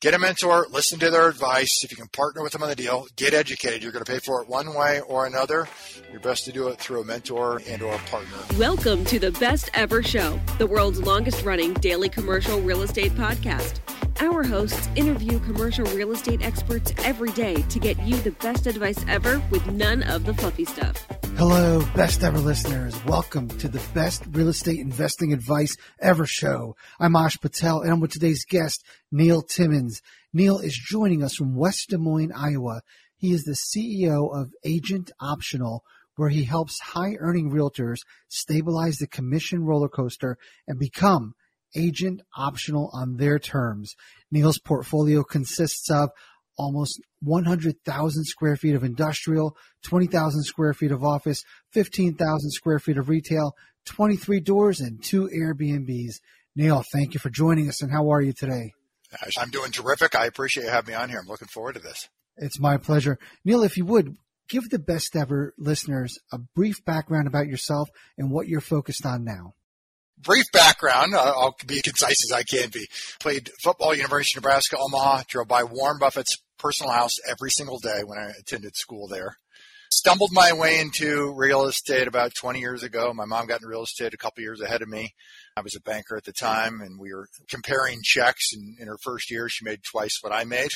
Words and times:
Get 0.00 0.14
a 0.14 0.18
mentor, 0.18 0.66
listen 0.70 0.98
to 1.00 1.10
their 1.10 1.28
advice. 1.28 1.84
If 1.84 1.90
you 1.90 1.96
can 1.98 2.08
partner 2.08 2.42
with 2.42 2.52
them 2.52 2.62
on 2.62 2.70
the 2.70 2.74
deal, 2.74 3.06
get 3.16 3.34
educated. 3.34 3.82
You're 3.82 3.92
going 3.92 4.02
to 4.02 4.10
pay 4.10 4.18
for 4.18 4.40
it 4.40 4.48
one 4.48 4.72
way 4.72 5.02
or 5.02 5.26
another. 5.26 5.68
You're 6.10 6.22
best 6.22 6.46
to 6.46 6.52
do 6.52 6.68
it 6.68 6.78
through 6.78 7.02
a 7.02 7.04
mentor 7.04 7.60
and 7.68 7.82
or 7.82 7.92
a 7.92 7.98
partner. 7.98 8.38
Welcome 8.58 9.04
to 9.04 9.18
the 9.18 9.30
Best 9.32 9.68
Ever 9.74 10.02
Show, 10.02 10.40
the 10.56 10.66
world's 10.66 11.02
longest 11.02 11.44
running 11.44 11.74
daily 11.74 12.08
commercial 12.08 12.62
real 12.62 12.80
estate 12.80 13.12
podcast. 13.12 13.78
Our 14.22 14.42
hosts 14.42 14.86
interview 14.96 15.38
commercial 15.40 15.86
real 15.96 16.12
estate 16.12 16.42
experts 16.42 16.92
every 16.98 17.30
day 17.30 17.54
to 17.54 17.78
get 17.78 17.98
you 18.02 18.16
the 18.18 18.32
best 18.32 18.66
advice 18.66 19.02
ever 19.08 19.42
with 19.50 19.66
none 19.72 20.02
of 20.02 20.26
the 20.26 20.34
fluffy 20.34 20.66
stuff. 20.66 21.06
Hello, 21.38 21.82
best 21.94 22.22
ever 22.22 22.38
listeners. 22.38 23.02
Welcome 23.06 23.48
to 23.48 23.66
the 23.66 23.80
best 23.94 24.22
real 24.32 24.48
estate 24.48 24.78
investing 24.78 25.32
advice 25.32 25.74
ever 26.00 26.26
show. 26.26 26.76
I'm 26.98 27.16
Ash 27.16 27.40
Patel 27.40 27.80
and 27.80 27.90
I'm 27.90 28.00
with 28.00 28.10
today's 28.10 28.44
guest, 28.44 28.84
Neil 29.10 29.40
Timmins. 29.40 30.02
Neil 30.34 30.58
is 30.58 30.74
joining 30.76 31.24
us 31.24 31.34
from 31.34 31.56
West 31.56 31.88
Des 31.88 31.96
Moines, 31.96 32.32
Iowa. 32.36 32.82
He 33.16 33.32
is 33.32 33.44
the 33.44 33.52
CEO 33.52 34.38
of 34.38 34.52
Agent 34.64 35.10
Optional, 35.18 35.82
where 36.16 36.28
he 36.28 36.44
helps 36.44 36.78
high 36.78 37.14
earning 37.20 37.50
realtors 37.50 38.00
stabilize 38.28 38.98
the 38.98 39.06
commission 39.06 39.64
roller 39.64 39.88
coaster 39.88 40.36
and 40.68 40.78
become 40.78 41.34
agent 41.76 42.22
optional 42.36 42.90
on 42.92 43.16
their 43.16 43.38
terms. 43.38 43.94
Neil's 44.30 44.58
portfolio 44.58 45.22
consists 45.22 45.90
of 45.90 46.10
almost 46.58 47.00
100,000 47.22 48.24
square 48.24 48.56
feet 48.56 48.74
of 48.74 48.84
industrial, 48.84 49.56
20,000 49.84 50.42
square 50.42 50.74
feet 50.74 50.92
of 50.92 51.02
office, 51.02 51.42
15,000 51.72 52.50
square 52.50 52.78
feet 52.78 52.98
of 52.98 53.08
retail, 53.08 53.54
23 53.86 54.40
doors, 54.40 54.80
and 54.80 55.02
two 55.02 55.28
Airbnbs. 55.34 56.20
Neil, 56.54 56.84
thank 56.92 57.14
you 57.14 57.20
for 57.20 57.30
joining 57.30 57.68
us, 57.68 57.80
and 57.82 57.90
how 57.90 58.10
are 58.10 58.20
you 58.20 58.32
today? 58.32 58.72
I'm 59.38 59.50
doing 59.50 59.72
terrific. 59.72 60.14
I 60.14 60.26
appreciate 60.26 60.64
you 60.64 60.70
having 60.70 60.92
me 60.92 61.00
on 61.00 61.08
here. 61.08 61.18
I'm 61.18 61.26
looking 61.26 61.48
forward 61.48 61.74
to 61.74 61.80
this. 61.80 62.08
It's 62.36 62.60
my 62.60 62.76
pleasure. 62.76 63.18
Neil, 63.44 63.62
if 63.62 63.76
you 63.76 63.84
would, 63.86 64.16
give 64.48 64.68
the 64.68 64.78
best 64.78 65.16
ever 65.16 65.54
listeners 65.58 66.18
a 66.32 66.38
brief 66.38 66.84
background 66.84 67.26
about 67.26 67.46
yourself 67.46 67.88
and 68.18 68.30
what 68.30 68.48
you're 68.48 68.60
focused 68.60 69.06
on 69.06 69.24
now 69.24 69.54
brief 70.22 70.46
background. 70.52 71.14
I'll 71.16 71.56
be 71.66 71.80
concise 71.82 72.24
as 72.30 72.32
I 72.32 72.42
can 72.42 72.70
be. 72.70 72.86
Played 73.20 73.50
football, 73.62 73.94
University 73.94 74.38
of 74.38 74.42
Nebraska, 74.44 74.76
Omaha. 74.78 75.22
Drove 75.28 75.48
by 75.48 75.64
Warren 75.64 75.98
Buffett's 75.98 76.36
personal 76.58 76.92
house 76.92 77.16
every 77.28 77.50
single 77.50 77.78
day 77.78 78.00
when 78.04 78.18
I 78.18 78.32
attended 78.38 78.76
school 78.76 79.08
there. 79.08 79.36
Stumbled 79.92 80.30
my 80.32 80.52
way 80.52 80.78
into 80.78 81.34
real 81.34 81.64
estate 81.64 82.06
about 82.06 82.32
20 82.34 82.60
years 82.60 82.84
ago. 82.84 83.12
My 83.12 83.24
mom 83.24 83.46
got 83.46 83.60
in 83.60 83.68
real 83.68 83.82
estate 83.82 84.14
a 84.14 84.18
couple 84.18 84.42
years 84.42 84.60
ahead 84.60 84.82
of 84.82 84.88
me. 84.88 85.14
I 85.56 85.62
was 85.62 85.74
a 85.74 85.80
banker 85.80 86.16
at 86.16 86.24
the 86.24 86.32
time, 86.32 86.80
and 86.80 86.98
we 86.98 87.12
were 87.12 87.26
comparing 87.48 87.98
checks. 88.04 88.52
And 88.52 88.78
in 88.78 88.86
her 88.86 88.98
first 89.02 89.32
year, 89.32 89.48
she 89.48 89.64
made 89.64 89.80
twice 89.82 90.18
what 90.20 90.32
I 90.32 90.44
made 90.44 90.70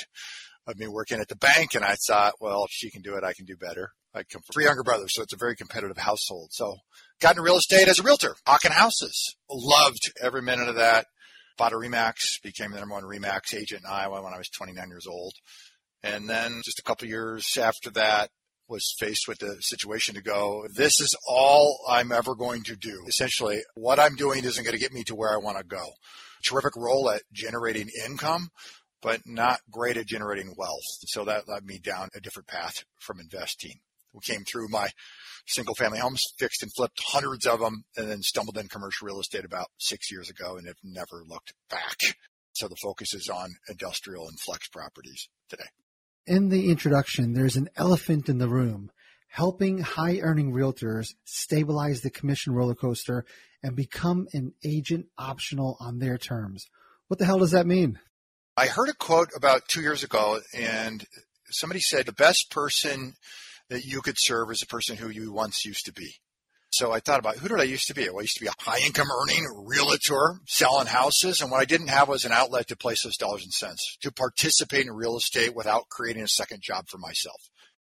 of 0.67 0.79
me 0.79 0.89
working 0.89 1.21
at 1.21 1.29
the 1.29 1.37
bank. 1.37 1.75
And 1.77 1.85
I 1.85 1.95
thought, 2.09 2.35
well, 2.41 2.65
if 2.65 2.71
she 2.73 2.91
can 2.91 3.03
do 3.03 3.15
it, 3.15 3.23
I 3.23 3.35
can 3.35 3.45
do 3.45 3.57
better. 3.57 3.91
I 4.15 4.25
come 4.25 4.43
from 4.43 4.53
three 4.53 4.65
younger 4.65 4.83
brothers, 4.83 5.15
so 5.15 5.23
it's 5.23 5.33
a 5.33 5.39
very 5.39 5.55
competitive 5.55 5.99
household. 5.99 6.49
So 6.53 6.77
got 7.21 7.33
into 7.33 7.43
real 7.43 7.57
estate 7.57 7.89
as 7.89 7.99
a 7.99 8.03
realtor, 8.03 8.37
hawking 8.47 8.73
houses. 8.73 9.37
Loved 9.51 10.13
every 10.21 10.43
minute 10.43 10.69
of 10.69 10.77
that. 10.77 11.07
Bought 11.57 11.73
a 11.73 11.77
Remax, 11.77 12.43
became 12.43 12.73
the 12.73 12.81
number 12.81 12.95
one 12.95 13.05
Remax 13.05 13.55
agent 13.55 13.83
in 13.85 13.91
Iowa 13.91 14.23
when 14.23 14.35
I 14.35 14.39
was 14.39 14.49
29 14.49 14.89
years 14.89 15.07
old. 15.07 15.35
And 16.03 16.29
then 16.29 16.61
just 16.65 16.81
a 16.81 16.83
couple 16.83 17.09
years 17.09 17.57
after 17.57 17.91
that, 17.91 18.31
was 18.69 18.95
faced 18.99 19.29
with 19.29 19.39
the 19.39 19.57
situation 19.61 20.15
to 20.15 20.23
go, 20.23 20.67
this 20.75 21.01
is 21.01 21.17
all 21.29 21.79
I'm 21.89 22.13
ever 22.13 22.35
going 22.35 22.63
to 22.65 22.77
do. 22.77 23.05
Essentially, 23.07 23.61
what 23.75 23.99
I'm 23.99 24.17
doing 24.17 24.45
isn't 24.45 24.65
going 24.65 24.75
to 24.75 24.81
get 24.81 24.93
me 24.93 25.05
to 25.05 25.15
where 25.15 25.33
I 25.33 25.37
want 25.37 25.59
to 25.59 25.65
go. 25.65 25.85
Terrific 26.43 26.77
role 26.77 27.11
at 27.11 27.23
generating 27.33 27.89
income, 28.05 28.49
but 29.03 29.21
not 29.27 29.61
great 29.71 29.97
at 29.97 30.07
generating 30.07 30.55
wealth. 30.57 30.83
So 31.07 31.25
that 31.25 31.49
led 31.49 31.65
me 31.65 31.79
down 31.79 32.09
a 32.15 32.21
different 32.21 32.49
path 32.49 32.85
from 32.99 33.21
investing. 33.21 33.81
We 34.13 34.21
came 34.21 34.45
through 34.45 34.69
my 34.69 34.89
single 35.47 35.75
family 35.75 35.99
homes, 35.99 36.23
fixed 36.39 36.63
and 36.63 36.73
flipped 36.75 37.01
hundreds 37.05 37.47
of 37.47 37.61
them, 37.61 37.85
and 37.97 38.11
then 38.11 38.23
stumbled 38.23 38.59
in 38.59 38.69
commercial 38.69 39.07
real 39.07 39.21
estate 39.21 39.45
about 39.45 39.69
six 39.79 40.11
years 40.11 40.31
ago 40.31 40.57
and 40.57 40.67
have 40.67 40.77
never 40.83 41.23
looked 41.27 41.53
back. 41.71 41.99
So 42.53 42.69
the 42.69 42.77
focus 42.83 43.15
is 43.15 43.29
on 43.29 43.51
industrial 43.69 44.29
and 44.29 44.39
flex 44.39 44.69
properties 44.69 45.29
today. 45.49 45.65
In 46.27 46.49
the 46.49 46.71
introduction, 46.71 47.35
there's 47.35 47.57
an 47.57 47.69
elephant 47.77 48.29
in 48.29 48.39
the 48.39 48.49
room 48.49 48.91
helping 49.29 49.79
high 49.79 50.21
earning 50.21 50.53
realtors 50.53 51.09
stabilize 51.25 52.01
the 52.01 52.11
commission 52.11 52.55
roller 52.55 52.75
coaster 52.75 53.25
and 53.65 53.75
become 53.75 54.29
an 54.33 54.53
agent 54.65 55.07
optional 55.19 55.77
on 55.81 55.99
their 55.99 56.17
terms. 56.17 56.67
What 57.09 57.19
the 57.19 57.27
hell 57.27 57.41
does 57.41 57.51
that 57.51 57.67
mean? 57.67 57.99
I 58.57 58.67
heard 58.67 58.89
a 58.89 58.95
quote 58.95 59.31
about 59.37 59.67
two 59.67 59.81
years 59.81 60.05
ago, 60.05 60.39
and 60.57 61.05
somebody 61.51 61.81
said 61.81 62.07
the 62.07 62.13
best 62.13 62.49
person 62.51 63.15
that 63.75 63.85
you 63.85 64.01
could 64.01 64.17
serve 64.19 64.51
as 64.51 64.63
a 64.63 64.67
person 64.67 64.97
who 64.97 65.09
you 65.09 65.33
once 65.33 65.65
used 65.65 65.87
to 65.87 65.93
be. 65.93 66.15
So 66.73 66.91
I 66.93 66.99
thought 66.99 67.21
about 67.21 67.37
who 67.37 67.49
did 67.49 67.61
I 67.61 67.65
used 67.65 67.87
to 67.87 67.95
be? 67.95 68.09
Well, 68.09 68.19
I 68.19 68.23
used 68.23 68.37
to 68.39 68.45
be 68.45 68.49
a 68.49 68.63
high 68.63 68.81
income 68.85 69.07
earning 69.23 69.45
realtor 69.65 70.41
selling 70.47 70.89
houses. 70.89 71.41
And 71.41 71.51
what 71.51 71.61
I 71.61 71.65
didn't 71.65 71.87
have 71.87 72.09
was 72.09 72.25
an 72.25 72.33
outlet 72.33 72.67
to 72.69 72.77
place 72.77 73.05
those 73.05 73.17
dollars 73.17 73.45
and 73.45 73.53
cents 73.53 73.97
to 74.03 74.11
participate 74.11 74.87
in 74.87 74.93
real 74.93 75.17
estate 75.17 75.55
without 75.55 75.89
creating 75.89 76.25
a 76.25 76.29
second 76.29 76.63
job 76.63 76.87
for 76.89 76.99
myself. 76.99 77.41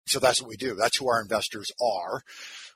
So 0.05 0.19
that's 0.19 0.41
what 0.41 0.49
we 0.49 0.57
do. 0.57 0.75
That's 0.75 0.97
who 0.97 1.09
our 1.09 1.21
investors 1.21 1.71
are. 1.81 2.21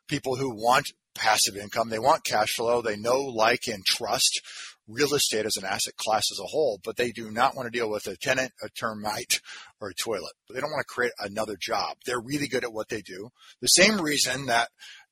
People 0.07 0.37
who 0.37 0.49
want 0.49 0.91
passive 1.13 1.55
income. 1.55 1.89
They 1.89 1.99
want 1.99 2.23
cash 2.23 2.55
flow. 2.55 2.81
They 2.81 2.97
know, 2.97 3.21
like, 3.21 3.67
and 3.67 3.85
trust 3.85 4.41
real 4.91 5.13
estate 5.13 5.45
as 5.45 5.57
an 5.57 5.65
asset 5.65 5.95
class 5.97 6.31
as 6.31 6.39
a 6.39 6.47
whole, 6.47 6.79
but 6.83 6.97
they 6.97 7.11
do 7.11 7.31
not 7.31 7.55
want 7.55 7.71
to 7.71 7.77
deal 7.77 7.89
with 7.89 8.07
a 8.07 8.17
tenant, 8.17 8.51
a 8.63 8.69
termite, 8.69 9.41
or 9.79 9.89
a 9.89 9.93
toilet. 9.93 10.33
They 10.49 10.59
don't 10.59 10.71
want 10.71 10.85
to 10.87 10.93
create 10.93 11.13
another 11.19 11.57
job. 11.59 11.97
They're 12.05 12.21
really 12.21 12.47
good 12.47 12.63
at 12.63 12.73
what 12.73 12.89
they 12.89 13.01
do. 13.01 13.29
The 13.61 13.67
same 13.67 14.01
reason 14.01 14.47
that 14.47 14.69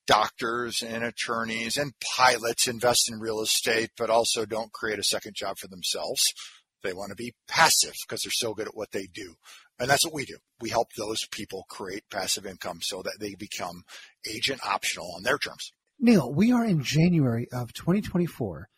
doctors 0.07 0.81
and 0.81 1.03
attorneys 1.03 1.77
and 1.77 1.93
pilots 2.17 2.67
invest 2.67 3.11
in 3.11 3.19
real 3.19 3.41
estate, 3.41 3.91
but 3.97 4.09
also 4.09 4.45
don't 4.45 4.73
create 4.73 4.99
a 4.99 5.03
second 5.03 5.35
job 5.35 5.57
for 5.57 5.67
themselves. 5.67 6.23
They 6.83 6.93
want 6.93 7.09
to 7.09 7.15
be 7.15 7.33
passive 7.47 7.93
because 8.07 8.21
they're 8.23 8.31
so 8.31 8.53
good 8.53 8.67
at 8.67 8.75
what 8.75 8.91
they 8.91 9.07
do. 9.13 9.35
And 9.79 9.89
that's 9.89 10.05
what 10.05 10.13
we 10.13 10.25
do. 10.25 10.37
We 10.59 10.69
help 10.69 10.87
those 10.97 11.27
people 11.31 11.65
create 11.69 12.03
passive 12.11 12.45
income 12.45 12.79
so 12.81 13.01
that 13.03 13.17
they 13.19 13.35
become 13.35 13.83
agent 14.27 14.61
optional 14.65 15.13
on 15.15 15.23
their 15.23 15.37
terms. 15.37 15.71
Neil, 15.99 16.31
we 16.33 16.51
are 16.51 16.65
in 16.65 16.81
January 16.81 17.47
of 17.51 17.73
2024 17.73 18.69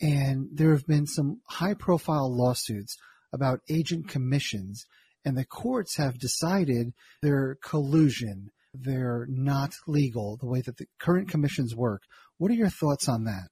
and 0.00 0.48
there 0.52 0.72
have 0.72 0.86
been 0.86 1.06
some 1.06 1.40
high 1.48 1.74
profile 1.74 2.34
lawsuits 2.34 2.96
about 3.32 3.60
agent 3.68 4.08
commissions, 4.08 4.84
and 5.24 5.36
the 5.36 5.44
courts 5.44 5.96
have 5.96 6.18
decided 6.18 6.92
they're 7.22 7.56
collusion. 7.62 8.50
They're 8.72 9.26
not 9.28 9.74
legal 9.86 10.36
the 10.36 10.46
way 10.46 10.62
that 10.62 10.76
the 10.76 10.86
current 11.00 11.28
commissions 11.28 11.74
work. 11.74 12.02
What 12.38 12.50
are 12.50 12.54
your 12.54 12.70
thoughts 12.70 13.08
on 13.08 13.24
that? 13.24 13.48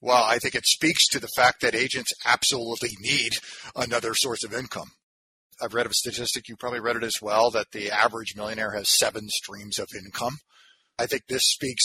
Well, 0.00 0.24
I 0.24 0.38
think 0.38 0.54
it 0.54 0.66
speaks 0.66 1.06
to 1.08 1.20
the 1.20 1.28
fact 1.36 1.60
that 1.60 1.74
agents 1.74 2.12
absolutely 2.24 2.90
need 3.00 3.32
another 3.74 4.14
source 4.14 4.44
of 4.44 4.54
income. 4.54 4.90
I've 5.60 5.74
read 5.74 5.86
a 5.86 5.92
statistic, 5.92 6.48
you 6.48 6.56
probably 6.56 6.80
read 6.80 6.96
it 6.96 7.02
as 7.02 7.20
well, 7.20 7.50
that 7.50 7.72
the 7.72 7.90
average 7.90 8.34
millionaire 8.36 8.72
has 8.72 8.96
seven 8.96 9.28
streams 9.28 9.78
of 9.78 9.88
income. 9.96 10.38
I 10.98 11.06
think 11.06 11.22
this 11.28 11.42
speaks 11.44 11.82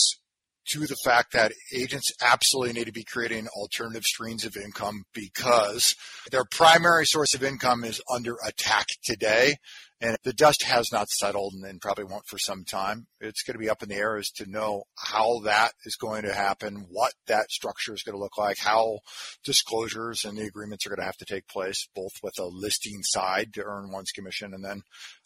to 0.66 0.86
the 0.86 0.96
fact 1.04 1.32
that 1.32 1.52
agents 1.72 2.12
absolutely 2.22 2.72
need 2.72 2.86
to 2.86 2.92
be 2.92 3.04
creating 3.04 3.48
alternative 3.48 4.04
streams 4.04 4.44
of 4.44 4.56
income 4.56 5.04
because 5.12 5.94
their 6.30 6.44
primary 6.44 7.06
source 7.06 7.34
of 7.34 7.44
income 7.44 7.84
is 7.84 8.00
under 8.12 8.36
attack 8.46 8.86
today. 9.02 9.56
And 10.00 10.18
the 10.22 10.32
dust 10.34 10.64
has 10.64 10.90
not 10.92 11.08
settled 11.08 11.54
and 11.54 11.80
probably 11.80 12.04
won't 12.04 12.26
for 12.26 12.36
some 12.36 12.64
time. 12.64 13.06
It's 13.20 13.42
going 13.42 13.54
to 13.54 13.60
be 13.60 13.70
up 13.70 13.82
in 13.82 13.88
the 13.88 13.94
air 13.94 14.16
as 14.16 14.28
to 14.32 14.50
know 14.50 14.84
how 14.98 15.40
that 15.44 15.72
is 15.84 15.96
going 15.96 16.24
to 16.24 16.34
happen, 16.34 16.86
what 16.90 17.14
that 17.26 17.50
structure 17.50 17.94
is 17.94 18.02
going 18.02 18.14
to 18.16 18.20
look 18.22 18.36
like, 18.36 18.58
how 18.58 18.98
disclosures 19.44 20.24
and 20.24 20.36
the 20.36 20.46
agreements 20.46 20.84
are 20.84 20.90
going 20.90 21.00
to 21.00 21.06
have 21.06 21.16
to 21.18 21.24
take 21.24 21.48
place, 21.48 21.88
both 21.94 22.12
with 22.22 22.38
a 22.38 22.44
listing 22.44 23.02
side 23.02 23.54
to 23.54 23.64
earn 23.64 23.92
one's 23.92 24.10
commission 24.10 24.52
and 24.52 24.64
then 24.64 24.82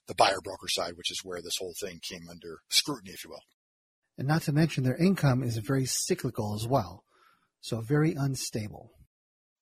the 0.06 0.14
buyer 0.14 0.40
broker 0.44 0.68
side, 0.68 0.92
which 0.96 1.10
is 1.10 1.24
where 1.24 1.42
this 1.42 1.56
whole 1.58 1.74
thing 1.80 2.00
came 2.02 2.28
under 2.30 2.58
scrutiny, 2.68 3.12
if 3.12 3.24
you 3.24 3.30
will. 3.30 3.42
And 4.18 4.26
not 4.26 4.42
to 4.42 4.52
mention 4.52 4.82
their 4.82 4.96
income 4.96 5.42
is 5.42 5.56
very 5.58 5.86
cyclical 5.86 6.54
as 6.54 6.66
well. 6.66 7.04
So 7.60 7.80
very 7.80 8.14
unstable. 8.14 8.90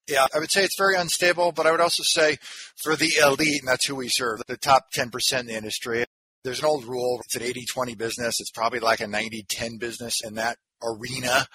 Yeah, 0.08 0.26
I 0.35 0.38
would 0.38 0.50
say 0.50 0.64
it's 0.64 0.79
very 0.79 0.97
unstable, 0.97 1.53
but 1.53 1.67
I 1.67 1.73
would 1.73 1.81
also 1.81 2.03
say 2.05 2.38
for 2.76 2.97
the 2.97 3.12
elite, 3.23 3.61
and 3.61 3.69
that's 3.69 3.87
who 3.87 3.97
we 3.97 4.08
serve, 4.08 4.41
the 4.47 4.56
top 4.56 4.93
10% 4.93 5.41
in 5.41 5.47
the 5.47 5.56
industry, 5.56 6.06
there's 6.44 6.61
an 6.61 6.64
old 6.64 6.85
rule. 6.85 7.20
It's 7.25 7.35
an 7.35 7.43
80 7.43 7.67
20 7.67 7.94
business. 7.97 8.41
It's 8.41 8.53
probably 8.53 8.79
like 8.79 9.00
a 9.00 9.08
90 9.08 9.47
10 9.49 9.79
business 9.79 10.23
in 10.25 10.35
that 10.37 10.58
arena. 10.81 11.49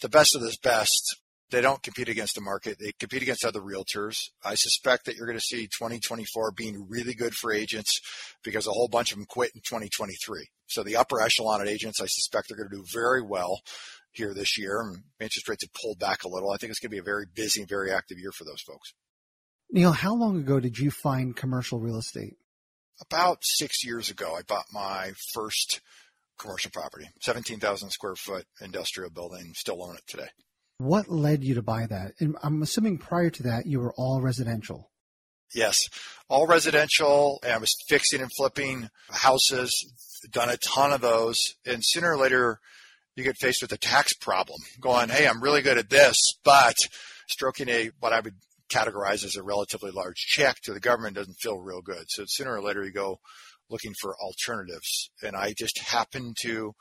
The 0.00 0.10
best 0.10 0.36
of 0.36 0.42
the 0.42 0.54
best 0.62 1.16
They 1.50 1.60
don't 1.60 1.82
compete 1.82 2.08
against 2.08 2.34
the 2.34 2.40
market. 2.40 2.78
They 2.80 2.92
compete 2.98 3.22
against 3.22 3.44
other 3.44 3.60
realtors. 3.60 4.16
I 4.44 4.54
suspect 4.54 5.04
that 5.04 5.16
you're 5.16 5.26
going 5.26 5.38
to 5.38 5.44
see 5.44 5.66
2024 5.66 6.52
being 6.52 6.86
really 6.88 7.14
good 7.14 7.34
for 7.34 7.52
agents 7.52 8.00
because 8.42 8.66
a 8.66 8.72
whole 8.72 8.88
bunch 8.88 9.12
of 9.12 9.18
them 9.18 9.26
quit 9.26 9.52
in 9.54 9.60
2023. 9.60 10.48
So 10.66 10.82
the 10.82 10.96
upper 10.96 11.20
echelon 11.20 11.60
of 11.60 11.68
agents, 11.68 12.00
I 12.00 12.06
suspect 12.06 12.48
they're 12.48 12.56
going 12.56 12.70
to 12.70 12.76
do 12.76 12.84
very 12.92 13.22
well 13.22 13.60
here 14.12 14.32
this 14.32 14.58
year. 14.58 14.80
And 14.80 15.02
interest 15.20 15.48
rates 15.48 15.64
have 15.64 15.80
pulled 15.80 15.98
back 15.98 16.24
a 16.24 16.28
little. 16.28 16.50
I 16.50 16.56
think 16.56 16.70
it's 16.70 16.80
going 16.80 16.90
to 16.90 16.94
be 16.94 16.98
a 16.98 17.02
very 17.02 17.26
busy, 17.32 17.64
very 17.64 17.92
active 17.92 18.18
year 18.18 18.32
for 18.32 18.44
those 18.44 18.62
folks. 18.62 18.94
Neil, 19.70 19.92
how 19.92 20.14
long 20.14 20.38
ago 20.38 20.60
did 20.60 20.78
you 20.78 20.90
find 20.90 21.36
commercial 21.36 21.78
real 21.78 21.98
estate? 21.98 22.36
About 23.00 23.38
six 23.42 23.84
years 23.84 24.08
ago, 24.08 24.34
I 24.36 24.42
bought 24.42 24.66
my 24.72 25.12
first 25.32 25.80
commercial 26.38 26.70
property, 26.70 27.08
17,000 27.20 27.90
square 27.90 28.14
foot 28.14 28.46
industrial 28.60 29.10
building, 29.10 29.52
still 29.54 29.82
own 29.82 29.96
it 29.96 30.06
today. 30.06 30.28
What 30.84 31.08
led 31.08 31.42
you 31.42 31.54
to 31.54 31.62
buy 31.62 31.86
that? 31.86 32.12
And 32.20 32.36
I'm 32.42 32.60
assuming 32.60 32.98
prior 32.98 33.30
to 33.30 33.42
that, 33.44 33.64
you 33.64 33.80
were 33.80 33.94
all 33.96 34.20
residential. 34.20 34.90
Yes, 35.54 35.88
all 36.28 36.46
residential. 36.46 37.38
And 37.42 37.52
I 37.52 37.58
was 37.58 37.74
fixing 37.88 38.20
and 38.20 38.30
flipping 38.36 38.90
houses, 39.08 39.72
done 40.30 40.50
a 40.50 40.58
ton 40.58 40.92
of 40.92 41.00
those. 41.00 41.54
And 41.64 41.78
sooner 41.82 42.12
or 42.12 42.18
later, 42.18 42.60
you 43.16 43.24
get 43.24 43.38
faced 43.38 43.62
with 43.62 43.72
a 43.72 43.78
tax 43.78 44.12
problem 44.12 44.58
going, 44.78 45.08
Hey, 45.08 45.26
I'm 45.26 45.42
really 45.42 45.62
good 45.62 45.78
at 45.78 45.88
this, 45.88 46.16
but 46.44 46.76
stroking 47.28 47.70
a, 47.70 47.90
what 48.00 48.12
I 48.12 48.20
would 48.20 48.34
categorize 48.70 49.24
as 49.24 49.36
a 49.36 49.42
relatively 49.42 49.90
large 49.90 50.16
check 50.16 50.60
to 50.64 50.74
the 50.74 50.80
government 50.80 51.16
doesn't 51.16 51.40
feel 51.40 51.60
real 51.60 51.80
good. 51.80 52.04
So 52.08 52.24
sooner 52.26 52.52
or 52.52 52.62
later 52.62 52.84
you 52.84 52.92
go 52.92 53.20
looking 53.70 53.94
for 54.00 54.16
alternatives. 54.16 55.10
And 55.22 55.36
I 55.36 55.54
just 55.56 55.78
happened 55.78 56.36
to 56.42 56.72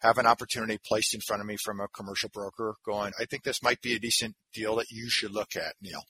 have 0.00 0.18
an 0.18 0.26
opportunity 0.26 0.78
placed 0.84 1.14
in 1.14 1.20
front 1.20 1.40
of 1.40 1.46
me 1.46 1.56
from 1.62 1.80
a 1.80 1.88
commercial 1.88 2.30
broker 2.32 2.74
going, 2.84 3.12
I 3.18 3.24
think 3.24 3.44
this 3.44 3.62
might 3.62 3.80
be 3.80 3.94
a 3.94 4.00
decent 4.00 4.34
deal 4.52 4.76
that 4.76 4.90
you 4.90 5.08
should 5.08 5.32
look 5.32 5.56
at, 5.56 5.74
Neil. 5.80 6.02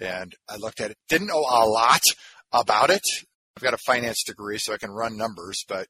And 0.00 0.34
I 0.48 0.56
looked 0.56 0.80
at 0.80 0.90
it, 0.90 0.98
didn't 1.08 1.28
know 1.28 1.40
a 1.40 1.66
lot 1.66 2.02
about 2.52 2.90
it. 2.90 3.02
I've 3.56 3.62
got 3.62 3.74
a 3.74 3.78
finance 3.78 4.22
degree, 4.24 4.58
so 4.58 4.72
I 4.72 4.78
can 4.78 4.92
run 4.92 5.16
numbers, 5.16 5.64
but 5.68 5.88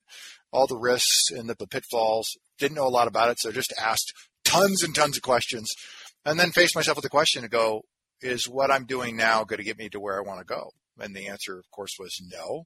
all 0.51 0.67
the 0.67 0.79
risks 0.79 1.31
and 1.31 1.51
the, 1.51 1.67
pitfalls, 1.67 2.39
didn't 2.59 2.77
know 2.77 2.87
a 2.87 2.89
lot 2.89 3.09
about 3.09 3.31
it. 3.31 3.39
So 3.39 3.51
I 3.51 3.53
just 3.53 3.75
asked 3.79 4.15
tons 4.45 4.83
and 4.83 4.95
tons 4.95 5.19
of 5.19 5.23
questions 5.23 5.71
and 6.25 6.41
then 6.41 6.51
faced 6.51 6.75
myself 6.75 6.97
with 6.97 7.03
the 7.03 7.11
question 7.11 7.43
to 7.43 7.49
go, 7.49 7.83
is 8.21 8.49
what 8.49 8.71
I'm 8.71 8.87
doing 8.87 9.17
now 9.17 9.45
going 9.45 9.59
to 9.59 9.65
get 9.65 9.79
me 9.79 9.89
to 9.91 10.01
where 10.01 10.19
I 10.19 10.27
want 10.27 10.41
to 10.41 10.47
go? 10.47 10.71
And 10.99 11.15
the 11.15 11.29
answer, 11.29 11.59
of 11.59 11.71
course, 11.71 11.93
was 11.99 12.21
no. 12.33 12.65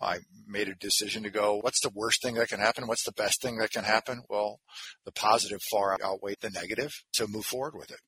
I 0.00 0.18
made 0.46 0.68
a 0.68 0.74
decision 0.74 1.22
to 1.24 1.30
go, 1.30 1.58
what's 1.60 1.80
the 1.80 1.92
worst 1.94 2.22
thing 2.22 2.34
that 2.36 2.48
can 2.48 2.60
happen? 2.60 2.86
What's 2.86 3.04
the 3.04 3.12
best 3.12 3.42
thing 3.42 3.58
that 3.58 3.70
can 3.70 3.84
happen? 3.84 4.22
Well, 4.28 4.60
the 5.04 5.12
positive 5.12 5.60
far 5.70 5.96
outweighed 6.02 6.38
the 6.40 6.50
negative. 6.50 6.90
So 7.12 7.26
move 7.26 7.44
forward 7.44 7.74
with 7.76 7.90
it. 7.90 7.98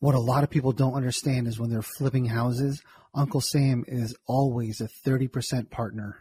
What 0.00 0.14
a 0.14 0.20
lot 0.20 0.42
of 0.42 0.50
people 0.50 0.72
don't 0.72 0.94
understand 0.94 1.46
is 1.46 1.60
when 1.60 1.70
they're 1.70 1.82
flipping 1.82 2.26
houses, 2.26 2.82
Uncle 3.14 3.40
Sam 3.40 3.84
is 3.86 4.16
always 4.26 4.80
a 4.80 4.88
30% 5.06 5.70
partner. 5.70 6.16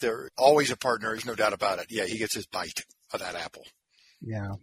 They're 0.00 0.30
always 0.36 0.70
a 0.70 0.76
partner. 0.76 1.10
There's 1.10 1.26
no 1.26 1.34
doubt 1.34 1.52
about 1.52 1.78
it. 1.78 1.86
Yeah, 1.90 2.06
he 2.06 2.18
gets 2.18 2.34
his 2.34 2.46
bite 2.46 2.84
of 3.12 3.20
that 3.20 3.36
apple. 3.36 3.64
Yeah. 4.20 4.54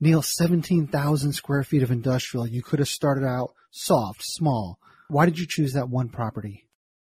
Neil, 0.00 0.22
17,000 0.22 1.32
square 1.32 1.62
feet 1.62 1.82
of 1.82 1.90
industrial. 1.90 2.46
You 2.46 2.62
could 2.62 2.80
have 2.80 2.88
started 2.88 3.24
out 3.24 3.54
soft, 3.70 4.22
small. 4.24 4.78
Why 5.08 5.26
did 5.26 5.38
you 5.38 5.46
choose 5.46 5.72
that 5.72 5.88
one 5.88 6.08
property? 6.08 6.66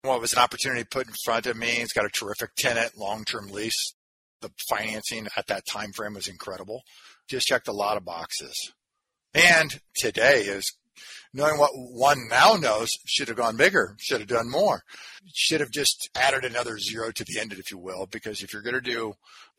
It 0.03 0.19
was 0.19 0.33
an 0.33 0.39
opportunity 0.39 0.83
put 0.83 1.05
in 1.05 1.13
front 1.23 1.45
of 1.45 1.55
me. 1.55 1.73
It's 1.77 1.93
got 1.93 2.05
a 2.05 2.09
terrific 2.09 2.55
tenant, 2.57 2.97
long-term 2.97 3.49
lease. 3.49 3.93
The 4.41 4.49
financing 4.67 5.27
at 5.37 5.45
that 5.45 5.67
time 5.67 5.91
frame 5.93 6.15
was 6.15 6.27
incredible. 6.27 6.81
Just 7.29 7.45
checked 7.45 7.67
a 7.67 7.71
lot 7.71 7.97
of 7.97 8.03
boxes. 8.03 8.73
And 9.35 9.79
today 9.95 10.41
is 10.41 10.75
knowing 11.33 11.57
what 11.57 11.71
one 11.73 12.27
now 12.29 12.55
knows, 12.55 12.89
should 13.05 13.27
have 13.27 13.37
gone 13.37 13.55
bigger, 13.55 13.95
should 13.99 14.19
have 14.19 14.29
done 14.29 14.49
more, 14.49 14.83
should 15.33 15.61
have 15.61 15.71
just 15.71 16.09
added 16.15 16.43
another 16.43 16.77
zero 16.77 17.11
to 17.11 17.23
the 17.23 17.39
end, 17.39 17.53
if 17.53 17.71
you 17.71 17.77
will, 17.77 18.07
because 18.11 18.41
if 18.41 18.51
you're 18.51 18.61
going 18.61 18.75
to 18.75 18.81
do 18.81 19.13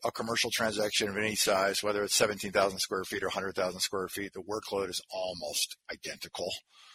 a 0.05 0.11
commercial 0.11 0.51
transaction 0.51 1.09
of 1.09 1.17
any 1.17 1.35
size, 1.35 1.81
whether 1.81 2.03
it's 2.03 2.15
17,000 2.15 2.79
square 2.79 3.03
feet 3.03 3.23
or 3.23 3.27
100,000 3.27 3.79
square 3.79 4.07
feet, 4.07 4.33
the 4.33 4.41
workload 4.41 4.89
is 4.89 5.01
almost 5.11 5.77
identical. 5.91 6.49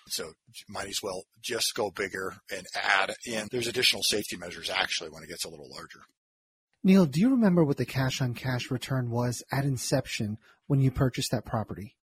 So 0.08 0.32
might 0.68 0.88
as 0.88 1.00
well 1.02 1.24
just 1.42 1.74
go 1.74 1.90
bigger 1.90 2.34
and 2.50 2.66
add 2.74 3.14
in. 3.26 3.48
There's 3.50 3.66
additional 3.66 4.02
safety 4.02 4.36
measures 4.36 4.70
actually 4.70 5.10
when 5.10 5.22
it 5.22 5.28
gets 5.28 5.44
a 5.44 5.50
little 5.50 5.68
larger. 5.70 6.00
Neil, 6.84 7.06
do 7.06 7.20
you 7.20 7.30
remember 7.30 7.64
what 7.64 7.76
the 7.76 7.84
cash 7.84 8.22
on 8.22 8.34
cash 8.34 8.70
return 8.70 9.10
was 9.10 9.42
at 9.52 9.64
inception 9.64 10.38
when 10.66 10.80
you 10.80 10.90
purchased 10.90 11.32
that 11.32 11.44
property? 11.44 11.96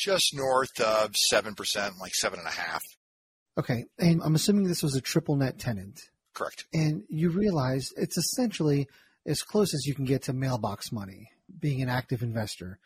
Just 0.00 0.34
north 0.34 0.80
of 0.80 1.12
7%, 1.32 1.98
like 2.00 2.14
seven 2.14 2.38
and 2.38 2.48
a 2.48 2.52
half. 2.52 2.82
Okay. 3.58 3.84
And 3.98 4.22
I'm 4.24 4.34
assuming 4.34 4.64
this 4.64 4.82
was 4.82 4.94
a 4.94 5.00
triple 5.00 5.36
net 5.36 5.58
tenant. 5.58 6.00
Correct. 6.34 6.64
And 6.72 7.02
you 7.08 7.28
realized 7.30 7.92
it's 7.96 8.16
essentially 8.16 8.88
as 9.26 9.42
close 9.42 9.74
as 9.74 9.84
you 9.86 9.94
can 9.94 10.06
get 10.06 10.22
to 10.24 10.32
mailbox 10.32 10.90
money, 10.90 11.28
being 11.58 11.82
an 11.82 11.90
active 11.90 12.22
investor. 12.22 12.78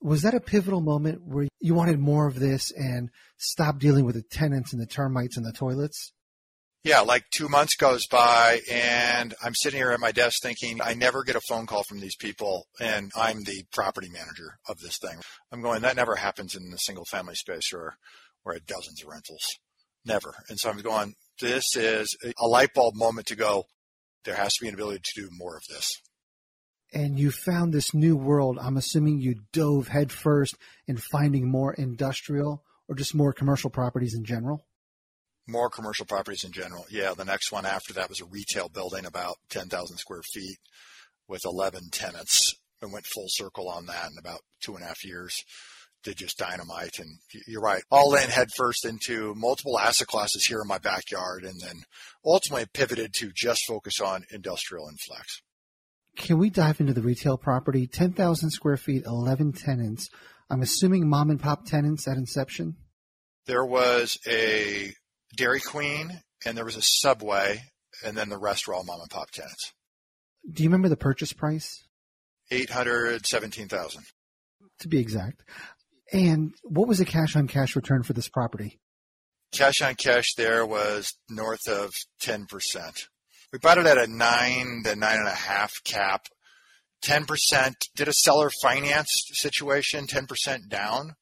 Was 0.00 0.22
that 0.22 0.34
a 0.34 0.40
pivotal 0.40 0.80
moment 0.80 1.20
where 1.24 1.48
you 1.60 1.74
wanted 1.74 1.98
more 1.98 2.26
of 2.26 2.38
this 2.38 2.70
and 2.70 3.10
stop 3.36 3.78
dealing 3.78 4.04
with 4.04 4.14
the 4.14 4.22
tenants 4.22 4.72
and 4.72 4.80
the 4.80 4.86
termites 4.86 5.36
and 5.36 5.44
the 5.44 5.52
toilets? 5.52 6.12
Yeah, 6.84 7.00
like 7.00 7.24
two 7.30 7.48
months 7.48 7.74
goes 7.74 8.06
by 8.06 8.60
and 8.70 9.34
I'm 9.42 9.54
sitting 9.54 9.78
here 9.78 9.90
at 9.90 10.00
my 10.00 10.12
desk 10.12 10.40
thinking 10.40 10.80
I 10.80 10.94
never 10.94 11.24
get 11.24 11.36
a 11.36 11.40
phone 11.40 11.66
call 11.66 11.82
from 11.88 11.98
these 11.98 12.16
people 12.16 12.66
and 12.80 13.10
I'm 13.16 13.42
the 13.42 13.64
property 13.72 14.08
manager 14.08 14.58
of 14.68 14.78
this 14.78 14.96
thing. 14.98 15.18
I'm 15.52 15.60
going, 15.60 15.82
that 15.82 15.96
never 15.96 16.14
happens 16.14 16.54
in 16.54 16.70
the 16.70 16.76
single 16.76 17.04
family 17.04 17.34
space 17.34 17.72
or 17.74 17.94
where 18.44 18.56
at 18.56 18.66
dozens 18.66 19.02
of 19.02 19.08
rentals. 19.08 19.44
Never. 20.04 20.32
And 20.48 20.58
so 20.58 20.70
I'm 20.70 20.78
going, 20.78 21.14
this 21.40 21.76
is 21.76 22.16
a 22.40 22.46
light 22.46 22.72
bulb 22.74 22.94
moment 22.94 23.26
to 23.26 23.36
go, 23.36 23.64
there 24.24 24.36
has 24.36 24.54
to 24.54 24.62
be 24.62 24.68
an 24.68 24.74
ability 24.74 25.00
to 25.02 25.22
do 25.22 25.28
more 25.32 25.56
of 25.56 25.62
this. 25.68 26.00
And 26.94 27.18
you 27.18 27.30
found 27.32 27.74
this 27.74 27.92
new 27.92 28.16
world. 28.16 28.56
I'm 28.60 28.76
assuming 28.76 29.20
you 29.20 29.42
dove 29.52 29.88
headfirst 29.88 30.56
in 30.86 30.96
finding 30.96 31.50
more 31.50 31.74
industrial 31.74 32.62
or 32.88 32.94
just 32.94 33.14
more 33.14 33.32
commercial 33.32 33.68
properties 33.68 34.14
in 34.14 34.24
general? 34.24 34.64
More 35.48 35.70
commercial 35.70 36.04
properties 36.04 36.44
in 36.44 36.52
general. 36.52 36.84
Yeah, 36.90 37.14
the 37.14 37.24
next 37.24 37.50
one 37.50 37.64
after 37.64 37.94
that 37.94 38.10
was 38.10 38.20
a 38.20 38.26
retail 38.26 38.68
building 38.68 39.06
about 39.06 39.36
10,000 39.48 39.96
square 39.96 40.22
feet 40.22 40.58
with 41.26 41.46
11 41.46 41.88
tenants 41.90 42.54
and 42.82 42.92
went 42.92 43.06
full 43.06 43.28
circle 43.28 43.68
on 43.68 43.86
that 43.86 44.10
in 44.10 44.18
about 44.18 44.40
two 44.60 44.74
and 44.74 44.84
a 44.84 44.88
half 44.88 45.04
years. 45.04 45.42
Did 46.04 46.18
just 46.18 46.38
dynamite. 46.38 46.98
And 46.98 47.18
you're 47.46 47.62
right, 47.62 47.82
all 47.90 48.14
in 48.14 48.28
headfirst 48.28 48.84
into 48.84 49.34
multiple 49.34 49.78
asset 49.78 50.06
classes 50.06 50.44
here 50.44 50.60
in 50.60 50.68
my 50.68 50.78
backyard 50.78 51.44
and 51.44 51.60
then 51.60 51.82
ultimately 52.24 52.66
pivoted 52.72 53.14
to 53.14 53.32
just 53.34 53.62
focus 53.66 54.00
on 54.00 54.24
industrial 54.30 54.86
and 54.86 55.00
flex. 55.00 55.40
Can 56.14 56.38
we 56.38 56.50
dive 56.50 56.80
into 56.80 56.92
the 56.92 57.00
retail 57.00 57.38
property? 57.38 57.86
10,000 57.86 58.50
square 58.50 58.76
feet, 58.76 59.04
11 59.06 59.52
tenants. 59.52 60.10
I'm 60.50 60.62
assuming 60.62 61.08
mom 61.08 61.30
and 61.30 61.40
pop 61.40 61.64
tenants 61.64 62.06
at 62.06 62.16
inception? 62.16 62.76
There 63.46 63.64
was 63.64 64.18
a 64.28 64.92
Dairy 65.36 65.60
Queen 65.60 66.20
and 66.44 66.56
there 66.56 66.64
was 66.64 66.76
a 66.76 66.82
Subway, 66.82 67.62
and 68.04 68.16
then 68.16 68.28
the 68.28 68.38
rest 68.38 68.66
were 68.66 68.74
all 68.74 68.84
mom 68.84 69.00
and 69.00 69.10
pop 69.10 69.30
tenants. 69.30 69.72
Do 70.50 70.62
you 70.62 70.68
remember 70.68 70.88
the 70.88 70.96
purchase 70.96 71.32
price? 71.32 71.84
817000 72.50 74.02
To 74.80 74.88
be 74.88 74.98
exact. 74.98 75.44
And 76.12 76.54
what 76.62 76.88
was 76.88 76.98
the 76.98 77.04
cash 77.04 77.36
on 77.36 77.48
cash 77.48 77.76
return 77.76 78.02
for 78.02 78.14
this 78.14 78.28
property? 78.28 78.78
Cash 79.52 79.82
on 79.82 79.94
cash 79.94 80.34
there 80.36 80.64
was 80.64 81.12
north 81.28 81.68
of 81.68 81.92
10%. 82.22 82.46
We 83.52 83.58
bought 83.58 83.78
it 83.78 83.86
at 83.86 83.98
a 83.98 84.06
nine 84.06 84.82
to 84.84 84.96
nine 84.96 85.18
and 85.18 85.28
a 85.28 85.34
half 85.34 85.72
cap. 85.84 86.26
10% 87.04 87.72
did 87.94 88.08
a 88.08 88.12
seller 88.12 88.50
finance 88.62 89.10
situation, 89.32 90.06
10% 90.06 90.68
down. 90.68 91.14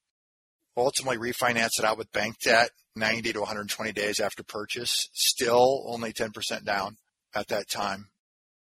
Ultimately 0.75 1.17
refinanced 1.17 1.79
it 1.79 1.85
out 1.85 1.97
with 1.97 2.11
bank 2.11 2.35
debt 2.43 2.69
90 2.97 3.33
to 3.33 3.39
120 3.39 3.91
days 3.93 4.19
after 4.19 4.43
purchase. 4.43 5.09
Still 5.13 5.85
only 5.87 6.13
10% 6.13 6.65
down 6.65 6.97
at 7.35 7.47
that 7.47 7.69
time. 7.69 8.09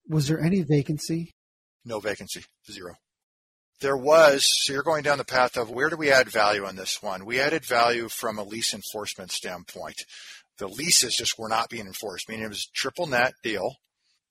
Was 0.09 0.29
there 0.29 0.41
any 0.41 0.63
vacancy? 0.63 1.35
No 1.85 2.01
vacancy, 2.01 2.45
zero. 2.71 2.95
There 3.81 3.97
was, 3.97 4.45
so 4.65 4.73
you're 4.73 4.83
going 4.83 5.05
down 5.05 5.19
the 5.19 5.25
path 5.25 5.57
of 5.57 5.71
where 5.71 5.89
do 5.89 5.97
we 5.97 6.11
add 6.11 6.29
value 6.29 6.65
on 6.65 6.77
this 6.77 7.01
one? 7.03 7.25
We 7.25 7.41
added 7.41 7.65
value 7.65 8.09
from 8.09 8.39
a 8.39 8.43
lease 8.43 8.75
enforcement 8.75 9.31
standpoint. 9.31 10.05
The 10.59 10.67
leases 10.67 11.15
just 11.15 11.39
were 11.39 11.49
not 11.49 11.71
being 11.71 11.87
enforced, 11.87 12.29
meaning 12.29 12.47
it 12.47 12.49
was 12.49 12.69
a 12.69 12.77
triple 12.77 13.07
net 13.07 13.35
deal. 13.43 13.77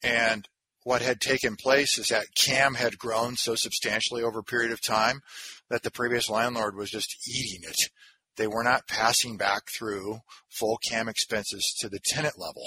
And 0.04 0.48
what 0.84 1.02
had 1.02 1.22
taken 1.22 1.56
place 1.56 1.98
is 1.98 2.10
that 2.10 2.36
CAM 2.36 2.76
had 2.76 2.98
grown 2.98 3.36
so 3.36 3.56
substantially 3.56 4.24
over 4.24 4.40
a 4.40 4.44
period 4.44 4.72
of 4.72 4.82
time 4.82 5.22
that 5.70 5.84
the 5.84 5.92
previous 5.92 6.30
landlord 6.30 6.76
was 6.76 6.90
just 6.90 7.28
eating 7.28 7.62
it. 7.64 7.90
They 8.38 8.48
were 8.48 8.64
not 8.64 8.88
passing 8.88 9.38
back 9.38 9.64
through 9.68 10.20
full 10.50 10.78
CAM 10.78 11.08
expenses 11.10 11.76
to 11.80 11.90
the 11.90 12.00
tenant 12.00 12.40
level. 12.40 12.64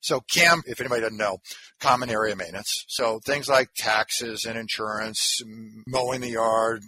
So 0.00 0.20
CAM, 0.20 0.62
if 0.66 0.80
anybody 0.80 1.02
doesn't 1.02 1.16
know, 1.16 1.38
common 1.78 2.10
area 2.10 2.34
maintenance. 2.34 2.84
So 2.88 3.18
things 3.18 3.48
like 3.48 3.68
taxes 3.76 4.44
and 4.44 4.58
insurance, 4.58 5.42
mowing 5.86 6.20
the 6.20 6.30
yard, 6.30 6.84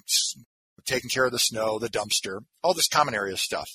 taking 0.87 1.11
care 1.11 1.27
of 1.27 1.33
the 1.33 1.39
snow, 1.39 1.79
the 1.79 1.89
dumpster, 1.89 2.41
all 2.63 2.75
this 2.75 2.89
common 2.89 3.15
area 3.15 3.37
stuff. 3.37 3.69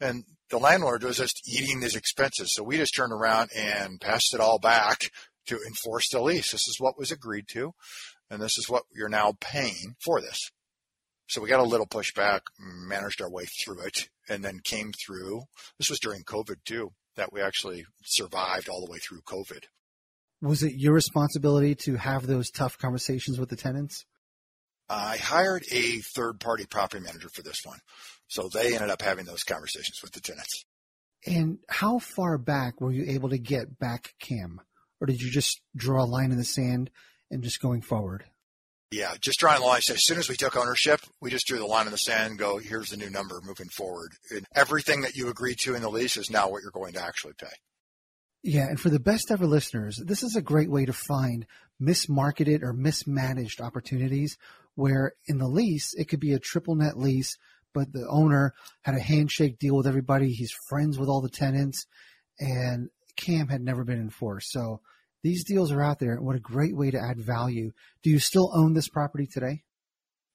And 0.00 0.24
the 0.50 0.58
landlord 0.58 1.02
was 1.02 1.16
just 1.16 1.48
eating 1.48 1.80
these 1.80 1.96
expenses. 1.96 2.54
So 2.54 2.62
we 2.62 2.76
just 2.76 2.94
turned 2.94 3.12
around 3.12 3.50
and 3.56 4.00
passed 4.00 4.34
it 4.34 4.40
all 4.40 4.58
back 4.58 5.10
to 5.46 5.58
enforce 5.66 6.10
the 6.10 6.20
lease. 6.20 6.52
This 6.52 6.68
is 6.68 6.76
what 6.78 6.98
was 6.98 7.10
agreed 7.10 7.46
to, 7.52 7.72
and 8.30 8.42
this 8.42 8.58
is 8.58 8.68
what 8.68 8.82
you're 8.94 9.08
now 9.08 9.34
paying 9.40 9.94
for 10.04 10.20
this. 10.20 10.50
So 11.28 11.40
we 11.40 11.48
got 11.48 11.60
a 11.60 11.64
little 11.64 11.86
pushback, 11.86 12.40
managed 12.58 13.20
our 13.20 13.30
way 13.30 13.44
through 13.44 13.80
it, 13.80 14.08
and 14.28 14.44
then 14.44 14.60
came 14.62 14.92
through. 14.92 15.42
This 15.78 15.90
was 15.90 15.98
during 15.98 16.22
COVID 16.22 16.56
too, 16.64 16.92
that 17.16 17.32
we 17.32 17.40
actually 17.40 17.84
survived 18.04 18.68
all 18.68 18.84
the 18.84 18.90
way 18.90 18.98
through 18.98 19.22
COVID. 19.22 19.64
Was 20.40 20.62
it 20.62 20.74
your 20.76 20.92
responsibility 20.92 21.74
to 21.76 21.96
have 21.96 22.26
those 22.26 22.50
tough 22.50 22.78
conversations 22.78 23.40
with 23.40 23.48
the 23.48 23.56
tenants? 23.56 24.04
I 24.88 25.16
hired 25.16 25.64
a 25.72 25.98
third 25.98 26.38
party 26.38 26.64
property 26.66 27.02
manager 27.02 27.28
for 27.28 27.42
this 27.42 27.62
one. 27.64 27.78
So 28.28 28.48
they 28.48 28.74
ended 28.74 28.90
up 28.90 29.02
having 29.02 29.24
those 29.24 29.42
conversations 29.42 30.00
with 30.02 30.12
the 30.12 30.20
tenants. 30.20 30.64
And 31.26 31.58
how 31.68 31.98
far 31.98 32.38
back 32.38 32.80
were 32.80 32.92
you 32.92 33.04
able 33.08 33.30
to 33.30 33.38
get 33.38 33.78
back 33.78 34.14
cam? 34.20 34.60
Or 35.00 35.06
did 35.06 35.20
you 35.20 35.30
just 35.30 35.60
draw 35.74 36.04
a 36.04 36.06
line 36.06 36.30
in 36.30 36.38
the 36.38 36.44
sand 36.44 36.90
and 37.30 37.42
just 37.42 37.60
going 37.60 37.82
forward? 37.82 38.24
Yeah, 38.90 39.14
just 39.20 39.40
drawing 39.40 39.60
the 39.60 39.66
line. 39.66 39.80
So 39.80 39.94
as 39.94 40.06
soon 40.06 40.18
as 40.18 40.28
we 40.28 40.36
took 40.36 40.56
ownership, 40.56 41.00
we 41.20 41.30
just 41.30 41.46
drew 41.46 41.58
the 41.58 41.66
line 41.66 41.86
in 41.86 41.92
the 41.92 41.98
sand 41.98 42.30
and 42.30 42.38
go, 42.38 42.58
here's 42.58 42.90
the 42.90 42.96
new 42.96 43.10
number 43.10 43.40
moving 43.44 43.68
forward. 43.68 44.12
And 44.30 44.46
everything 44.54 45.00
that 45.00 45.16
you 45.16 45.28
agreed 45.28 45.58
to 45.64 45.74
in 45.74 45.82
the 45.82 45.90
lease 45.90 46.16
is 46.16 46.30
now 46.30 46.48
what 46.48 46.62
you're 46.62 46.70
going 46.70 46.92
to 46.92 47.02
actually 47.02 47.34
pay. 47.34 47.48
Yeah, 48.44 48.68
and 48.68 48.78
for 48.78 48.90
the 48.90 49.00
best 49.00 49.32
ever 49.32 49.44
listeners, 49.44 50.00
this 50.04 50.22
is 50.22 50.36
a 50.36 50.42
great 50.42 50.70
way 50.70 50.84
to 50.84 50.92
find 50.92 51.46
mismarketed 51.82 52.62
or 52.62 52.72
mismanaged 52.72 53.60
opportunities 53.60 54.38
where 54.76 55.14
in 55.26 55.38
the 55.38 55.48
lease, 55.48 55.92
it 55.94 56.08
could 56.08 56.20
be 56.20 56.32
a 56.32 56.38
triple 56.38 56.76
net 56.76 56.96
lease, 56.96 57.36
but 57.74 57.92
the 57.92 58.06
owner 58.08 58.54
had 58.82 58.94
a 58.94 59.00
handshake 59.00 59.58
deal 59.58 59.74
with 59.74 59.86
everybody. 59.86 60.32
He's 60.32 60.54
friends 60.68 60.96
with 60.96 61.08
all 61.08 61.20
the 61.20 61.28
tenants, 61.28 61.86
and 62.38 62.90
CAM 63.16 63.48
had 63.48 63.62
never 63.62 63.82
been 63.82 64.00
enforced. 64.00 64.52
So 64.52 64.80
these 65.26 65.42
deals 65.42 65.72
are 65.72 65.82
out 65.82 65.98
there. 65.98 66.20
What 66.20 66.36
a 66.36 66.40
great 66.40 66.76
way 66.76 66.92
to 66.92 67.00
add 67.00 67.18
value. 67.18 67.72
Do 68.04 68.10
you 68.10 68.20
still 68.20 68.52
own 68.54 68.74
this 68.74 68.88
property 68.88 69.26
today? 69.26 69.64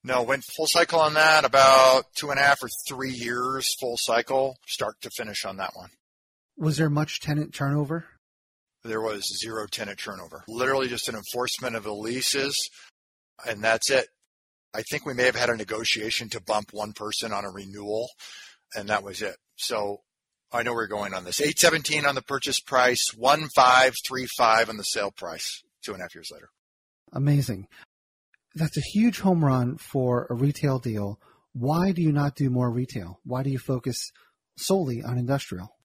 No, 0.04 0.22
went 0.22 0.44
full 0.44 0.68
cycle 0.68 1.00
on 1.00 1.14
that 1.14 1.46
about 1.46 2.14
two 2.14 2.30
and 2.30 2.38
a 2.38 2.44
half 2.44 2.62
or 2.62 2.68
three 2.88 3.14
years 3.14 3.74
full 3.80 3.96
cycle, 3.98 4.58
start 4.68 4.96
to 5.02 5.10
finish 5.10 5.46
on 5.46 5.58
that 5.58 5.72
one. 5.76 5.92
Was 6.58 6.76
there 6.76 6.90
much 6.90 7.22
tenant 7.22 7.54
turnover? 7.54 8.06
There 8.84 9.00
was 9.00 9.24
zero 9.40 9.66
tenant 9.66 9.98
turnover. 9.98 10.44
Literally 10.50 10.90
just 10.90 11.08
an 11.08 11.16
enforcement 11.16 11.78
of 11.78 11.84
the 11.84 11.94
leases, 11.94 12.70
and 13.48 13.64
that's 13.64 13.90
it. 13.90 14.08
I 14.74 14.82
think 14.82 15.06
we 15.06 15.14
may 15.14 15.24
have 15.24 15.36
had 15.36 15.50
a 15.50 15.56
negotiation 15.56 16.28
to 16.30 16.42
bump 16.42 16.74
one 16.74 16.92
person 16.92 17.32
on 17.32 17.46
a 17.46 17.52
renewal, 17.52 18.10
and 18.76 18.90
that 18.90 19.04
was 19.04 19.22
it. 19.22 19.38
So 19.56 20.02
I 20.54 20.64
know 20.64 20.74
we're 20.74 20.88
going 20.88 21.14
on 21.14 21.24
this. 21.24 21.40
817 21.40 22.06
on 22.06 22.16
the 22.16 22.22
purchase 22.22 22.60
price, 22.60 23.14
1535 23.16 24.70
on 24.70 24.78
the 24.78 24.84
sale 24.84 25.12
price, 25.12 25.64
two 25.82 25.94
and 25.94 26.02
a 26.02 26.04
half 26.04 26.16
years 26.16 26.30
later. 26.32 26.50
Amazing. 27.14 27.68
That's 28.54 28.78
a 28.78 28.82
huge 28.82 29.22
home 29.22 29.46
run 29.46 29.78
for 29.78 30.28
a 30.30 30.34
retail 30.34 30.80
deal. 30.80 31.20
Why 31.54 31.92
do 31.92 32.02
you 32.02 32.12
not 32.12 32.36
do 32.36 32.50
more 32.50 32.70
retail? 32.70 33.20
Why 33.24 33.44
do 33.44 33.50
you 33.50 33.60
focus 33.60 34.12
solely 34.58 35.02
on 35.02 35.18
industrial? 35.18 35.76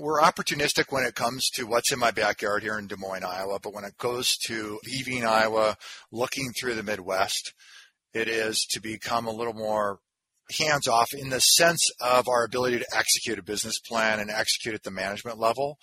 We're 0.00 0.20
opportunistic 0.20 0.92
when 0.92 1.04
it 1.04 1.14
comes 1.16 1.50
to 1.50 1.64
what's 1.64 1.92
in 1.92 1.98
my 1.98 2.12
backyard 2.12 2.62
here 2.62 2.78
in 2.78 2.86
Des 2.86 2.96
Moines, 2.96 3.24
Iowa, 3.24 3.58
but 3.60 3.74
when 3.74 3.84
it 3.84 3.98
goes 3.98 4.36
to 4.46 4.78
leaving 4.86 5.24
Iowa, 5.24 5.76
looking 6.12 6.52
through 6.52 6.74
the 6.74 6.84
Midwest, 6.84 7.52
it 8.14 8.28
is 8.28 8.64
to 8.70 8.80
become 8.80 9.26
a 9.26 9.32
little 9.32 9.54
more 9.54 9.98
hands 10.56 10.88
off 10.88 11.12
in 11.12 11.30
the 11.30 11.40
sense 11.40 11.90
of 12.00 12.28
our 12.28 12.44
ability 12.44 12.78
to 12.78 12.96
execute 12.96 13.38
a 13.38 13.42
business 13.42 13.78
plan 13.78 14.20
and 14.20 14.30
execute 14.30 14.74
at 14.74 14.82
the 14.82 14.90
management 14.90 15.38
level. 15.38 15.78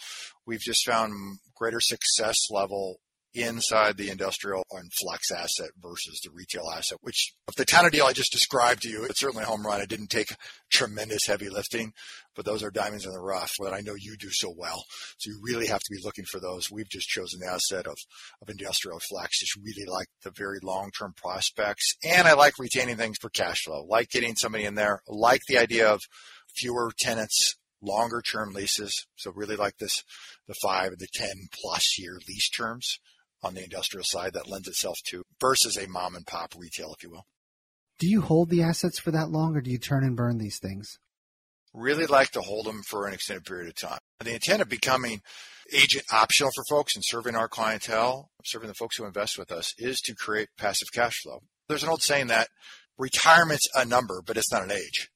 We've 0.45 0.59
just 0.59 0.85
found 0.85 1.39
greater 1.55 1.79
success 1.79 2.37
level 2.49 2.99
inside 3.35 3.97
the 3.97 4.09
industrial 4.09 4.65
and 4.71 4.91
flex 4.93 5.31
asset 5.31 5.69
versus 5.81 6.19
the 6.23 6.31
retail 6.31 6.69
asset, 6.73 6.97
which 7.01 7.33
the 7.57 7.65
of 7.85 7.91
deal 7.91 8.05
I 8.05 8.13
just 8.13 8.31
described 8.31 8.83
to 8.83 8.89
you, 8.89 9.03
it's 9.03 9.19
certainly 9.19 9.43
a 9.43 9.47
home 9.47 9.65
run. 9.65 9.81
It 9.81 9.89
didn't 9.89 10.09
take 10.09 10.35
tremendous 10.71 11.27
heavy 11.27 11.49
lifting, 11.49 11.93
but 12.35 12.45
those 12.45 12.63
are 12.63 12.71
diamonds 12.71 13.05
in 13.05 13.11
the 13.11 13.19
rough 13.19 13.51
that 13.61 13.73
I 13.73 13.81
know 13.81 13.95
you 13.97 14.15
do 14.17 14.29
so 14.31 14.53
well. 14.55 14.85
So 15.17 15.31
you 15.31 15.39
really 15.43 15.67
have 15.67 15.79
to 15.79 15.91
be 15.91 16.01
looking 16.03 16.25
for 16.25 16.39
those. 16.39 16.71
We've 16.71 16.89
just 16.89 17.07
chosen 17.07 17.39
the 17.41 17.51
asset 17.51 17.87
of, 17.87 17.97
of 18.41 18.49
industrial 18.49 18.99
flex. 18.99 19.39
Just 19.39 19.57
really 19.57 19.85
like 19.87 20.07
the 20.23 20.31
very 20.31 20.59
long-term 20.63 21.13
prospects. 21.17 21.95
And 22.03 22.27
I 22.27 22.33
like 22.33 22.53
retaining 22.57 22.97
things 22.97 23.17
for 23.19 23.29
cash 23.29 23.63
flow, 23.63 23.85
like 23.87 24.09
getting 24.09 24.35
somebody 24.35 24.63
in 24.63 24.75
there, 24.75 25.01
like 25.07 25.41
the 25.47 25.57
idea 25.57 25.89
of 25.89 26.01
fewer 26.55 26.91
tenants 26.97 27.55
longer 27.81 28.21
term 28.21 28.53
leases. 28.53 29.05
So 29.15 29.31
really 29.31 29.55
like 29.55 29.77
this, 29.77 30.03
the 30.47 30.55
five, 30.61 30.97
the 30.97 31.07
10 31.13 31.27
plus 31.53 31.99
year 31.99 32.19
lease 32.27 32.49
terms 32.49 32.99
on 33.43 33.53
the 33.53 33.63
industrial 33.63 34.05
side 34.05 34.33
that 34.33 34.49
lends 34.49 34.67
itself 34.67 34.97
to 35.07 35.23
versus 35.39 35.77
a 35.77 35.87
mom 35.87 36.15
and 36.15 36.25
pop 36.25 36.53
retail, 36.57 36.93
if 36.97 37.03
you 37.03 37.11
will. 37.11 37.25
Do 37.99 38.07
you 38.07 38.21
hold 38.21 38.49
the 38.49 38.61
assets 38.61 38.99
for 38.99 39.11
that 39.11 39.29
long 39.29 39.55
or 39.55 39.61
do 39.61 39.71
you 39.71 39.77
turn 39.77 40.03
and 40.03 40.15
burn 40.15 40.37
these 40.37 40.59
things? 40.59 40.97
Really 41.73 42.05
like 42.05 42.31
to 42.31 42.41
hold 42.41 42.65
them 42.65 42.81
for 42.87 43.07
an 43.07 43.13
extended 43.13 43.45
period 43.45 43.67
of 43.67 43.75
time. 43.75 43.99
The 44.19 44.33
intent 44.33 44.61
of 44.61 44.69
becoming 44.69 45.21
agent 45.73 46.05
optional 46.11 46.51
for 46.53 46.63
folks 46.69 46.95
and 46.95 47.03
serving 47.05 47.35
our 47.35 47.47
clientele, 47.47 48.29
serving 48.43 48.67
the 48.67 48.75
folks 48.75 48.97
who 48.97 49.05
invest 49.05 49.37
with 49.37 49.51
us 49.51 49.73
is 49.77 49.99
to 50.01 50.15
create 50.15 50.49
passive 50.57 50.89
cash 50.93 51.21
flow. 51.21 51.39
There's 51.67 51.83
an 51.83 51.89
old 51.89 52.01
saying 52.01 52.27
that 52.27 52.47
retirement's 52.97 53.67
a 53.75 53.85
number, 53.85 54.21
but 54.25 54.37
it's 54.37 54.51
not 54.51 54.63
an 54.63 54.71
age. 54.71 55.09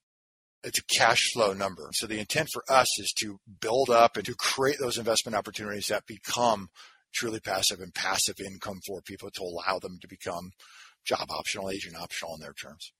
It's 0.63 0.79
a 0.79 0.83
cash 0.83 1.31
flow 1.31 1.53
number. 1.53 1.89
So 1.93 2.07
the 2.07 2.19
intent 2.19 2.49
for 2.51 2.63
us 2.69 2.99
is 2.99 3.13
to 3.19 3.39
build 3.61 3.89
up 3.89 4.17
and 4.17 4.25
to 4.25 4.35
create 4.35 4.77
those 4.79 4.97
investment 4.97 5.35
opportunities 5.35 5.88
that 5.88 6.05
become 6.05 6.69
truly 7.13 7.39
passive 7.39 7.79
and 7.79 7.93
passive 7.93 8.39
income 8.39 8.79
for 8.85 9.01
people 9.01 9.29
to 9.31 9.41
allow 9.41 9.79
them 9.79 9.97
to 10.01 10.07
become 10.07 10.51
job 11.05 11.27
optional, 11.29 11.69
agent 11.69 11.95
optional 11.95 12.33
on 12.33 12.39
their 12.39 12.53
terms. 12.53 12.91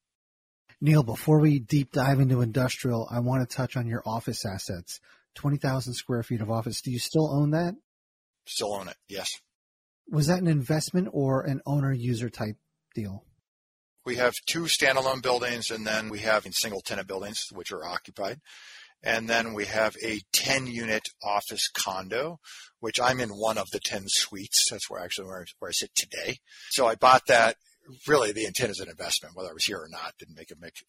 Neil, 0.82 1.04
before 1.04 1.40
we 1.40 1.60
deep 1.60 1.92
dive 1.92 2.20
into 2.20 2.42
industrial, 2.42 3.08
I 3.12 3.20
want 3.20 3.48
to 3.48 3.56
touch 3.56 3.76
on 3.76 3.88
your 3.88 4.02
office 4.06 4.46
assets. 4.46 5.00
20,000 5.36 5.94
square 5.94 6.24
feet 6.24 6.42
of 6.42 6.50
office. 6.50 6.82
Do 6.82 6.92
you 6.92 7.00
still 7.00 7.30
own 7.34 7.52
that? 7.52 7.76
Still 8.46 8.74
own 8.74 8.88
it, 8.88 8.98
yes. 9.08 9.30
Was 10.10 10.28
that 10.28 10.40
an 10.40 10.48
investment 10.48 11.10
or 11.12 11.42
an 11.42 11.62
owner 11.66 11.94
user 11.94 12.30
type 12.30 12.58
deal? 12.96 13.26
We 14.06 14.16
have 14.16 14.34
two 14.48 14.64
standalone 14.64 15.22
buildings 15.22 15.70
and 15.70 15.86
then 15.86 16.10
we 16.10 16.20
have 16.20 16.48
single 16.52 16.82
tenant 16.82 17.08
buildings, 17.08 17.48
which 17.52 17.72
are 17.72 17.86
occupied. 17.86 18.40
And 19.02 19.30
then 19.30 19.54
we 19.54 19.66
have 19.66 19.96
a 20.04 20.20
10 20.34 20.68
unit 20.68 21.04
office 21.24 21.70
condo, 21.70 22.40
which 22.80 23.00
I'm 23.00 23.20
in 23.20 23.30
one 23.30 23.58
of 23.58 23.68
the 23.72 23.80
10 23.80 24.04
suites. 24.08 24.68
That's 24.70 24.90
where 24.90 25.02
actually 25.02 25.28
where, 25.28 25.46
where 25.60 25.70
I 25.70 25.72
sit 25.72 25.92
today. 25.96 26.38
So 26.70 26.88
I 26.88 26.96
bought 26.96 27.28
that. 27.28 27.56
Really, 28.08 28.32
the 28.32 28.46
intent 28.46 28.72
is 28.72 28.80
an 28.80 28.90
investment, 28.90 29.36
whether 29.36 29.50
I 29.50 29.54
was 29.54 29.66
here 29.66 29.80
or 29.80 29.88
not, 29.90 30.14
didn't 30.20 30.36
make 30.36 30.52
a, 30.52 30.56
make 30.60 30.84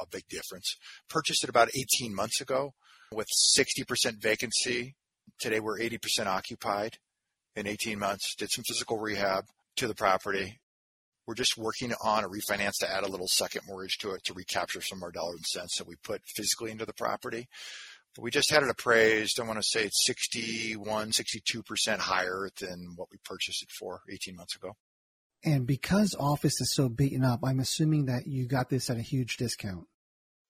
a 0.00 0.06
big 0.06 0.22
difference. 0.28 0.76
Purchased 1.08 1.44
it 1.44 1.50
about 1.50 1.68
18 1.76 2.14
months 2.14 2.40
ago 2.40 2.72
with 3.12 3.26
60% 3.58 4.22
vacancy. 4.22 4.94
Today 5.38 5.60
we're 5.60 5.78
80% 5.78 6.26
occupied 6.26 6.98
in 7.54 7.66
18 7.66 7.98
months. 7.98 8.34
Did 8.36 8.50
some 8.50 8.64
physical 8.66 8.98
rehab 8.98 9.44
to 9.76 9.86
the 9.86 9.94
property 9.94 10.60
we're 11.26 11.34
just 11.34 11.58
working 11.58 11.92
on 12.02 12.24
a 12.24 12.28
refinance 12.28 12.78
to 12.80 12.90
add 12.90 13.04
a 13.04 13.08
little 13.08 13.28
second 13.28 13.62
mortgage 13.66 13.98
to 13.98 14.12
it 14.12 14.24
to 14.24 14.34
recapture 14.34 14.80
some 14.80 14.98
of 14.98 15.02
our 15.02 15.10
dollars 15.10 15.36
and 15.36 15.46
cents 15.46 15.78
that 15.78 15.86
we 15.86 15.96
put 16.02 16.22
physically 16.24 16.70
into 16.70 16.86
the 16.86 16.92
property. 16.92 17.48
But 18.14 18.22
we 18.22 18.30
just 18.30 18.50
had 18.50 18.62
it 18.62 18.70
appraised. 18.70 19.38
I 19.38 19.44
want 19.44 19.58
to 19.58 19.62
say 19.62 19.84
it's 19.84 20.06
61, 20.06 21.10
62% 21.10 21.98
higher 21.98 22.48
than 22.60 22.94
what 22.96 23.08
we 23.10 23.18
purchased 23.24 23.62
it 23.62 23.70
for 23.78 24.00
18 24.10 24.36
months 24.36 24.56
ago. 24.56 24.72
And 25.44 25.66
because 25.66 26.16
office 26.18 26.60
is 26.60 26.74
so 26.74 26.88
beaten 26.88 27.24
up, 27.24 27.40
I'm 27.44 27.60
assuming 27.60 28.06
that 28.06 28.26
you 28.26 28.46
got 28.46 28.70
this 28.70 28.88
at 28.88 28.96
a 28.96 29.02
huge 29.02 29.36
discount. 29.36 29.86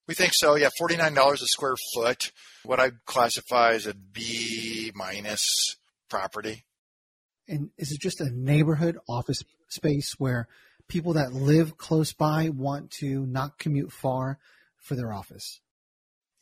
We 0.06 0.14
think 0.14 0.32
so. 0.34 0.54
Yeah, 0.54 0.68
$49 0.80 1.32
a 1.32 1.36
square 1.46 1.74
foot. 1.92 2.30
What 2.64 2.78
I 2.78 2.92
classify 3.06 3.72
as 3.72 3.86
a 3.86 3.94
B 3.94 4.92
minus 4.94 5.76
property. 6.08 6.64
And 7.48 7.70
is 7.78 7.92
it 7.92 8.00
just 8.00 8.20
a 8.20 8.30
neighborhood 8.30 8.98
office 9.08 9.42
space 9.68 10.14
where 10.18 10.48
people 10.88 11.14
that 11.14 11.32
live 11.32 11.76
close 11.76 12.12
by 12.12 12.48
want 12.48 12.90
to 12.90 13.26
not 13.26 13.58
commute 13.58 13.92
far 13.92 14.38
for 14.78 14.94
their 14.94 15.12
office? 15.12 15.60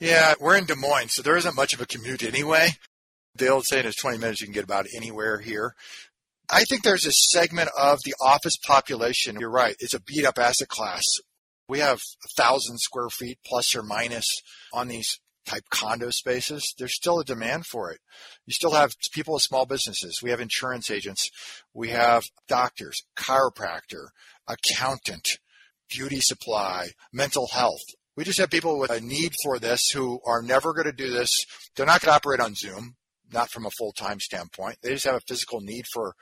Yeah, 0.00 0.34
we're 0.40 0.56
in 0.56 0.66
Des 0.66 0.74
Moines, 0.74 1.12
so 1.12 1.22
there 1.22 1.36
isn't 1.36 1.56
much 1.56 1.72
of 1.72 1.80
a 1.80 1.86
commute 1.86 2.22
anyway. 2.22 2.70
The 3.36 3.48
old 3.48 3.64
saying 3.64 3.86
is 3.86 3.96
20 3.96 4.18
minutes, 4.18 4.40
you 4.40 4.46
can 4.46 4.54
get 4.54 4.64
about 4.64 4.86
anywhere 4.94 5.38
here. 5.38 5.74
I 6.50 6.64
think 6.64 6.82
there's 6.82 7.06
a 7.06 7.12
segment 7.12 7.70
of 7.78 8.00
the 8.04 8.14
office 8.20 8.56
population. 8.56 9.38
You're 9.40 9.50
right. 9.50 9.76
It's 9.80 9.94
a 9.94 10.00
beat 10.00 10.26
up 10.26 10.38
asset 10.38 10.68
class. 10.68 11.02
We 11.68 11.78
have 11.78 11.98
a 11.98 12.28
thousand 12.36 12.78
square 12.78 13.08
feet 13.08 13.38
plus 13.46 13.74
or 13.74 13.82
minus 13.82 14.26
on 14.72 14.88
these 14.88 15.20
type 15.46 15.64
condo 15.70 16.10
spaces, 16.10 16.74
there's 16.78 16.94
still 16.94 17.20
a 17.20 17.24
demand 17.24 17.66
for 17.66 17.90
it. 17.90 18.00
You 18.46 18.52
still 18.52 18.72
have 18.72 18.92
people 19.12 19.34
with 19.34 19.42
small 19.42 19.66
businesses. 19.66 20.20
We 20.22 20.30
have 20.30 20.40
insurance 20.40 20.90
agents. 20.90 21.30
We 21.72 21.90
have 21.90 22.24
doctors, 22.48 23.02
chiropractor, 23.16 24.08
accountant, 24.48 25.26
beauty 25.88 26.20
supply, 26.20 26.88
mental 27.12 27.48
health. 27.52 27.82
We 28.16 28.24
just 28.24 28.38
have 28.38 28.50
people 28.50 28.78
with 28.78 28.90
a 28.90 29.00
need 29.00 29.34
for 29.42 29.58
this 29.58 29.90
who 29.90 30.20
are 30.24 30.42
never 30.42 30.72
going 30.72 30.86
to 30.86 30.92
do 30.92 31.10
this. 31.10 31.44
They're 31.74 31.86
not 31.86 32.00
going 32.00 32.10
to 32.10 32.16
operate 32.16 32.40
on 32.40 32.54
Zoom, 32.54 32.94
not 33.32 33.50
from 33.50 33.66
a 33.66 33.70
full 33.70 33.92
time 33.92 34.20
standpoint. 34.20 34.76
They 34.82 34.90
just 34.90 35.06
have 35.06 35.16
a 35.16 35.20
physical 35.26 35.60
need 35.60 35.84
for 35.92 36.14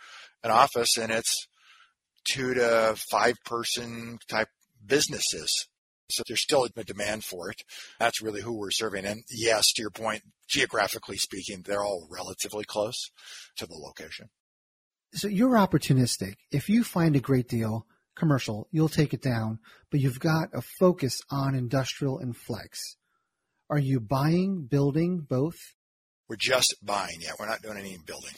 an 0.42 0.50
office, 0.50 0.96
and 0.96 1.12
it's 1.12 1.46
two 2.24 2.54
to 2.54 2.94
five 3.10 3.36
person 3.44 4.18
type 4.28 4.48
businesses. 4.84 5.68
So 6.12 6.22
there's 6.26 6.42
still 6.42 6.64
a 6.64 6.84
demand 6.84 7.24
for 7.24 7.50
it. 7.50 7.62
That's 7.98 8.22
really 8.22 8.42
who 8.42 8.52
we're 8.52 8.70
serving. 8.70 9.04
And 9.04 9.22
yes, 9.30 9.72
to 9.72 9.82
your 9.82 9.90
point, 9.90 10.22
geographically 10.48 11.16
speaking, 11.16 11.62
they're 11.62 11.84
all 11.84 12.06
relatively 12.10 12.64
close 12.64 13.10
to 13.56 13.66
the 13.66 13.74
location. 13.74 14.28
So 15.14 15.28
you're 15.28 15.50
opportunistic. 15.50 16.34
If 16.50 16.68
you 16.68 16.84
find 16.84 17.16
a 17.16 17.20
great 17.20 17.48
deal, 17.48 17.86
commercial, 18.16 18.68
you'll 18.70 18.88
take 18.88 19.12
it 19.12 19.22
down, 19.22 19.58
but 19.90 20.00
you've 20.00 20.20
got 20.20 20.48
a 20.54 20.62
focus 20.62 21.20
on 21.30 21.54
industrial 21.54 22.18
and 22.18 22.36
flex. 22.36 22.96
Are 23.68 23.78
you 23.78 24.00
buying, 24.00 24.66
building, 24.70 25.20
both? 25.20 25.74
We're 26.28 26.36
just 26.36 26.76
buying 26.82 27.20
yet. 27.20 27.34
We're 27.38 27.48
not 27.48 27.62
doing 27.62 27.78
any 27.78 27.98
building. 28.04 28.34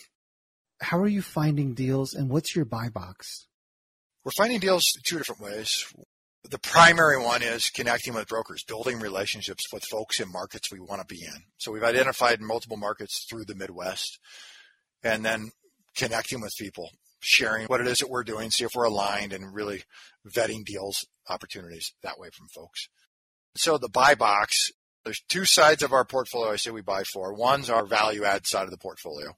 How 0.81 0.99
are 0.99 1.09
you 1.09 1.23
finding 1.23 1.75
deals 1.75 2.15
and 2.15 2.29
what's 2.29 2.55
your 2.55 2.65
buy 2.65 2.89
box? 2.89 3.47
We're 4.25 4.33
finding 4.37 4.59
deals 4.59 4.85
two 5.05 5.19
different 5.19 5.43
ways. 5.43 5.85
The 6.51 6.59
primary 6.59 7.19
one 7.19 7.43
is 7.43 7.71
connecting 7.71 8.13
with 8.13 8.29
brokers, 8.29 8.65
building 8.65 9.01
relationships 9.01 9.65
with 9.73 9.83
folks 9.85 10.21
in 10.21 10.31
markets 10.31 10.71
we 10.71 10.79
want 10.79 11.01
to 11.01 11.07
be 11.07 11.23
in. 11.23 11.45
So 11.57 11.73
we've 11.73 11.83
identified 11.83 12.43
multiple 12.43 12.77
markets 12.77 13.25
through 13.29 13.47
the 13.47 13.55
Midwest 13.55 14.19
and 15.03 15.25
then 15.25 15.53
connecting 15.97 16.43
with 16.43 16.53
people, 16.59 16.91
sharing 17.21 17.67
what 17.67 17.81
it 17.81 17.87
is 17.87 18.01
that 18.01 18.11
we're 18.11 18.25
doing, 18.25 18.51
see 18.51 18.65
if 18.65 18.73
we're 18.75 18.85
aligned 18.85 19.33
and 19.33 19.55
really 19.55 19.85
vetting 20.29 20.65
deals, 20.65 21.07
opportunities 21.31 21.95
that 22.03 22.19
way 22.19 22.29
from 22.31 22.49
folks. 22.49 22.89
So 23.57 23.79
the 23.79 23.89
buy 23.89 24.15
box, 24.15 24.71
there's 25.05 25.23
two 25.29 25.47
sides 25.47 25.83
of 25.83 25.95
our 25.95 26.05
portfolio 26.05 26.53
I 26.53 26.57
say 26.57 26.71
we 26.71 26.83
buy 26.83 27.05
for. 27.05 27.33
One's 27.33 27.71
our 27.71 27.87
value 27.87 28.25
add 28.25 28.47
side 28.47 28.65
of 28.65 28.71
the 28.71 28.79
portfolio. 28.79 29.33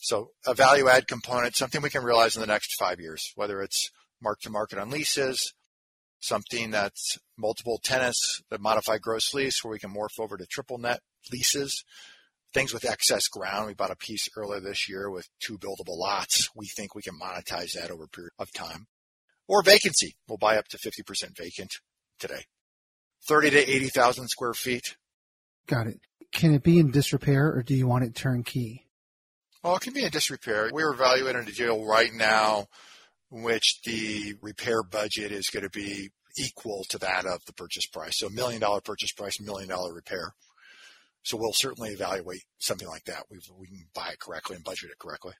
So 0.00 0.30
a 0.44 0.54
value 0.54 0.88
add 0.88 1.06
component, 1.06 1.54
something 1.54 1.82
we 1.82 1.90
can 1.90 2.02
realize 2.02 2.34
in 2.34 2.40
the 2.40 2.46
next 2.48 2.74
five 2.74 2.98
years, 2.98 3.30
whether 3.36 3.62
it's 3.62 3.92
mark 4.20 4.40
to 4.40 4.50
market 4.50 4.78
on 4.80 4.90
leases, 4.90 5.52
something 6.22 6.70
that's 6.70 7.18
multiple 7.36 7.78
tenants 7.82 8.42
that 8.50 8.60
modify 8.60 8.96
gross 8.96 9.34
lease 9.34 9.62
where 9.62 9.72
we 9.72 9.78
can 9.78 9.92
morph 9.92 10.18
over 10.18 10.36
to 10.36 10.46
triple 10.46 10.78
net 10.78 11.00
leases. 11.30 11.84
Things 12.54 12.72
with 12.72 12.88
excess 12.88 13.28
ground. 13.28 13.66
We 13.66 13.74
bought 13.74 13.90
a 13.90 13.96
piece 13.96 14.28
earlier 14.36 14.60
this 14.60 14.88
year 14.88 15.10
with 15.10 15.28
two 15.40 15.58
buildable 15.58 15.96
lots. 15.98 16.50
We 16.54 16.66
think 16.66 16.94
we 16.94 17.02
can 17.02 17.18
monetize 17.18 17.72
that 17.72 17.90
over 17.90 18.04
a 18.04 18.08
period 18.08 18.32
of 18.38 18.52
time. 18.52 18.86
Or 19.48 19.62
vacancy. 19.62 20.16
We'll 20.28 20.38
buy 20.38 20.56
up 20.56 20.68
to 20.68 20.78
50% 20.78 21.36
vacant 21.36 21.72
today. 22.18 22.44
30 23.26 23.50
to 23.50 23.58
80,000 23.58 24.28
square 24.28 24.54
feet. 24.54 24.96
Got 25.66 25.86
it. 25.86 26.00
Can 26.32 26.54
it 26.54 26.62
be 26.62 26.78
in 26.78 26.90
disrepair 26.90 27.52
or 27.52 27.62
do 27.62 27.74
you 27.74 27.86
want 27.86 28.04
it 28.04 28.14
turnkey? 28.14 28.86
Well, 29.62 29.76
it 29.76 29.82
can 29.82 29.92
be 29.92 30.04
in 30.04 30.10
disrepair. 30.10 30.70
We're 30.72 30.92
evaluating 30.92 31.48
a 31.48 31.52
deal 31.52 31.84
right 31.84 32.12
now 32.12 32.66
which 33.32 33.80
the 33.84 34.34
repair 34.42 34.82
budget 34.82 35.32
is 35.32 35.48
going 35.48 35.62
to 35.62 35.70
be 35.70 36.10
equal 36.38 36.84
to 36.90 36.98
that 36.98 37.24
of 37.24 37.44
the 37.46 37.52
purchase 37.54 37.86
price. 37.86 38.18
So 38.18 38.26
a 38.26 38.30
million 38.30 38.60
dollar 38.60 38.82
purchase 38.82 39.12
price, 39.12 39.40
million 39.40 39.70
dollar 39.70 39.94
repair. 39.94 40.34
So 41.22 41.38
we'll 41.38 41.54
certainly 41.54 41.90
evaluate 41.90 42.42
something 42.58 42.88
like 42.88 43.04
that. 43.04 43.24
we 43.30 43.38
we 43.58 43.68
can 43.68 43.86
buy 43.94 44.10
it 44.12 44.20
correctly 44.20 44.56
and 44.56 44.64
budget 44.64 44.90
it 44.90 44.98
correctly. 44.98 45.32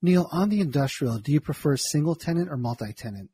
Neil, 0.00 0.28
on 0.30 0.50
the 0.50 0.60
industrial, 0.60 1.18
do 1.18 1.32
you 1.32 1.40
prefer 1.40 1.76
single 1.76 2.14
tenant 2.14 2.48
or 2.48 2.56
multi 2.56 2.92
tenant? 2.92 3.30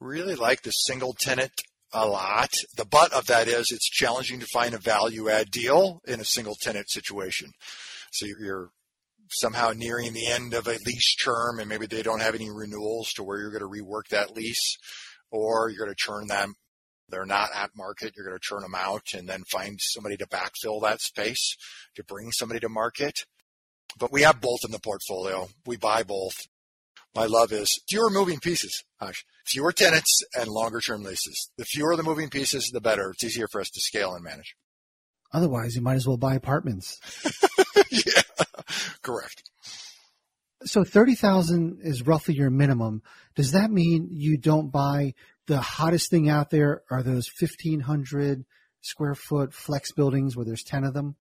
Really 0.00 0.34
like 0.34 0.62
the 0.62 0.70
single 0.70 1.14
tenant 1.18 1.52
a 1.92 2.06
lot. 2.06 2.50
The 2.76 2.86
but 2.86 3.12
of 3.12 3.26
that 3.26 3.46
is 3.46 3.70
it's 3.70 3.88
challenging 3.88 4.40
to 4.40 4.46
find 4.46 4.74
a 4.74 4.78
value 4.78 5.28
add 5.28 5.50
deal 5.50 6.00
in 6.06 6.20
a 6.20 6.24
single 6.24 6.56
tenant 6.60 6.90
situation. 6.90 7.52
So 8.10 8.26
you're 8.26 8.70
somehow 9.30 9.72
nearing 9.74 10.12
the 10.12 10.26
end 10.26 10.54
of 10.54 10.66
a 10.66 10.78
lease 10.84 11.14
term 11.16 11.58
and 11.58 11.68
maybe 11.68 11.86
they 11.86 12.02
don't 12.02 12.22
have 12.22 12.34
any 12.34 12.50
renewals 12.50 13.12
to 13.12 13.22
where 13.22 13.38
you're 13.38 13.50
going 13.50 13.60
to 13.60 13.82
rework 13.82 14.08
that 14.10 14.34
lease 14.34 14.78
or 15.30 15.68
you're 15.68 15.84
going 15.84 15.90
to 15.90 15.96
churn 15.96 16.26
them. 16.26 16.54
They're 17.08 17.26
not 17.26 17.50
at 17.54 17.70
market. 17.76 18.14
You're 18.16 18.26
going 18.26 18.36
to 18.36 18.42
churn 18.42 18.62
them 18.62 18.74
out 18.74 19.14
and 19.14 19.28
then 19.28 19.44
find 19.50 19.78
somebody 19.80 20.16
to 20.16 20.26
backfill 20.26 20.82
that 20.82 21.00
space 21.00 21.56
to 21.94 22.04
bring 22.04 22.32
somebody 22.32 22.60
to 22.60 22.68
market. 22.68 23.20
But 23.98 24.12
we 24.12 24.22
have 24.22 24.40
both 24.40 24.60
in 24.64 24.72
the 24.72 24.80
portfolio. 24.80 25.48
We 25.64 25.76
buy 25.76 26.02
both. 26.02 26.34
My 27.14 27.26
love 27.26 27.52
is 27.52 27.80
fewer 27.88 28.10
moving 28.10 28.40
pieces. 28.40 28.84
Gosh, 29.00 29.24
fewer 29.46 29.72
tenants 29.72 30.22
and 30.38 30.48
longer 30.48 30.80
term 30.80 31.02
leases. 31.02 31.50
The 31.56 31.64
fewer 31.64 31.96
the 31.96 32.02
moving 32.02 32.28
pieces, 32.28 32.70
the 32.72 32.80
better. 32.80 33.10
It's 33.10 33.24
easier 33.24 33.48
for 33.50 33.60
us 33.60 33.70
to 33.70 33.80
scale 33.80 34.14
and 34.14 34.22
manage. 34.22 34.54
Otherwise, 35.32 35.76
you 35.76 35.82
might 35.82 35.94
as 35.94 36.06
well 36.06 36.18
buy 36.18 36.34
apartments. 36.34 36.98
yeah, 37.90 38.22
correct. 39.02 39.42
So 40.64 40.84
30,000 40.84 41.80
is 41.82 42.06
roughly 42.06 42.34
your 42.34 42.50
minimum. 42.50 43.02
Does 43.34 43.52
that 43.52 43.70
mean 43.70 44.08
you 44.10 44.38
don't 44.38 44.70
buy 44.70 45.14
the 45.46 45.60
hottest 45.60 46.10
thing 46.10 46.28
out 46.28 46.50
there 46.50 46.82
are 46.90 47.02
those 47.02 47.30
1500 47.38 48.44
square 48.80 49.14
foot 49.14 49.52
flex 49.52 49.92
buildings 49.92 50.36
where 50.36 50.44
there's 50.44 50.64
10 50.64 50.84
of 50.84 50.94
them? 50.94 51.16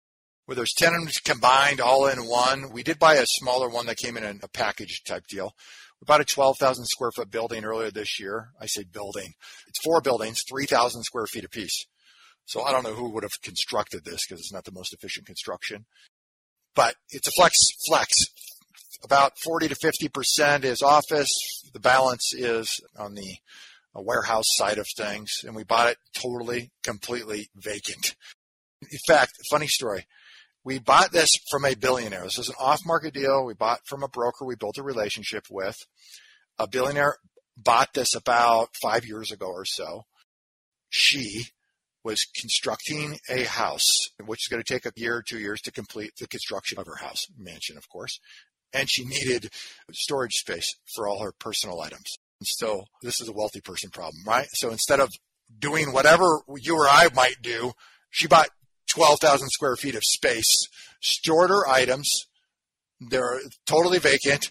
Where 0.46 0.56
there's 0.56 0.74
10 0.76 0.94
of 0.94 1.00
them 1.00 1.12
combined 1.24 1.80
all 1.80 2.06
in 2.06 2.18
one. 2.18 2.72
We 2.72 2.82
did 2.82 2.98
buy 2.98 3.14
a 3.14 3.26
smaller 3.26 3.68
one 3.68 3.86
that 3.86 3.96
came 3.96 4.16
in 4.16 4.40
a 4.42 4.48
package 4.48 5.02
type 5.04 5.26
deal. 5.28 5.54
We 6.00 6.06
bought 6.06 6.20
a 6.20 6.24
12,000 6.24 6.86
square 6.86 7.12
foot 7.14 7.30
building 7.30 7.64
earlier 7.64 7.90
this 7.90 8.18
year. 8.18 8.48
I 8.60 8.66
say 8.66 8.84
building. 8.84 9.34
It's 9.68 9.82
four 9.84 10.00
buildings, 10.00 10.42
3,000 10.48 11.02
square 11.04 11.26
feet 11.26 11.44
apiece. 11.44 11.86
So 12.46 12.62
I 12.62 12.72
don't 12.72 12.82
know 12.82 12.94
who 12.94 13.10
would 13.10 13.22
have 13.22 13.40
constructed 13.42 14.04
this 14.04 14.26
because 14.26 14.40
it's 14.40 14.52
not 14.52 14.64
the 14.64 14.72
most 14.72 14.92
efficient 14.92 15.26
construction, 15.26 15.86
but 16.74 16.94
it's 17.10 17.28
a 17.28 17.32
flex 17.32 17.56
flex. 17.88 18.14
About 19.02 19.38
40 19.38 19.68
to 19.68 19.74
50 19.74 20.08
percent 20.08 20.64
is 20.64 20.82
office. 20.82 21.30
The 21.72 21.80
balance 21.80 22.34
is 22.34 22.80
on 22.98 23.14
the 23.14 23.36
uh, 23.96 24.02
warehouse 24.02 24.46
side 24.56 24.78
of 24.78 24.86
things, 24.96 25.42
and 25.44 25.54
we 25.54 25.64
bought 25.64 25.88
it 25.88 25.98
totally, 26.14 26.70
completely 26.82 27.48
vacant. 27.56 28.14
In 28.82 28.98
fact, 29.06 29.32
funny 29.50 29.66
story. 29.66 30.06
We 30.62 30.78
bought 30.78 31.12
this 31.12 31.38
from 31.50 31.64
a 31.64 31.74
billionaire. 31.74 32.24
This 32.24 32.38
is 32.38 32.48
an 32.48 32.54
off-market 32.58 33.14
deal. 33.14 33.44
We 33.44 33.54
bought 33.54 33.80
from 33.86 34.02
a 34.02 34.08
broker 34.08 34.44
we 34.44 34.56
built 34.56 34.78
a 34.78 34.82
relationship 34.82 35.46
with. 35.50 35.76
A 36.58 36.68
billionaire 36.68 37.16
bought 37.56 37.94
this 37.94 38.14
about 38.14 38.68
five 38.82 39.06
years 39.06 39.32
ago 39.32 39.46
or 39.46 39.64
so. 39.64 40.02
She 40.90 41.46
was 42.04 42.26
constructing 42.34 43.18
a 43.28 43.44
house, 43.44 44.08
which 44.24 44.44
is 44.44 44.48
going 44.48 44.62
to 44.62 44.72
take 44.72 44.86
a 44.86 44.92
year 44.96 45.16
or 45.16 45.22
two 45.22 45.38
years 45.38 45.60
to 45.62 45.72
complete 45.72 46.12
the 46.18 46.26
construction 46.26 46.78
of 46.78 46.86
her 46.86 46.96
house, 46.96 47.26
mansion, 47.36 47.76
of 47.76 47.88
course. 47.88 48.18
And 48.72 48.88
she 48.88 49.04
needed 49.04 49.50
storage 49.92 50.34
space 50.34 50.74
for 50.94 51.06
all 51.06 51.22
her 51.22 51.32
personal 51.32 51.80
items. 51.80 52.06
And 52.40 52.46
so 52.46 52.84
this 53.02 53.20
is 53.20 53.28
a 53.28 53.32
wealthy 53.32 53.60
person 53.60 53.90
problem, 53.90 54.22
right? 54.26 54.46
So 54.52 54.70
instead 54.70 55.00
of 55.00 55.10
doing 55.58 55.92
whatever 55.92 56.40
you 56.56 56.76
or 56.76 56.88
I 56.88 57.08
might 57.14 57.42
do, 57.42 57.72
she 58.08 58.26
bought 58.26 58.48
12,000 58.88 59.50
square 59.50 59.76
feet 59.76 59.94
of 59.94 60.04
space, 60.04 60.68
stored 61.00 61.50
her 61.50 61.68
items. 61.68 62.26
They're 63.00 63.40
totally 63.66 63.98
vacant. 63.98 64.50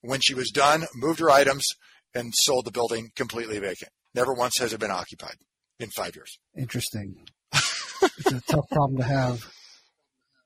When 0.00 0.20
she 0.20 0.34
was 0.34 0.50
done, 0.50 0.86
moved 0.94 1.20
her 1.20 1.30
items 1.30 1.66
and 2.14 2.32
sold 2.34 2.64
the 2.64 2.72
building 2.72 3.10
completely 3.14 3.58
vacant. 3.58 3.90
Never 4.14 4.32
once 4.32 4.58
has 4.58 4.72
it 4.72 4.80
been 4.80 4.90
occupied 4.90 5.36
in 5.80 5.90
five 5.90 6.16
years. 6.16 6.38
Interesting. 6.56 7.16
it's 7.52 8.32
a 8.32 8.40
tough 8.42 8.68
problem 8.70 8.98
to 8.98 9.04
have. 9.04 9.50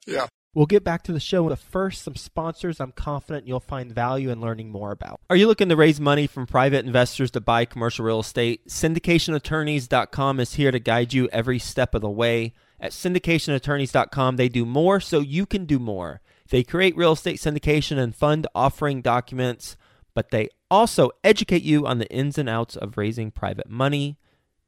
Yeah. 0.07 0.27
We'll 0.55 0.67
get 0.67 0.85
back 0.85 1.03
to 1.05 1.13
the 1.13 1.21
show, 1.21 1.49
but 1.49 1.59
first, 1.59 2.03
some 2.03 2.15
sponsors 2.15 2.79
I'm 2.79 2.93
confident 2.93 3.47
you'll 3.47 3.61
find 3.61 3.91
value 3.91 4.29
in 4.29 4.43
learning 4.43 4.71
more 4.71 4.91
about. 4.91 5.19
Are 5.31 5.37
you 5.37 5.47
looking 5.47 5.71
to 5.71 5.77
raise 5.77 5.99
money 5.99 6.27
from 6.27 6.47
private 6.47 6.85
investors 6.85 7.31
to 7.31 7.41
buy 7.41 7.65
commercial 7.65 8.05
real 8.05 8.21
estate? 8.21 8.69
SyndicationAttorneys.com 8.69 10.41
is 10.41 10.55
here 10.55 10.71
to 10.71 10.79
guide 10.79 11.15
you 11.15 11.29
every 11.33 11.59
step 11.59 11.95
of 11.95 12.03
the 12.03 12.11
way. 12.11 12.53
At 12.79 12.91
syndicationattorneys.com, 12.93 14.37
they 14.37 14.51
do 14.51 14.67
more 14.67 15.01
so 15.01 15.21
you 15.21 15.47
can 15.47 15.65
do 15.65 15.79
more. 15.79 16.21
They 16.51 16.63
create 16.63 16.99
real 16.99 17.13
estate 17.13 17.37
syndication 17.37 17.97
and 17.97 18.15
fund 18.15 18.47
offering 18.55 19.01
documents, 19.01 19.79
but 20.15 20.33
they 20.33 20.51
also 20.71 21.13
educate 21.25 21.63
you 21.63 21.87
on 21.87 21.97
the 21.97 22.11
ins 22.13 22.37
and 22.37 22.49
outs 22.49 22.77
of 22.77 22.99
raising 22.99 23.31
private 23.31 23.71
money 23.71 24.19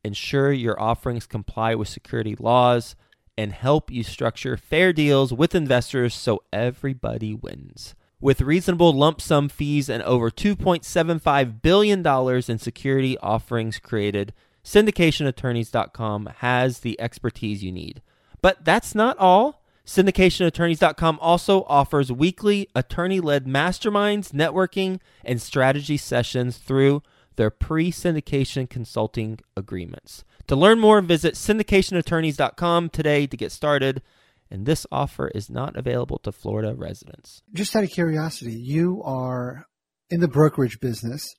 ensure 0.05 0.53
your 0.53 0.81
offerings 0.81 1.27
comply 1.27 1.75
with 1.75 1.89
security 1.89 2.37
laws, 2.39 2.95
and 3.37 3.53
help 3.53 3.91
you 3.91 4.03
structure 4.03 4.57
fair 4.57 4.93
deals 4.93 5.33
with 5.33 5.55
investors 5.55 6.15
so 6.15 6.43
everybody 6.53 7.35
wins. 7.35 7.95
With 8.21 8.41
reasonable 8.41 8.93
lump 8.93 9.21
sum 9.21 9.49
fees 9.49 9.89
and 9.89 10.03
over 10.03 10.31
$2.75 10.31 11.61
billion 11.61 12.07
in 12.49 12.59
security 12.59 13.19
offerings 13.19 13.79
created, 13.79 14.33
syndicationattorneys.com 14.65 16.31
has 16.39 16.81
the 16.81 16.99
expertise 17.01 17.63
you 17.63 17.73
need. 17.73 18.01
But 18.41 18.65
that's 18.65 18.95
not 18.95 19.19
all. 19.19 19.63
Syndicationattorneys.com 19.87 21.19
also 21.21 21.65
offers 21.65 22.11
weekly 22.11 22.69
attorney 22.75 23.21
led 23.21 23.45
masterminds, 23.45 24.33
networking, 24.33 25.01
and 25.23 25.43
strategy 25.43 25.99
sessions 25.99 26.57
through 26.57 27.03
their 27.37 27.51
pre 27.51 27.91
syndication 27.91 28.69
consulting 28.69 29.39
agreements. 29.57 30.25
To 30.49 30.57
learn 30.57 30.79
more, 30.79 31.01
visit 31.01 31.35
syndicationattorneys.com 31.35 32.91
today 32.91 33.27
to 33.27 33.37
get 33.37 33.53
started. 33.53 34.03
And 34.51 34.67
this 34.67 34.87
offer 34.93 35.29
is 35.29 35.51
not 35.51 35.77
available 35.77 36.19
to 36.19 36.31
Florida 36.31 36.75
residents. 36.75 37.43
Just 37.53 37.75
out 37.75 37.85
of 37.85 37.91
curiosity, 37.91 38.53
you 38.53 39.03
are 39.05 39.67
in 40.11 40.21
the 40.21 40.29
brokerage 40.29 40.81
business. 40.81 41.35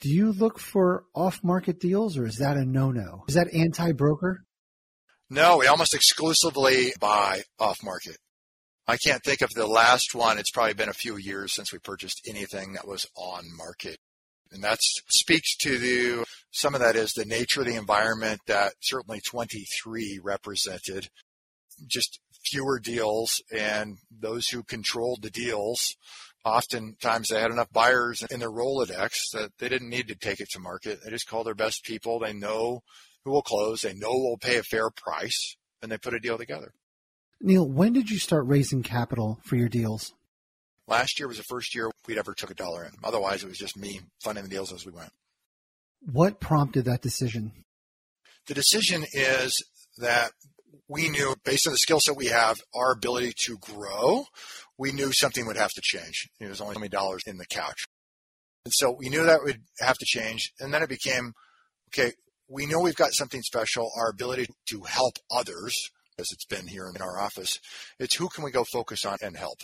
Do 0.00 0.10
you 0.10 0.32
look 0.32 0.58
for 0.58 1.04
off 1.14 1.42
market 1.42 1.80
deals 1.80 2.18
or 2.18 2.26
is 2.26 2.36
that 2.36 2.56
a 2.56 2.64
no 2.64 2.90
no? 2.90 3.24
Is 3.28 3.34
that 3.34 3.52
anti 3.54 3.92
broker? 3.92 4.44
No, 5.30 5.56
we 5.58 5.66
almost 5.66 5.94
exclusively 5.94 6.92
buy 7.00 7.42
off 7.58 7.78
market. 7.82 8.18
I 8.86 8.98
can't 8.98 9.22
think 9.24 9.40
of 9.40 9.50
the 9.50 9.66
last 9.66 10.14
one. 10.14 10.38
It's 10.38 10.50
probably 10.50 10.74
been 10.74 10.90
a 10.90 10.94
few 10.94 11.16
years 11.16 11.54
since 11.54 11.72
we 11.72 11.78
purchased 11.78 12.20
anything 12.28 12.74
that 12.74 12.86
was 12.86 13.06
on 13.16 13.44
market. 13.56 13.98
And 14.54 14.62
that 14.62 14.78
speaks 14.80 15.56
to 15.58 15.78
the, 15.78 16.24
some 16.50 16.74
of 16.74 16.80
that 16.80 16.96
is 16.96 17.12
the 17.12 17.24
nature 17.24 17.60
of 17.60 17.66
the 17.66 17.74
environment 17.74 18.40
that 18.46 18.74
certainly 18.80 19.20
23 19.20 20.20
represented. 20.22 21.08
Just 21.86 22.20
fewer 22.44 22.78
deals 22.78 23.42
and 23.50 23.98
those 24.10 24.48
who 24.48 24.62
controlled 24.62 25.22
the 25.22 25.30
deals 25.30 25.96
oftentimes 26.44 27.28
they 27.28 27.40
had 27.40 27.50
enough 27.50 27.72
buyers 27.72 28.22
in 28.30 28.40
their 28.40 28.50
Rolodex 28.50 29.30
that 29.32 29.52
they 29.58 29.68
didn't 29.68 29.88
need 29.88 30.08
to 30.08 30.14
take 30.14 30.40
it 30.40 30.50
to 30.50 30.58
market. 30.58 31.00
They 31.02 31.10
just 31.10 31.28
call 31.28 31.42
their 31.42 31.54
best 31.54 31.84
people. 31.84 32.18
They 32.18 32.32
know 32.32 32.82
who 33.24 33.32
will 33.32 33.42
close. 33.42 33.80
They 33.80 33.94
know 33.94 34.10
will 34.10 34.38
pay 34.38 34.56
a 34.56 34.62
fair 34.62 34.90
price 34.90 35.56
and 35.82 35.90
they 35.90 35.98
put 35.98 36.14
a 36.14 36.20
deal 36.20 36.38
together. 36.38 36.74
Neil, 37.40 37.68
when 37.68 37.92
did 37.92 38.10
you 38.10 38.18
start 38.18 38.46
raising 38.46 38.82
capital 38.82 39.40
for 39.42 39.56
your 39.56 39.68
deals? 39.68 40.14
Last 40.86 41.18
year 41.18 41.28
was 41.28 41.38
the 41.38 41.44
first 41.44 41.74
year 41.74 41.90
we'd 42.06 42.18
ever 42.18 42.34
took 42.34 42.50
a 42.50 42.54
dollar 42.54 42.84
in. 42.84 42.92
Otherwise, 43.02 43.42
it 43.42 43.48
was 43.48 43.58
just 43.58 43.76
me 43.76 44.00
funding 44.22 44.44
the 44.44 44.50
deals 44.50 44.72
as 44.72 44.84
we 44.84 44.92
went. 44.92 45.10
What 46.00 46.40
prompted 46.40 46.84
that 46.84 47.00
decision? 47.00 47.52
The 48.46 48.54
decision 48.54 49.04
is 49.12 49.64
that 49.98 50.32
we 50.88 51.08
knew, 51.08 51.34
based 51.44 51.66
on 51.66 51.72
the 51.72 51.78
skill 51.78 52.00
set 52.00 52.16
we 52.16 52.26
have, 52.26 52.60
our 52.74 52.92
ability 52.92 53.32
to 53.44 53.56
grow, 53.58 54.26
we 54.76 54.92
knew 54.92 55.12
something 55.12 55.46
would 55.46 55.56
have 55.56 55.70
to 55.70 55.80
change. 55.82 56.28
It 56.40 56.48
was 56.48 56.60
only 56.60 56.74
so 56.74 56.80
many 56.80 56.90
dollars 56.90 57.22
in 57.26 57.38
the 57.38 57.46
couch. 57.46 57.84
And 58.66 58.74
so 58.74 58.94
we 58.98 59.08
knew 59.08 59.24
that 59.24 59.42
would 59.42 59.60
have 59.80 59.96
to 59.96 60.04
change. 60.04 60.52
And 60.60 60.74
then 60.74 60.82
it 60.82 60.88
became, 60.88 61.32
okay, 61.88 62.12
we 62.48 62.66
know 62.66 62.80
we've 62.80 62.94
got 62.94 63.12
something 63.12 63.42
special, 63.42 63.90
our 63.96 64.10
ability 64.10 64.46
to 64.70 64.82
help 64.82 65.14
others, 65.30 65.90
as 66.18 66.26
it's 66.32 66.44
been 66.44 66.66
here 66.66 66.90
in 66.94 67.00
our 67.00 67.18
office. 67.18 67.58
It's 67.98 68.16
who 68.16 68.28
can 68.28 68.44
we 68.44 68.50
go 68.50 68.64
focus 68.64 69.04
on 69.04 69.18
and 69.22 69.36
help? 69.36 69.58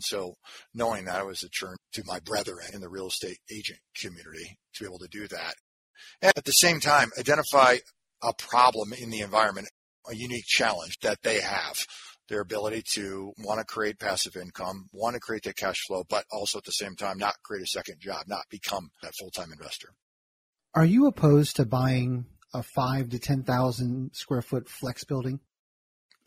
So 0.00 0.34
knowing 0.74 1.06
that, 1.06 1.16
I 1.16 1.22
was 1.22 1.42
a 1.42 1.48
turn 1.48 1.76
to 1.92 2.02
my 2.06 2.20
brethren 2.20 2.66
in 2.72 2.80
the 2.80 2.88
real 2.88 3.08
estate 3.08 3.38
agent 3.50 3.80
community 4.00 4.58
to 4.74 4.84
be 4.84 4.88
able 4.88 4.98
to 4.98 5.08
do 5.08 5.26
that. 5.28 5.54
And 6.22 6.32
at 6.36 6.44
the 6.44 6.52
same 6.52 6.80
time, 6.80 7.10
identify 7.18 7.78
a 8.22 8.32
problem 8.34 8.92
in 8.92 9.10
the 9.10 9.20
environment, 9.20 9.68
a 10.08 10.14
unique 10.14 10.46
challenge 10.46 10.98
that 11.02 11.18
they 11.22 11.40
have. 11.40 11.78
Their 12.28 12.40
ability 12.40 12.82
to 12.92 13.32
want 13.38 13.58
to 13.58 13.64
create 13.64 13.98
passive 13.98 14.36
income, 14.36 14.84
want 14.92 15.14
to 15.14 15.20
create 15.20 15.44
that 15.44 15.56
cash 15.56 15.78
flow, 15.86 16.04
but 16.10 16.24
also 16.30 16.58
at 16.58 16.64
the 16.64 16.72
same 16.72 16.94
time 16.94 17.16
not 17.16 17.34
create 17.42 17.62
a 17.62 17.66
second 17.66 18.00
job, 18.00 18.24
not 18.26 18.44
become 18.50 18.90
that 19.02 19.14
full-time 19.18 19.50
investor. 19.50 19.88
Are 20.74 20.84
you 20.84 21.06
opposed 21.06 21.56
to 21.56 21.64
buying 21.64 22.26
a 22.52 22.62
five 22.62 23.08
to 23.10 23.18
ten 23.18 23.44
thousand 23.44 24.10
square 24.12 24.42
foot 24.42 24.68
flex 24.68 25.04
building? 25.04 25.40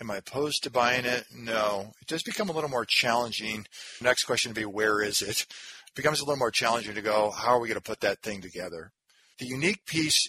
Am 0.02 0.10
I 0.10 0.18
opposed 0.18 0.64
to 0.64 0.72
buying 0.72 1.06
it? 1.06 1.26
No. 1.32 1.92
It 2.02 2.08
does 2.08 2.24
become 2.24 2.50
a 2.50 2.52
little 2.52 2.72
more 2.72 2.86
challenging. 2.86 3.68
Next 4.02 4.24
question 4.24 4.50
would 4.50 4.56
be, 4.56 4.66
where 4.66 5.00
is 5.00 5.22
it? 5.22 5.42
It 5.42 5.94
becomes 5.96 6.20
a 6.20 6.26
little 6.26 6.40
more 6.40 6.50
challenging 6.50 6.96
to 6.96 7.04
go, 7.04 7.30
how 7.30 7.50
are 7.50 7.60
we 7.60 7.68
going 7.68 7.80
to 7.80 7.84
put 7.84 8.00
that 8.00 8.24
thing 8.24 8.42
together? 8.42 8.92
The 9.38 9.46
unique 9.46 9.86
piece, 9.86 10.28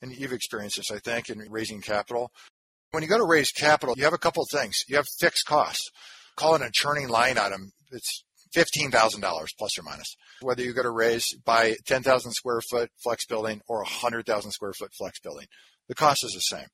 and 0.00 0.12
you've 0.12 0.32
experienced 0.32 0.76
this, 0.76 0.92
I 0.92 1.00
think, 1.00 1.28
in 1.28 1.40
raising 1.50 1.80
capital. 1.80 2.30
When 2.92 3.02
you 3.02 3.08
go 3.08 3.18
to 3.18 3.24
raise 3.24 3.50
capital, 3.50 3.96
you 3.98 4.04
have 4.04 4.12
a 4.12 4.18
couple 4.18 4.44
of 4.44 4.48
things. 4.48 4.84
You 4.86 4.94
have 4.94 5.08
fixed 5.18 5.44
costs. 5.44 5.90
Call 6.36 6.54
it 6.54 6.62
a 6.62 6.70
churning 6.70 7.08
line 7.08 7.36
item. 7.36 7.72
It's 7.90 8.22
$15,000 8.54 9.48
plus 9.58 9.76
or 9.76 9.82
minus. 9.82 10.16
Whether 10.40 10.62
you 10.62 10.72
go 10.72 10.84
to 10.84 10.90
raise 10.90 11.34
by 11.44 11.74
10,000 11.84 12.30
square 12.30 12.60
foot 12.60 12.90
flex 13.02 13.26
building 13.26 13.60
or 13.66 13.78
a 13.78 13.90
100,000 13.90 14.52
square 14.52 14.72
foot 14.72 14.92
flex 14.96 15.18
building, 15.18 15.48
the 15.88 15.96
cost 15.96 16.24
is 16.24 16.34
the 16.34 16.40
same. 16.40 16.68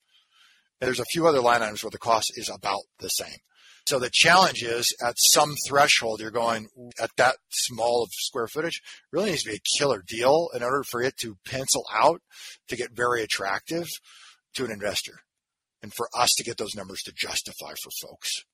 There's 0.81 1.01
a 1.01 1.05
few 1.05 1.27
other 1.27 1.41
line 1.41 1.63
items 1.63 1.83
where 1.83 1.91
the 1.91 1.99
cost 1.99 2.33
is 2.37 2.51
about 2.51 2.83
the 2.99 3.09
same. 3.09 3.39
So 3.87 4.01
the 4.01 4.11
challenge 4.13 4.65
is 4.65 4.95
at 5.01 5.15
some 5.17 5.55
threshold, 5.69 6.21
you're 6.21 6.33
going 6.33 6.67
at 7.01 7.11
that 7.19 7.37
small 7.51 8.03
of 8.03 8.11
square 8.13 8.49
footage, 8.49 8.83
really 9.13 9.31
needs 9.31 9.45
to 9.45 9.51
be 9.51 9.57
a 9.57 9.79
killer 9.79 10.03
deal 10.07 10.49
in 10.55 10.63
order 10.63 10.83
for 10.83 11.01
it 11.01 11.17
to 11.19 11.37
pencil 11.47 11.85
out 11.95 12.21
to 12.69 12.77
get 12.77 12.97
very 12.97 13.23
attractive 13.23 13.87
to 14.55 14.65
an 14.65 14.73
investor 14.73 15.21
and 15.83 15.95
for 15.95 16.09
us 16.19 16.35
to 16.37 16.43
get 16.43 16.57
those 16.57 16.75
numbers 16.75 17.03
to 17.03 17.13
justify 17.13 17.75
for 17.81 17.91
folks. 18.03 18.45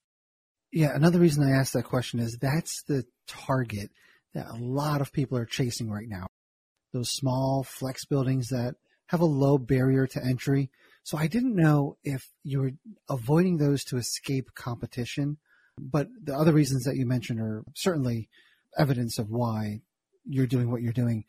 Yeah, 0.71 0.95
another 0.95 1.19
reason 1.19 1.45
I 1.45 1.59
asked 1.59 1.73
that 1.73 1.85
question 1.85 2.21
is 2.21 2.37
that's 2.39 2.83
the 2.87 3.05
target 3.27 3.91
that 4.35 4.49
a 4.49 4.57
lot 4.57 5.01
of 5.01 5.13
people 5.13 5.39
are 5.39 5.47
chasing 5.47 5.91
right 5.91 6.09
now. 6.09 6.27
Those 6.93 7.11
small 7.11 7.65
flex 7.65 8.05
buildings 8.05 8.49
that 8.49 8.75
have 9.07 9.21
a 9.21 9.27
low 9.27 9.57
barrier 9.57 10.07
to 10.07 10.25
entry 10.25 10.71
so 11.03 11.19
I 11.19 11.27
didn't 11.27 11.57
know 11.57 11.97
if 12.05 12.31
you 12.45 12.61
were 12.61 12.73
avoiding 13.09 13.57
those 13.57 13.85
to 13.85 13.97
escape 13.97 14.55
competition, 14.55 15.38
but 15.79 16.09
the 16.23 16.35
other 16.35 16.53
reasons 16.53 16.85
that 16.85 16.97
you 16.97 17.07
mentioned 17.07 17.41
are 17.41 17.65
certainly 17.75 18.29
evidence 18.79 19.19
of 19.19 19.31
why 19.31 19.83
you're 20.25 20.47
doing 20.47 20.71
what 20.71 20.83
you're 20.83 20.93
doing. 20.93 21.25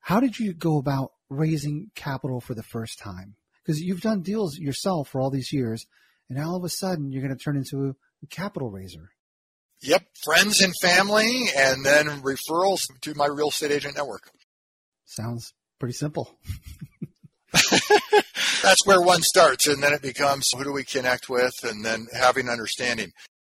How 0.00 0.20
did 0.20 0.38
you 0.38 0.52
go 0.52 0.78
about 0.78 1.12
raising 1.28 1.90
capital 1.94 2.40
for 2.40 2.54
the 2.54 2.62
first 2.62 2.98
time? 2.98 3.36
Because 3.62 3.80
you've 3.80 4.02
done 4.02 4.22
deals 4.22 4.58
yourself 4.58 5.08
for 5.08 5.20
all 5.20 5.30
these 5.30 5.52
years, 5.52 5.86
and 6.28 6.38
all 6.38 6.56
of 6.56 6.64
a 6.64 6.68
sudden 6.68 7.10
you're 7.10 7.22
going 7.22 7.36
to 7.36 7.42
turn 7.42 7.56
into 7.56 7.96
a 8.22 8.26
capital 8.26 8.70
raiser. 8.70 9.10
Yep, 9.82 10.02
friends 10.24 10.60
and 10.60 10.74
family, 10.82 11.46
and 11.56 11.84
then 11.84 12.06
referrals 12.20 12.86
to 13.00 13.14
my 13.14 13.26
real 13.26 13.48
estate 13.48 13.70
agent 13.70 13.96
network. 13.96 14.30
Sounds 15.06 15.54
pretty 15.78 15.94
simple. 15.94 16.36
That's 18.62 18.86
where 18.86 19.00
one 19.00 19.22
starts, 19.22 19.66
and 19.66 19.82
then 19.82 19.92
it 19.92 20.02
becomes 20.02 20.48
who 20.52 20.64
do 20.64 20.72
we 20.72 20.84
connect 20.84 21.28
with, 21.28 21.54
and 21.62 21.84
then 21.84 22.06
having 22.12 22.48
understanding. 22.48 23.10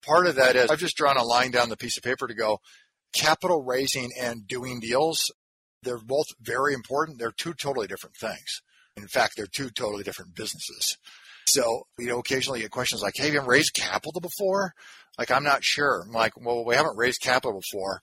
Part 0.04 0.26
of 0.26 0.36
that 0.36 0.56
is 0.56 0.70
I've 0.70 0.78
just 0.78 0.96
drawn 0.96 1.16
a 1.16 1.24
line 1.24 1.50
down 1.50 1.68
the 1.68 1.76
piece 1.76 1.96
of 1.96 2.02
paper 2.02 2.26
to 2.26 2.34
go 2.34 2.58
capital 3.14 3.62
raising 3.62 4.10
and 4.20 4.46
doing 4.46 4.80
deals. 4.80 5.30
They're 5.82 5.98
both 5.98 6.26
very 6.40 6.74
important. 6.74 7.18
They're 7.18 7.32
two 7.32 7.54
totally 7.54 7.86
different 7.86 8.16
things. 8.16 8.62
In 8.96 9.08
fact, 9.08 9.34
they're 9.36 9.46
two 9.46 9.70
totally 9.70 10.04
different 10.04 10.34
businesses. 10.34 10.96
So, 11.46 11.86
you 11.98 12.06
know, 12.06 12.18
occasionally 12.18 12.60
you 12.60 12.64
get 12.64 12.70
questions 12.70 13.02
like, 13.02 13.14
hey, 13.16 13.26
have 13.26 13.34
you 13.34 13.40
raised 13.40 13.74
capital 13.74 14.20
before? 14.20 14.72
Like, 15.18 15.30
I'm 15.30 15.42
not 15.42 15.64
sure. 15.64 16.02
I'm 16.06 16.12
like, 16.12 16.32
well, 16.36 16.64
we 16.64 16.74
haven't 16.74 16.96
raised 16.96 17.22
capital 17.22 17.60
before 17.60 18.02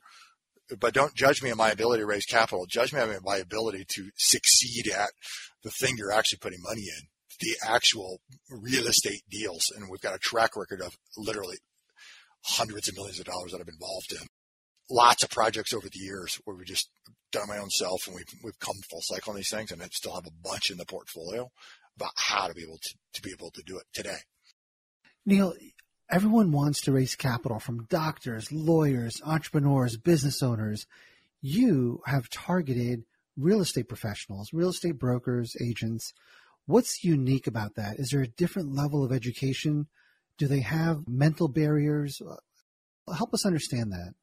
but 0.80 0.94
don't 0.94 1.16
judge 1.16 1.42
me 1.42 1.52
on 1.52 1.58
my 1.58 1.72
ability 1.72 2.02
to 2.02 2.06
raise 2.06 2.26
capital. 2.26 2.66
Judge 2.66 2.94
me 2.94 3.00
on 3.00 3.16
my 3.24 3.38
ability 3.38 3.86
to 3.88 4.10
succeed 4.18 4.88
at 4.90 5.10
the 5.64 5.72
thing 5.72 5.96
you're 5.98 6.12
actually 6.12 6.40
putting 6.40 6.62
money 6.62 6.82
in, 6.82 7.08
the 7.40 7.56
actual 7.68 8.20
real 8.50 8.88
estate 8.88 9.22
deals. 9.30 9.72
And 9.76 9.90
we've 9.90 10.02
got 10.02 10.16
a 10.16 10.20
track 10.20 10.56
record 10.56 10.82
of 10.82 10.96
literally 11.18 11.58
hundreds 12.44 12.88
of 12.88 12.96
millions 12.96 13.20
of 13.20 13.26
dollars 13.26 13.52
that 13.52 13.60
I've 13.60 13.66
been 13.66 13.76
involved 13.76 14.12
in. 14.12 14.28
Lots 14.90 15.24
of 15.24 15.30
projects 15.30 15.74
over 15.74 15.88
the 15.88 16.00
years 16.00 16.40
where 16.46 16.56
we 16.56 16.64
just 16.64 16.90
done 17.32 17.48
my 17.48 17.58
own 17.58 17.70
self 17.70 18.08
and 18.08 18.16
we've, 18.16 18.42
we've 18.44 18.60
come 18.60 18.76
full 18.90 19.02
cycle 19.02 19.32
on 19.32 19.36
these 19.36 19.50
things 19.50 19.72
and 19.72 19.82
I 19.82 19.88
still 19.92 20.16
have 20.16 20.26
a 20.26 20.48
bunch 20.48 20.72
in 20.72 20.78
the 20.78 20.86
portfolio 20.86 21.50
about 21.98 22.14
how 22.16 22.48
to 22.48 22.54
be 22.54 22.64
able 22.64 22.78
to, 22.78 22.96
to 23.14 23.22
be 23.22 23.32
able 23.32 23.52
to 23.52 23.64
do 23.66 23.78
it 23.78 23.86
today. 23.94 24.20
Neil, 25.26 25.54
Everyone 26.10 26.54
wants 26.54 26.80
to 26.82 26.94
raise 26.94 27.16
capital 27.16 27.60
from 27.60 27.86
doctors, 27.90 28.50
lawyers, 28.50 29.22
entrepreneurs, 29.26 29.98
business 29.98 30.42
owners. 30.42 30.88
You 31.42 32.02
have 32.06 32.30
targeted 32.30 33.04
real 33.38 33.62
estate 33.62 33.88
professionals, 33.88 34.50
real 34.52 34.70
estate 34.70 34.98
brokers, 34.98 35.56
agents. 35.62 36.14
What's 36.66 37.04
unique 37.04 37.48
about 37.48 37.76
that? 37.76 38.00
Is 38.00 38.10
there 38.10 38.22
a 38.22 38.28
different 38.28 38.76
level 38.76 39.04
of 39.04 39.12
education? 39.12 39.88
Do 40.38 40.48
they 40.48 40.62
have 40.62 41.08
mental 41.08 41.48
barriers? 41.48 42.22
Help 43.16 43.34
us 43.34 43.46
understand 43.46 43.92
that. 43.92 44.14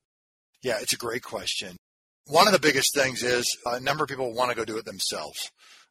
Yeah, 0.62 0.78
it's 0.80 0.92
a 0.92 0.98
great 0.98 1.22
question. 1.22 1.76
One 2.26 2.46
of 2.46 2.52
the 2.52 2.58
biggest 2.58 2.94
things 2.94 3.22
is 3.22 3.56
a 3.66 3.80
number 3.80 4.04
of 4.04 4.10
people 4.10 4.32
want 4.32 4.50
to 4.50 4.56
go 4.56 4.64
do 4.64 4.78
it 4.78 4.84
themselves. 4.84 5.50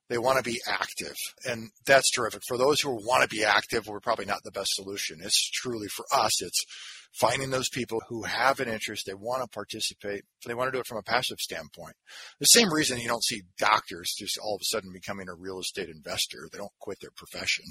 They 0.09 0.17
want 0.17 0.37
to 0.37 0.43
be 0.43 0.59
active. 0.67 1.15
And 1.45 1.69
that's 1.85 2.11
terrific. 2.11 2.41
For 2.47 2.57
those 2.57 2.81
who 2.81 2.91
want 2.91 3.23
to 3.23 3.35
be 3.35 3.43
active, 3.43 3.87
we're 3.87 3.99
probably 3.99 4.25
not 4.25 4.43
the 4.43 4.51
best 4.51 4.71
solution. 4.73 5.19
It's 5.21 5.49
truly 5.49 5.87
for 5.87 6.05
us, 6.13 6.41
it's 6.41 6.65
finding 7.13 7.51
those 7.51 7.69
people 7.69 8.01
who 8.09 8.23
have 8.23 8.59
an 8.59 8.67
interest, 8.67 9.05
they 9.05 9.13
want 9.13 9.43
to 9.43 9.47
participate, 9.47 10.23
they 10.45 10.53
want 10.53 10.67
to 10.67 10.71
do 10.75 10.79
it 10.79 10.87
from 10.87 10.97
a 10.97 11.03
passive 11.03 11.37
standpoint. 11.39 11.95
The 12.39 12.45
same 12.45 12.73
reason 12.73 12.99
you 12.99 13.07
don't 13.07 13.23
see 13.23 13.43
doctors 13.57 14.13
just 14.17 14.39
all 14.39 14.55
of 14.55 14.61
a 14.61 14.65
sudden 14.65 14.91
becoming 14.91 15.29
a 15.29 15.35
real 15.35 15.59
estate 15.59 15.89
investor. 15.89 16.49
They 16.51 16.57
don't 16.57 16.71
quit 16.79 16.99
their 17.01 17.11
profession. 17.15 17.65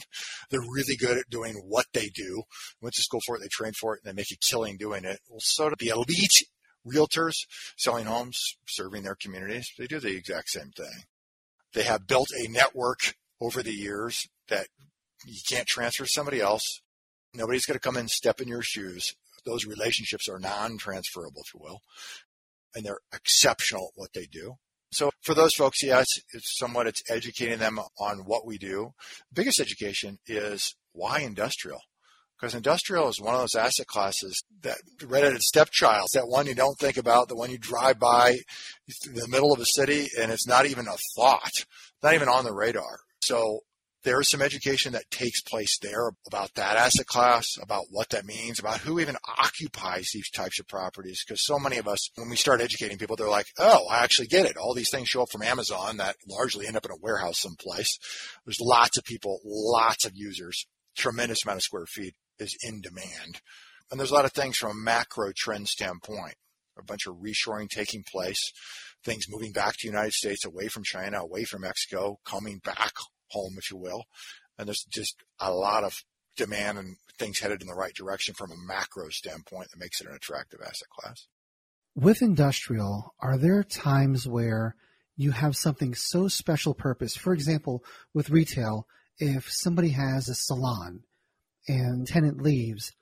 They're 0.51 0.61
really 0.61 0.97
good 0.97 1.19
at 1.19 1.31
doing 1.31 1.55
what 1.67 1.87
they 1.93 2.09
do. 2.15 2.43
Went 2.81 2.95
to 2.95 3.03
school 3.03 3.21
for 3.27 3.37
it, 3.37 3.41
they 3.41 3.49
train 3.51 3.73
for 3.79 3.95
it, 3.95 4.01
and 4.05 4.13
they 4.13 4.21
make 4.21 4.31
a 4.33 4.37
killing 4.49 4.77
doing 4.77 5.05
it. 5.05 5.19
Well, 5.29 5.41
so 5.41 5.69
to 5.69 5.77
the 5.79 5.89
elite 5.89 6.47
realtors 6.87 7.35
selling 7.77 8.07
homes, 8.07 8.39
serving 8.69 9.03
their 9.03 9.17
communities, 9.17 9.71
they 9.79 9.87
do 9.87 10.01
the 10.01 10.17
exact 10.17 10.51
same 10.51 10.71
thing. 10.77 11.05
They 11.75 11.85
have 11.85 12.07
built 12.07 12.29
a 12.39 12.49
network 12.49 13.15
over 13.41 13.63
the 13.63 13.73
years 13.73 14.29
that 14.49 14.69
you 15.25 15.41
can't 15.49 15.67
transfer 15.67 16.05
to 16.05 16.11
somebody 16.11 16.41
else. 16.41 16.81
Nobody's 17.35 17.67
going 17.67 17.79
to 17.79 17.81
come 17.81 17.97
and 17.97 18.11
step 18.11 18.41
in 18.41 18.49
your 18.49 18.63
shoes. 18.63 19.15
Those 19.45 19.67
relationships 19.67 20.29
are 20.29 20.39
non-transferable, 20.39 21.43
if 21.45 21.55
you 21.55 21.61
will, 21.63 21.81
and 22.75 22.85
they're 22.85 23.01
exceptional 23.13 23.89
at 23.89 24.01
what 24.01 24.13
they 24.15 24.27
do. 24.27 24.55
So 24.93 25.11
for 25.23 25.35
those 25.35 25.55
folks, 25.55 25.83
yes, 25.83 26.07
it's 26.33 26.59
somewhat 26.59 26.87
it's 26.87 27.03
educating 27.11 27.59
them 27.59 27.81
on 27.99 28.19
what 28.19 28.47
we 28.47 28.59
do. 28.59 28.93
Biggest 29.33 29.59
education 29.59 30.19
is 30.27 30.77
why 30.93 31.21
industrial? 31.21 31.81
Because 32.43 32.57
industrial 32.57 33.09
is 33.09 33.21
one 33.21 33.37
of 33.37 33.41
those 33.41 33.55
asset 33.55 33.87
classes 33.87 34.43
that 34.63 34.79
redheaded 35.07 35.43
stepchild, 35.43 36.09
that 36.13 36.27
one 36.27 36.49
you 36.49 36.57
don't 36.57 36.77
think 36.77 36.97
about, 36.97 37.29
the 37.29 37.37
one 37.37 37.53
you 37.53 37.59
drive 37.59 38.01
by 38.01 38.31
in 39.07 39.15
the 39.15 39.29
middle 39.29 39.53
of 39.53 39.61
a 39.61 39.65
city 39.65 40.09
and 40.21 40.33
it's 40.33 40.49
not 40.49 40.67
even 40.67 40.89
a 40.89 40.97
thought, 41.15 41.53
not 42.03 42.15
even 42.15 42.29
on 42.29 42.43
the 42.43 42.53
radar. 42.53 42.99
So 43.21 43.61
there 44.03 44.21
is 44.21 44.29
some 44.29 44.43
education 44.43 44.93
that 44.95 45.09
takes 45.09 45.41
place 45.41 45.79
there 45.81 46.11
about 46.27 46.53
that 46.55 46.77
asset 46.77 47.07
class, 47.07 47.47
about 47.63 47.85
what 47.91 48.09
that 48.09 48.27
means, 48.27 48.59
about 48.59 48.79
who 48.79 48.99
even 48.99 49.15
occupies 49.39 50.09
these 50.13 50.29
types 50.29 50.59
of 50.59 50.67
properties. 50.67 51.23
Because 51.25 51.47
so 51.47 51.61
many 51.61 51.77
of 51.77 51.87
us, 51.87 52.11
when 52.17 52.29
we 52.29 52.35
start 52.35 52.61
educating 52.61 52.99
people, 52.99 53.15
they're 53.15 53.29
like, 53.29 53.47
oh, 53.61 53.87
I 53.89 54.03
actually 54.03 54.27
get 54.27 54.47
it. 54.47 54.57
All 54.57 54.75
these 54.75 54.91
things 54.91 55.09
show 55.09 55.23
up 55.23 55.31
from 55.31 55.43
Amazon 55.43 55.99
that 55.99 56.17
largely 56.29 56.67
end 56.67 56.77
up 56.77 56.87
in 56.87 56.91
a 56.91 57.01
warehouse 57.01 57.39
someplace. 57.39 57.97
There's 58.45 58.61
lots 58.61 58.99
of 58.99 59.05
people, 59.05 59.39
lots 59.45 60.05
of 60.05 60.11
users, 60.17 60.67
tremendous 60.97 61.45
amount 61.45 61.59
of 61.59 61.63
square 61.63 61.87
feet 61.87 62.17
is 62.39 62.57
in 62.63 62.81
demand. 62.81 63.41
And 63.91 63.99
there's 63.99 64.11
a 64.11 64.15
lot 64.15 64.25
of 64.25 64.33
things 64.33 64.57
from 64.57 64.71
a 64.71 64.81
macro 64.81 65.33
trend 65.37 65.69
standpoint, 65.69 66.35
a 66.79 66.83
bunch 66.83 67.07
of 67.07 67.17
reshoring 67.17 67.69
taking 67.69 68.03
place, 68.11 68.53
things 69.05 69.27
moving 69.29 69.53
back 69.53 69.73
to 69.73 69.79
the 69.83 69.93
United 69.93 70.13
States, 70.13 70.45
away 70.45 70.69
from 70.69 70.85
China, 70.85 71.19
away 71.19 71.45
from 71.45 71.63
Mexico, 71.63 72.19
coming 72.25 72.59
back 72.65 72.93
home, 73.31 73.55
if 73.59 73.71
you 73.71 73.77
will. 73.77 74.05
And 74.59 74.67
there's 74.67 74.85
just 74.85 75.17
a 75.41 75.53
lot 75.53 75.85
of 75.85 75.95
demand 76.37 76.79
and 76.79 76.97
things 77.19 77.39
headed 77.39 77.61
in 77.61 77.69
the 77.69 77.75
right 77.75 77.95
direction 77.95 78.35
from 78.35 78.51
a 78.51 78.67
macro 78.67 79.09
standpoint 79.11 79.71
that 79.71 79.81
makes 79.81 80.01
it 80.01 80.07
an 80.07 80.15
attractive 80.15 80.61
asset 80.61 80.89
class. 80.89 81.27
With 81.95 82.23
industrial, 82.23 83.15
are 83.21 83.37
there 83.37 83.63
times 83.63 84.27
where 84.27 84.77
you 85.17 85.33
have 85.33 85.57
something 85.57 85.95
so 85.95 86.29
special 86.29 86.75
purpose? 86.75 87.15
For 87.17 87.35
example, 87.35 87.85
with 88.15 88.31
retail, 88.31 88.87
if 89.19 89.51
somebody 89.51 89.91
has 89.91 90.29
a 90.29 90.35
salon 90.35 91.05
and 91.69 92.07
tenant 92.07 92.43
leaves, 92.43 92.93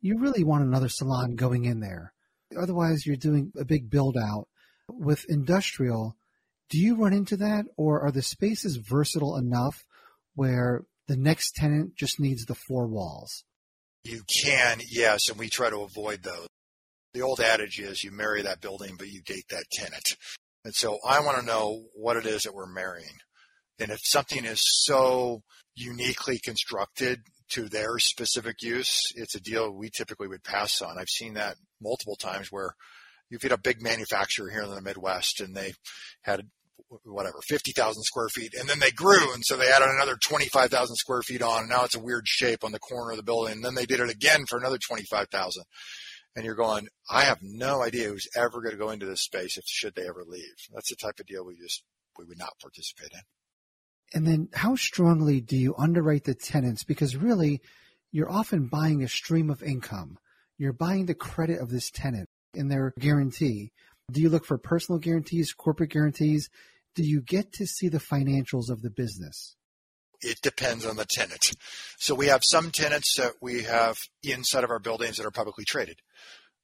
you 0.00 0.18
really 0.18 0.44
want 0.44 0.64
another 0.64 0.88
salon 0.88 1.34
going 1.34 1.64
in 1.64 1.80
there. 1.80 2.12
Otherwise, 2.56 3.06
you're 3.06 3.16
doing 3.16 3.52
a 3.58 3.64
big 3.64 3.90
build 3.90 4.16
out. 4.16 4.48
With 4.88 5.24
industrial, 5.28 6.16
do 6.68 6.78
you 6.78 6.96
run 6.96 7.12
into 7.12 7.36
that, 7.38 7.64
or 7.76 8.02
are 8.02 8.10
the 8.10 8.22
spaces 8.22 8.76
versatile 8.76 9.36
enough 9.36 9.84
where 10.34 10.82
the 11.08 11.16
next 11.16 11.54
tenant 11.54 11.96
just 11.96 12.20
needs 12.20 12.44
the 12.44 12.54
four 12.54 12.86
walls? 12.86 13.44
You 14.04 14.22
can, 14.42 14.80
yes, 14.90 15.28
and 15.30 15.38
we 15.38 15.48
try 15.48 15.70
to 15.70 15.80
avoid 15.80 16.22
those. 16.22 16.48
The 17.14 17.22
old 17.22 17.40
adage 17.40 17.78
is 17.78 18.04
you 18.04 18.10
marry 18.10 18.42
that 18.42 18.60
building, 18.60 18.96
but 18.98 19.08
you 19.08 19.22
date 19.22 19.46
that 19.50 19.64
tenant. 19.72 20.16
And 20.64 20.74
so 20.74 20.98
I 21.06 21.20
want 21.20 21.38
to 21.38 21.46
know 21.46 21.84
what 21.94 22.16
it 22.16 22.26
is 22.26 22.42
that 22.42 22.54
we're 22.54 22.66
marrying. 22.66 23.16
And 23.78 23.90
if 23.90 24.00
something 24.02 24.44
is 24.44 24.60
so 24.84 25.42
uniquely 25.74 26.38
constructed 26.38 27.20
to 27.50 27.68
their 27.68 27.98
specific 27.98 28.62
use, 28.62 29.12
it's 29.16 29.34
a 29.34 29.40
deal 29.40 29.70
we 29.70 29.90
typically 29.90 30.28
would 30.28 30.44
pass 30.44 30.80
on. 30.82 30.98
I've 30.98 31.08
seen 31.08 31.34
that 31.34 31.56
multiple 31.80 32.16
times 32.16 32.50
where 32.50 32.74
you've 33.28 33.42
got 33.42 33.52
a 33.52 33.58
big 33.58 33.82
manufacturer 33.82 34.50
here 34.50 34.62
in 34.62 34.70
the 34.70 34.80
Midwest 34.80 35.40
and 35.40 35.54
they 35.54 35.72
had 36.22 36.42
whatever 37.04 37.38
50,000 37.48 38.02
square 38.02 38.28
feet 38.28 38.54
and 38.58 38.68
then 38.68 38.78
they 38.78 38.90
grew 38.90 39.32
and 39.34 39.44
so 39.44 39.56
they 39.56 39.70
added 39.70 39.88
another 39.88 40.16
25,000 40.16 40.94
square 40.96 41.22
feet 41.22 41.42
on 41.42 41.60
and 41.60 41.68
now 41.68 41.84
it's 41.84 41.96
a 41.96 42.00
weird 42.00 42.28
shape 42.28 42.62
on 42.62 42.72
the 42.72 42.78
corner 42.78 43.10
of 43.10 43.16
the 43.16 43.22
building 43.22 43.54
and 43.54 43.64
then 43.64 43.74
they 43.74 43.86
did 43.86 44.00
it 44.00 44.10
again 44.10 44.44
for 44.46 44.58
another 44.58 44.78
25,000 44.78 45.64
and 46.36 46.44
you're 46.44 46.54
going 46.54 46.86
I 47.10 47.22
have 47.22 47.38
no 47.42 47.82
idea 47.82 48.08
who's 48.08 48.28
ever 48.36 48.60
going 48.60 48.72
to 48.72 48.78
go 48.78 48.90
into 48.90 49.06
this 49.06 49.22
space 49.22 49.56
if 49.56 49.64
should 49.66 49.94
they 49.94 50.06
ever 50.06 50.24
leave. 50.26 50.54
That's 50.72 50.90
the 50.90 50.96
type 50.96 51.18
of 51.18 51.26
deal 51.26 51.44
we 51.44 51.56
just 51.56 51.82
we 52.18 52.24
would 52.26 52.38
not 52.38 52.58
participate 52.60 53.10
in 53.12 53.20
and 54.14 54.26
then 54.26 54.48
how 54.54 54.76
strongly 54.76 55.40
do 55.40 55.56
you 55.56 55.74
underwrite 55.76 56.24
the 56.24 56.34
tenants 56.34 56.84
because 56.84 57.16
really 57.16 57.60
you're 58.12 58.30
often 58.30 58.68
buying 58.68 59.02
a 59.02 59.08
stream 59.08 59.50
of 59.50 59.62
income 59.62 60.18
you're 60.56 60.72
buying 60.72 61.06
the 61.06 61.14
credit 61.14 61.60
of 61.60 61.70
this 61.70 61.90
tenant 61.90 62.28
in 62.54 62.68
their 62.68 62.94
guarantee 62.98 63.72
do 64.10 64.20
you 64.20 64.28
look 64.28 64.44
for 64.44 64.56
personal 64.56 64.98
guarantees 64.98 65.52
corporate 65.52 65.90
guarantees 65.90 66.48
do 66.94 67.02
you 67.02 67.20
get 67.20 67.52
to 67.54 67.66
see 67.66 67.88
the 67.88 67.98
financials 67.98 68.70
of 68.70 68.82
the 68.82 68.90
business? 68.90 69.56
It 70.20 70.40
depends 70.42 70.86
on 70.86 70.96
the 70.96 71.04
tenant. 71.04 71.52
So 71.98 72.14
we 72.14 72.28
have 72.28 72.42
some 72.44 72.70
tenants 72.70 73.16
that 73.16 73.32
we 73.42 73.64
have 73.64 73.98
inside 74.22 74.64
of 74.64 74.70
our 74.70 74.78
buildings 74.78 75.16
that 75.16 75.26
are 75.26 75.30
publicly 75.30 75.64
traded. 75.64 75.98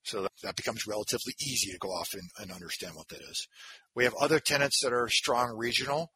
So 0.03 0.29
that 0.43 0.57
becomes 0.57 0.87
relatively 0.87 1.35
easy 1.41 1.73
to 1.73 1.79
go 1.79 1.89
off 1.89 2.15
and, 2.15 2.31
and 2.41 2.51
understand 2.51 2.95
what 2.95 3.09
that 3.09 3.21
is. 3.21 3.47
We 3.95 4.05
have 4.05 4.15
other 4.19 4.41
tenants 4.41 4.81
that 4.83 4.95
are 4.95 5.09
strong 5.09 5.55
regional. 5.57 6.13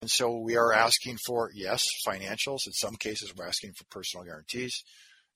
And 0.00 0.10
so 0.10 0.38
we 0.38 0.56
are 0.56 0.72
asking 0.72 1.18
for, 1.26 1.50
yes, 1.54 1.82
financials. 2.06 2.66
In 2.66 2.72
some 2.72 2.94
cases, 2.96 3.32
we're 3.36 3.46
asking 3.46 3.72
for 3.72 3.84
personal 3.90 4.24
guarantees. 4.24 4.84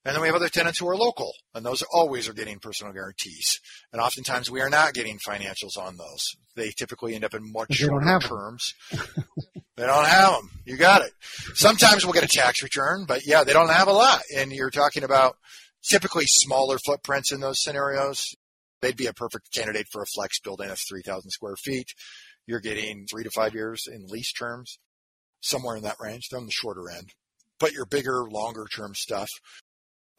And 0.05 0.13
then 0.13 0.21
we 0.21 0.27
have 0.27 0.35
other 0.35 0.49
tenants 0.49 0.79
who 0.79 0.89
are 0.89 0.97
local, 0.97 1.31
and 1.55 1.65
those 1.65 1.81
always 1.93 2.27
are 2.27 2.33
getting 2.33 2.59
personal 2.59 2.91
guarantees. 2.91 3.61
And 3.93 4.01
oftentimes 4.01 4.51
we 4.51 4.59
are 4.59 4.69
not 4.69 4.93
getting 4.93 5.17
financials 5.17 5.77
on 5.77 5.95
those. 5.95 6.35
They 6.55 6.71
typically 6.71 7.15
end 7.15 7.23
up 7.23 7.33
in 7.33 7.51
much 7.51 7.73
shorter 7.73 8.19
terms. 8.19 8.73
they 9.77 9.85
don't 9.85 10.05
have 10.05 10.33
them. 10.33 10.49
You 10.65 10.75
got 10.75 11.03
it. 11.03 11.11
Sometimes 11.55 12.03
we'll 12.03 12.13
get 12.13 12.25
a 12.25 12.27
tax 12.27 12.61
return, 12.61 13.05
but 13.07 13.25
yeah, 13.25 13.45
they 13.45 13.53
don't 13.53 13.69
have 13.69 13.87
a 13.87 13.93
lot. 13.93 14.21
And 14.35 14.51
you're 14.51 14.69
talking 14.69 15.03
about 15.03 15.37
typically 15.89 16.25
smaller 16.25 16.77
footprints 16.85 17.31
in 17.31 17.39
those 17.39 17.63
scenarios. 17.63 18.35
They'd 18.81 18.97
be 18.97 19.07
a 19.07 19.13
perfect 19.13 19.53
candidate 19.53 19.87
for 19.89 20.01
a 20.01 20.05
flex 20.13 20.39
building 20.41 20.69
of 20.69 20.77
3,000 20.89 21.31
square 21.31 21.55
feet. 21.55 21.87
You're 22.45 22.59
getting 22.59 23.05
three 23.09 23.23
to 23.23 23.31
five 23.31 23.53
years 23.53 23.87
in 23.87 24.05
lease 24.07 24.33
terms, 24.33 24.79
somewhere 25.41 25.75
in 25.75 25.83
that 25.83 25.99
range. 25.99 26.27
They're 26.29 26.39
on 26.39 26.45
the 26.45 26.51
shorter 26.51 26.89
end. 26.89 27.09
But 27.59 27.71
your 27.71 27.85
bigger, 27.85 28.25
longer 28.29 28.65
term 28.73 28.93
stuff, 28.95 29.29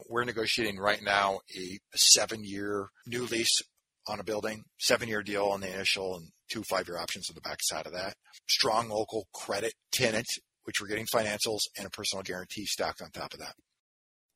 we're 0.09 0.23
negotiating 0.23 0.77
right 0.77 1.01
now 1.01 1.39
a 1.55 1.79
seven 1.95 2.43
year 2.43 2.87
new 3.05 3.25
lease 3.25 3.61
on 4.07 4.19
a 4.19 4.23
building, 4.23 4.63
seven 4.79 5.07
year 5.07 5.23
deal 5.23 5.45
on 5.45 5.61
the 5.61 5.73
initial 5.73 6.15
and 6.15 6.29
two 6.49 6.63
five 6.63 6.87
year 6.87 6.97
options 6.97 7.29
on 7.29 7.35
the 7.35 7.41
back 7.41 7.59
side 7.61 7.85
of 7.85 7.93
that. 7.93 8.15
Strong 8.47 8.89
local 8.89 9.27
credit 9.33 9.73
tenant, 9.91 10.27
which 10.63 10.81
we're 10.81 10.87
getting 10.87 11.07
financials 11.13 11.61
and 11.77 11.85
a 11.85 11.89
personal 11.89 12.23
guarantee 12.23 12.65
stacked 12.65 13.01
on 13.01 13.09
top 13.11 13.33
of 13.33 13.39
that. 13.39 13.53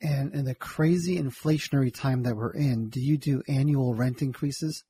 And 0.01 0.33
in 0.33 0.45
the 0.45 0.55
crazy 0.55 1.21
inflationary 1.21 1.93
time 1.93 2.23
that 2.23 2.35
we're 2.35 2.53
in, 2.53 2.89
do 2.89 3.01
you 3.01 3.17
do 3.17 3.43
annual 3.47 3.93
rent 3.93 4.21
increases? 4.21 4.83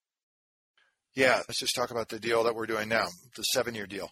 Yeah, 1.19 1.41
let's 1.49 1.60
just 1.60 1.75
talk 1.75 1.91
about 1.91 2.08
the 2.08 2.17
deal 2.17 2.45
that 2.45 2.55
we're 2.55 2.65
doing 2.65 2.88
now, 2.88 3.08
the 3.36 3.43
seven 3.43 3.75
year 3.75 3.86
deal. 3.86 4.10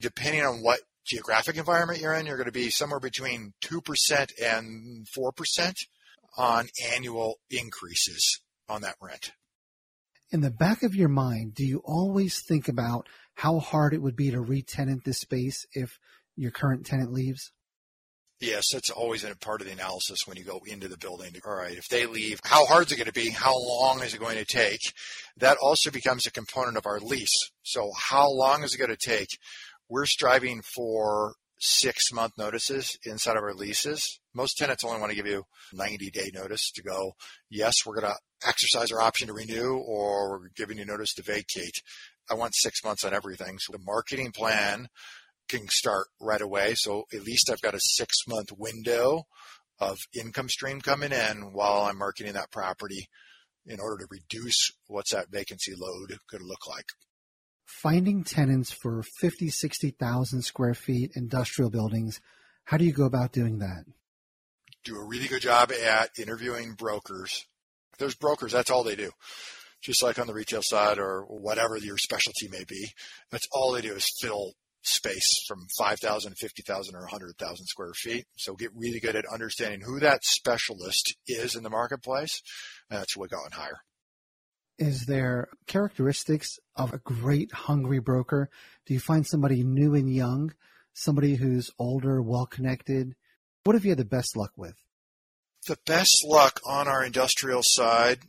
Depending 0.00 0.44
on 0.44 0.64
what 0.64 0.80
geographic 1.06 1.56
environment 1.56 2.00
you're 2.00 2.12
in, 2.12 2.26
you're 2.26 2.36
going 2.36 2.46
to 2.46 2.52
be 2.52 2.70
somewhere 2.70 2.98
between 2.98 3.52
2% 3.62 4.32
and 4.42 5.06
4% 5.16 5.74
on 6.36 6.68
annual 6.92 7.36
increases 7.50 8.40
on 8.68 8.82
that 8.82 8.96
rent. 9.00 9.30
In 10.32 10.40
the 10.40 10.50
back 10.50 10.82
of 10.82 10.92
your 10.92 11.08
mind, 11.08 11.54
do 11.54 11.64
you 11.64 11.82
always 11.84 12.42
think 12.48 12.66
about 12.66 13.06
how 13.34 13.60
hard 13.60 13.94
it 13.94 14.02
would 14.02 14.16
be 14.16 14.32
to 14.32 14.40
re-tenant 14.40 15.04
this 15.04 15.20
space 15.20 15.64
if 15.72 16.00
your 16.34 16.50
current 16.50 16.84
tenant 16.84 17.12
leaves? 17.12 17.52
Yes, 18.40 18.68
that's 18.72 18.88
always 18.88 19.22
a 19.22 19.36
part 19.36 19.60
of 19.60 19.66
the 19.66 19.72
analysis 19.74 20.26
when 20.26 20.38
you 20.38 20.44
go 20.44 20.62
into 20.66 20.88
the 20.88 20.96
building. 20.96 21.34
All 21.46 21.56
right, 21.56 21.76
if 21.76 21.88
they 21.88 22.06
leave, 22.06 22.40
how 22.42 22.64
hard 22.64 22.86
is 22.86 22.92
it 22.92 22.96
going 22.96 23.06
to 23.06 23.12
be? 23.12 23.28
How 23.28 23.54
long 23.54 24.02
is 24.02 24.14
it 24.14 24.20
going 24.20 24.38
to 24.38 24.46
take? 24.46 24.80
That 25.36 25.58
also 25.60 25.90
becomes 25.90 26.26
a 26.26 26.32
component 26.32 26.78
of 26.78 26.86
our 26.86 27.00
lease. 27.00 27.50
So 27.62 27.90
how 27.94 28.30
long 28.30 28.64
is 28.64 28.74
it 28.74 28.78
going 28.78 28.96
to 28.96 28.96
take? 28.96 29.28
We're 29.90 30.06
striving 30.06 30.62
for 30.62 31.34
six 31.58 32.10
month 32.12 32.32
notices 32.38 32.98
inside 33.04 33.36
of 33.36 33.42
our 33.42 33.52
leases. 33.52 34.18
Most 34.34 34.56
tenants 34.56 34.84
only 34.84 35.00
want 35.00 35.10
to 35.10 35.16
give 35.16 35.26
you 35.26 35.44
90 35.74 36.10
day 36.10 36.30
notice 36.32 36.70
to 36.72 36.82
go, 36.82 37.12
yes, 37.50 37.84
we're 37.84 38.00
going 38.00 38.12
to 38.12 38.48
exercise 38.48 38.90
our 38.90 39.02
option 39.02 39.26
to 39.26 39.34
renew 39.34 39.74
or 39.74 40.38
we're 40.38 40.48
giving 40.56 40.78
you 40.78 40.86
notice 40.86 41.12
to 41.14 41.22
vacate. 41.22 41.82
I 42.30 42.34
want 42.34 42.54
six 42.54 42.82
months 42.82 43.04
on 43.04 43.12
everything. 43.12 43.58
So 43.58 43.72
the 43.72 43.84
marketing 43.84 44.32
plan 44.32 44.88
can 45.50 45.68
start 45.68 46.06
right 46.20 46.40
away. 46.40 46.74
So 46.74 47.04
at 47.12 47.24
least 47.24 47.50
I've 47.50 47.60
got 47.60 47.74
a 47.74 47.80
six 47.80 48.26
month 48.28 48.52
window 48.56 49.24
of 49.78 49.98
income 50.18 50.48
stream 50.48 50.80
coming 50.80 51.12
in 51.12 51.52
while 51.52 51.82
I'm 51.82 51.98
marketing 51.98 52.34
that 52.34 52.50
property 52.50 53.08
in 53.66 53.80
order 53.80 53.98
to 53.98 54.08
reduce 54.10 54.72
what's 54.86 55.12
that 55.12 55.30
vacancy 55.30 55.72
load 55.76 56.18
going 56.30 56.42
to 56.42 56.48
look 56.48 56.66
like 56.68 56.86
finding 57.70 58.24
tenants 58.24 58.72
for 58.72 59.02
50, 59.02 59.48
60,000 59.48 60.42
square 60.42 60.74
feet 60.74 61.12
industrial 61.14 61.70
buildings. 61.70 62.20
How 62.64 62.76
do 62.76 62.84
you 62.84 62.92
go 62.92 63.04
about 63.04 63.32
doing 63.32 63.58
that? 63.58 63.84
Do 64.84 64.96
a 64.96 65.06
really 65.06 65.28
good 65.28 65.42
job 65.42 65.72
at 65.72 66.10
interviewing 66.18 66.74
brokers. 66.74 67.46
If 67.92 67.98
there's 67.98 68.14
brokers, 68.14 68.52
that's 68.52 68.70
all 68.70 68.82
they 68.82 68.96
do. 68.96 69.10
Just 69.82 70.02
like 70.02 70.18
on 70.18 70.26
the 70.26 70.34
retail 70.34 70.62
side 70.62 70.98
or 70.98 71.22
whatever 71.22 71.76
your 71.76 71.96
specialty 71.96 72.48
may 72.48 72.64
be, 72.64 72.88
that's 73.30 73.48
all 73.52 73.72
they 73.72 73.80
do 73.80 73.94
is 73.94 74.10
fill 74.20 74.52
space 74.82 75.44
from 75.46 75.66
5,000, 75.78 76.34
50,000, 76.38 76.94
or 76.94 77.00
100,000 77.00 77.66
square 77.66 77.92
feet. 77.94 78.26
So 78.36 78.54
get 78.54 78.70
really 78.74 79.00
good 79.00 79.16
at 79.16 79.24
understanding 79.32 79.82
who 79.82 80.00
that 80.00 80.24
specialist 80.24 81.16
is 81.26 81.54
in 81.54 81.62
the 81.62 81.70
marketplace. 81.70 82.40
And 82.88 82.98
that's 82.98 83.16
what 83.16 83.30
we 83.30 83.36
go 83.36 83.44
and 83.44 83.54
hire. 83.54 83.80
Is 84.78 85.04
there 85.04 85.48
characteristics 85.66 86.58
of 86.74 86.94
a 86.94 86.98
great 86.98 87.52
hungry 87.52 87.98
broker? 87.98 88.48
Do 88.86 88.94
you 88.94 89.00
find 89.00 89.26
somebody 89.26 89.62
new 89.62 89.94
and 89.94 90.10
young, 90.10 90.54
somebody 90.94 91.34
who's 91.34 91.70
older, 91.78 92.22
well 92.22 92.46
connected? 92.46 93.14
What 93.64 93.74
have 93.74 93.84
you 93.84 93.90
had 93.90 93.98
the 93.98 94.06
best 94.06 94.36
luck 94.36 94.52
with? 94.56 94.76
The 95.66 95.76
best 95.84 96.24
luck 96.26 96.60
on 96.66 96.88
our 96.88 97.04
industrial 97.04 97.60
side, 97.62 98.20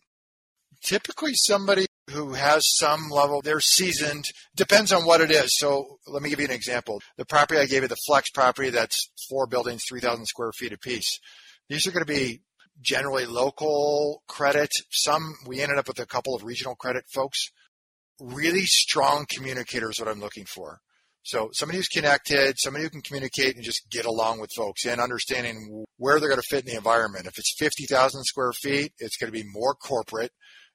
typically 0.83 1.33
somebody 1.33 1.85
who 2.11 2.33
has 2.33 2.63
some 2.77 3.09
level, 3.09 3.41
they're 3.41 3.59
seasoned, 3.59 4.25
depends 4.55 4.91
on 4.91 5.05
what 5.05 5.21
it 5.21 5.31
is. 5.31 5.57
So 5.57 5.99
let 6.07 6.21
me 6.21 6.29
give 6.29 6.39
you 6.39 6.45
an 6.45 6.51
example. 6.51 7.01
The 7.17 7.25
property 7.25 7.59
I 7.59 7.65
gave 7.65 7.81
you, 7.81 7.87
the 7.87 7.97
flex 8.07 8.29
property, 8.29 8.69
that's 8.69 9.09
four 9.29 9.47
buildings, 9.47 9.83
3,000 9.87 10.25
square 10.25 10.51
feet 10.51 10.73
apiece. 10.73 11.19
These 11.69 11.87
are 11.87 11.91
going 11.91 12.05
to 12.05 12.13
be 12.13 12.41
generally 12.81 13.25
local 13.25 14.23
credit. 14.27 14.69
Some, 14.89 15.35
we 15.45 15.61
ended 15.61 15.77
up 15.77 15.87
with 15.87 15.99
a 15.99 16.05
couple 16.05 16.35
of 16.35 16.43
regional 16.43 16.75
credit 16.75 17.05
folks. 17.13 17.51
Really 18.19 18.65
strong 18.65 19.25
communicators, 19.29 19.99
what 19.99 20.09
I'm 20.09 20.19
looking 20.19 20.45
for. 20.45 20.79
So 21.23 21.49
somebody 21.53 21.77
who's 21.77 21.87
connected, 21.87 22.55
somebody 22.57 22.83
who 22.83 22.89
can 22.89 23.01
communicate 23.01 23.55
and 23.55 23.63
just 23.63 23.89
get 23.91 24.05
along 24.05 24.39
with 24.39 24.51
folks 24.55 24.85
and 24.85 24.99
understanding 24.99 25.85
where 25.97 26.19
they're 26.19 26.29
going 26.29 26.41
to 26.41 26.47
fit 26.49 26.65
in 26.65 26.71
the 26.71 26.77
environment. 26.77 27.27
If 27.27 27.37
it's 27.37 27.55
50,000 27.59 28.23
square 28.23 28.53
feet, 28.53 28.93
it's 28.97 29.17
going 29.17 29.31
to 29.31 29.37
be 29.37 29.47
more 29.47 29.75
corporate. 29.75 30.31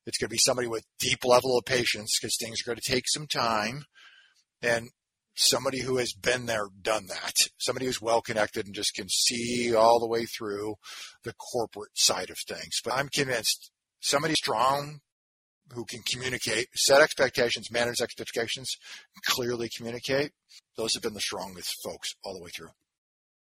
It's 0.06 0.18
going 0.18 0.28
to 0.28 0.34
be 0.34 0.38
somebody 0.38 0.68
with 0.68 0.84
deep 0.98 1.24
level 1.24 1.58
of 1.58 1.64
patience 1.64 2.18
because 2.18 2.36
things 2.36 2.60
are 2.60 2.70
going 2.70 2.78
to 2.80 2.92
take 2.92 3.08
some 3.08 3.26
time. 3.26 3.84
And 4.62 4.88
somebody 5.34 5.80
who 5.80 5.98
has 5.98 6.12
been 6.12 6.46
there, 6.46 6.68
done 6.80 7.06
that. 7.08 7.34
Somebody 7.58 7.86
who's 7.86 8.00
well 8.00 8.22
connected 8.22 8.66
and 8.66 8.74
just 8.74 8.94
can 8.94 9.08
see 9.08 9.74
all 9.74 10.00
the 10.00 10.08
way 10.08 10.24
through 10.24 10.76
the 11.24 11.34
corporate 11.34 11.90
side 11.94 12.30
of 12.30 12.38
things. 12.48 12.80
But 12.84 12.94
I'm 12.94 13.08
convinced 13.08 13.70
somebody 14.00 14.34
strong 14.34 15.00
who 15.72 15.84
can 15.84 16.00
communicate, 16.02 16.68
set 16.76 17.02
expectations, 17.02 17.72
manage 17.72 18.00
expectations, 18.00 18.76
clearly 19.24 19.68
communicate. 19.76 20.30
Those 20.76 20.94
have 20.94 21.02
been 21.02 21.14
the 21.14 21.20
strongest 21.20 21.74
folks 21.84 22.14
all 22.24 22.34
the 22.34 22.42
way 22.42 22.50
through. 22.50 22.70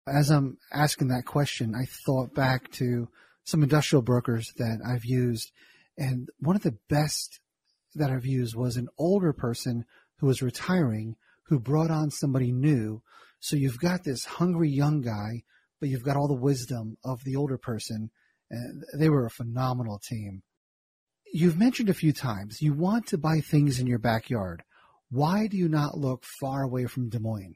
As 0.08 0.30
I'm 0.30 0.58
asking 0.72 1.08
that 1.10 1.26
question, 1.26 1.74
I 1.76 1.86
thought 2.06 2.34
back 2.34 2.72
to 2.74 3.08
some 3.44 3.64
industrial 3.64 4.02
brokers 4.02 4.52
that 4.58 4.80
I've 4.86 5.06
used 5.06 5.52
and 5.98 6.30
one 6.40 6.56
of 6.56 6.64
the 6.64 6.78
best 6.90 7.40
that 7.96 8.12
I've 8.12 8.26
used 8.26 8.56
was 8.56 8.78
an 8.78 8.90
older 8.98 9.34
person 9.34 9.86
who 10.20 10.28
was 10.28 10.42
retiring 10.42 11.16
who 11.48 11.60
brought 11.60 11.92
on 11.92 12.12
somebody 12.12 12.52
new. 12.52 13.02
So 13.40 13.56
you've 13.56 13.80
got 13.80 14.04
this 14.04 14.26
hungry 14.26 14.70
young 14.70 15.02
guy, 15.02 15.44
but 15.80 15.90
you've 15.90 16.04
got 16.04 16.18
all 16.18 16.28
the 16.28 16.34
wisdom 16.34 16.98
of 17.04 17.24
the 17.24 17.36
older 17.36 17.58
person. 17.58 18.10
And 18.50 18.84
they 18.98 19.10
were 19.10 19.26
a 19.26 19.32
phenomenal 19.32 20.00
team. 20.00 20.44
You've 21.32 21.58
mentioned 21.58 21.90
a 21.90 21.94
few 21.94 22.14
times 22.14 22.62
you 22.62 22.74
want 22.74 23.08
to 23.08 23.18
buy 23.18 23.40
things 23.40 23.80
in 23.80 23.88
your 23.88 24.00
backyard. 24.00 24.64
Why 25.10 25.48
do 25.48 25.58
you 25.58 25.68
not 25.68 25.98
look 25.98 26.24
far 26.40 26.64
away 26.64 26.86
from 26.86 27.10
Des 27.10 27.20
Moines? 27.20 27.56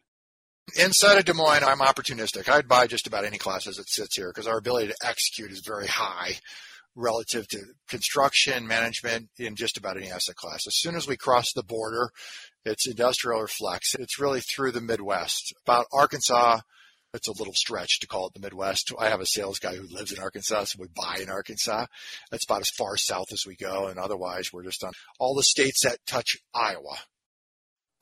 Inside 0.79 1.17
of 1.17 1.25
Des 1.25 1.33
Moines, 1.33 1.63
I'm 1.63 1.79
opportunistic. 1.79 2.47
I'd 2.47 2.67
buy 2.67 2.85
just 2.85 3.07
about 3.07 3.25
any 3.25 3.39
class 3.39 3.65
as 3.67 3.79
it 3.79 3.89
sits 3.89 4.15
here 4.15 4.31
because 4.31 4.47
our 4.47 4.57
ability 4.57 4.87
to 4.89 4.95
execute 5.03 5.51
is 5.51 5.61
very 5.65 5.87
high 5.87 6.35
relative 6.99 7.47
to 7.47 7.59
construction 7.87 8.67
management 8.67 9.29
in 9.37 9.55
just 9.55 9.77
about 9.77 9.97
any 9.97 10.11
asset 10.11 10.35
class. 10.35 10.67
As 10.67 10.75
soon 10.75 10.95
as 10.95 11.07
we 11.07 11.17
cross 11.17 11.53
the 11.53 11.63
border, 11.63 12.09
it's 12.65 12.87
industrial 12.87 13.39
or 13.39 13.47
flex. 13.47 13.95
It's 13.95 14.19
really 14.19 14.41
through 14.41 14.73
the 14.73 14.81
Midwest. 14.81 15.53
About 15.65 15.85
Arkansas, 15.93 16.59
it's 17.13 17.27
a 17.27 17.37
little 17.37 17.53
stretch 17.53 17.99
to 18.01 18.07
call 18.07 18.27
it 18.27 18.33
the 18.33 18.41
Midwest. 18.41 18.91
I 18.99 19.09
have 19.09 19.21
a 19.21 19.25
sales 19.25 19.59
guy 19.59 19.75
who 19.75 19.87
lives 19.87 20.11
in 20.11 20.19
Arkansas, 20.19 20.65
so 20.65 20.77
we 20.79 20.87
buy 20.93 21.19
in 21.21 21.29
Arkansas. 21.29 21.85
That's 22.29 22.45
about 22.45 22.61
as 22.61 22.69
far 22.77 22.97
south 22.97 23.31
as 23.31 23.45
we 23.47 23.55
go, 23.55 23.87
and 23.87 23.97
otherwise 23.97 24.51
we're 24.53 24.63
just 24.63 24.83
on 24.83 24.91
all 25.19 25.35
the 25.35 25.43
states 25.43 25.83
that 25.83 25.97
touch 26.05 26.37
Iowa. 26.53 26.97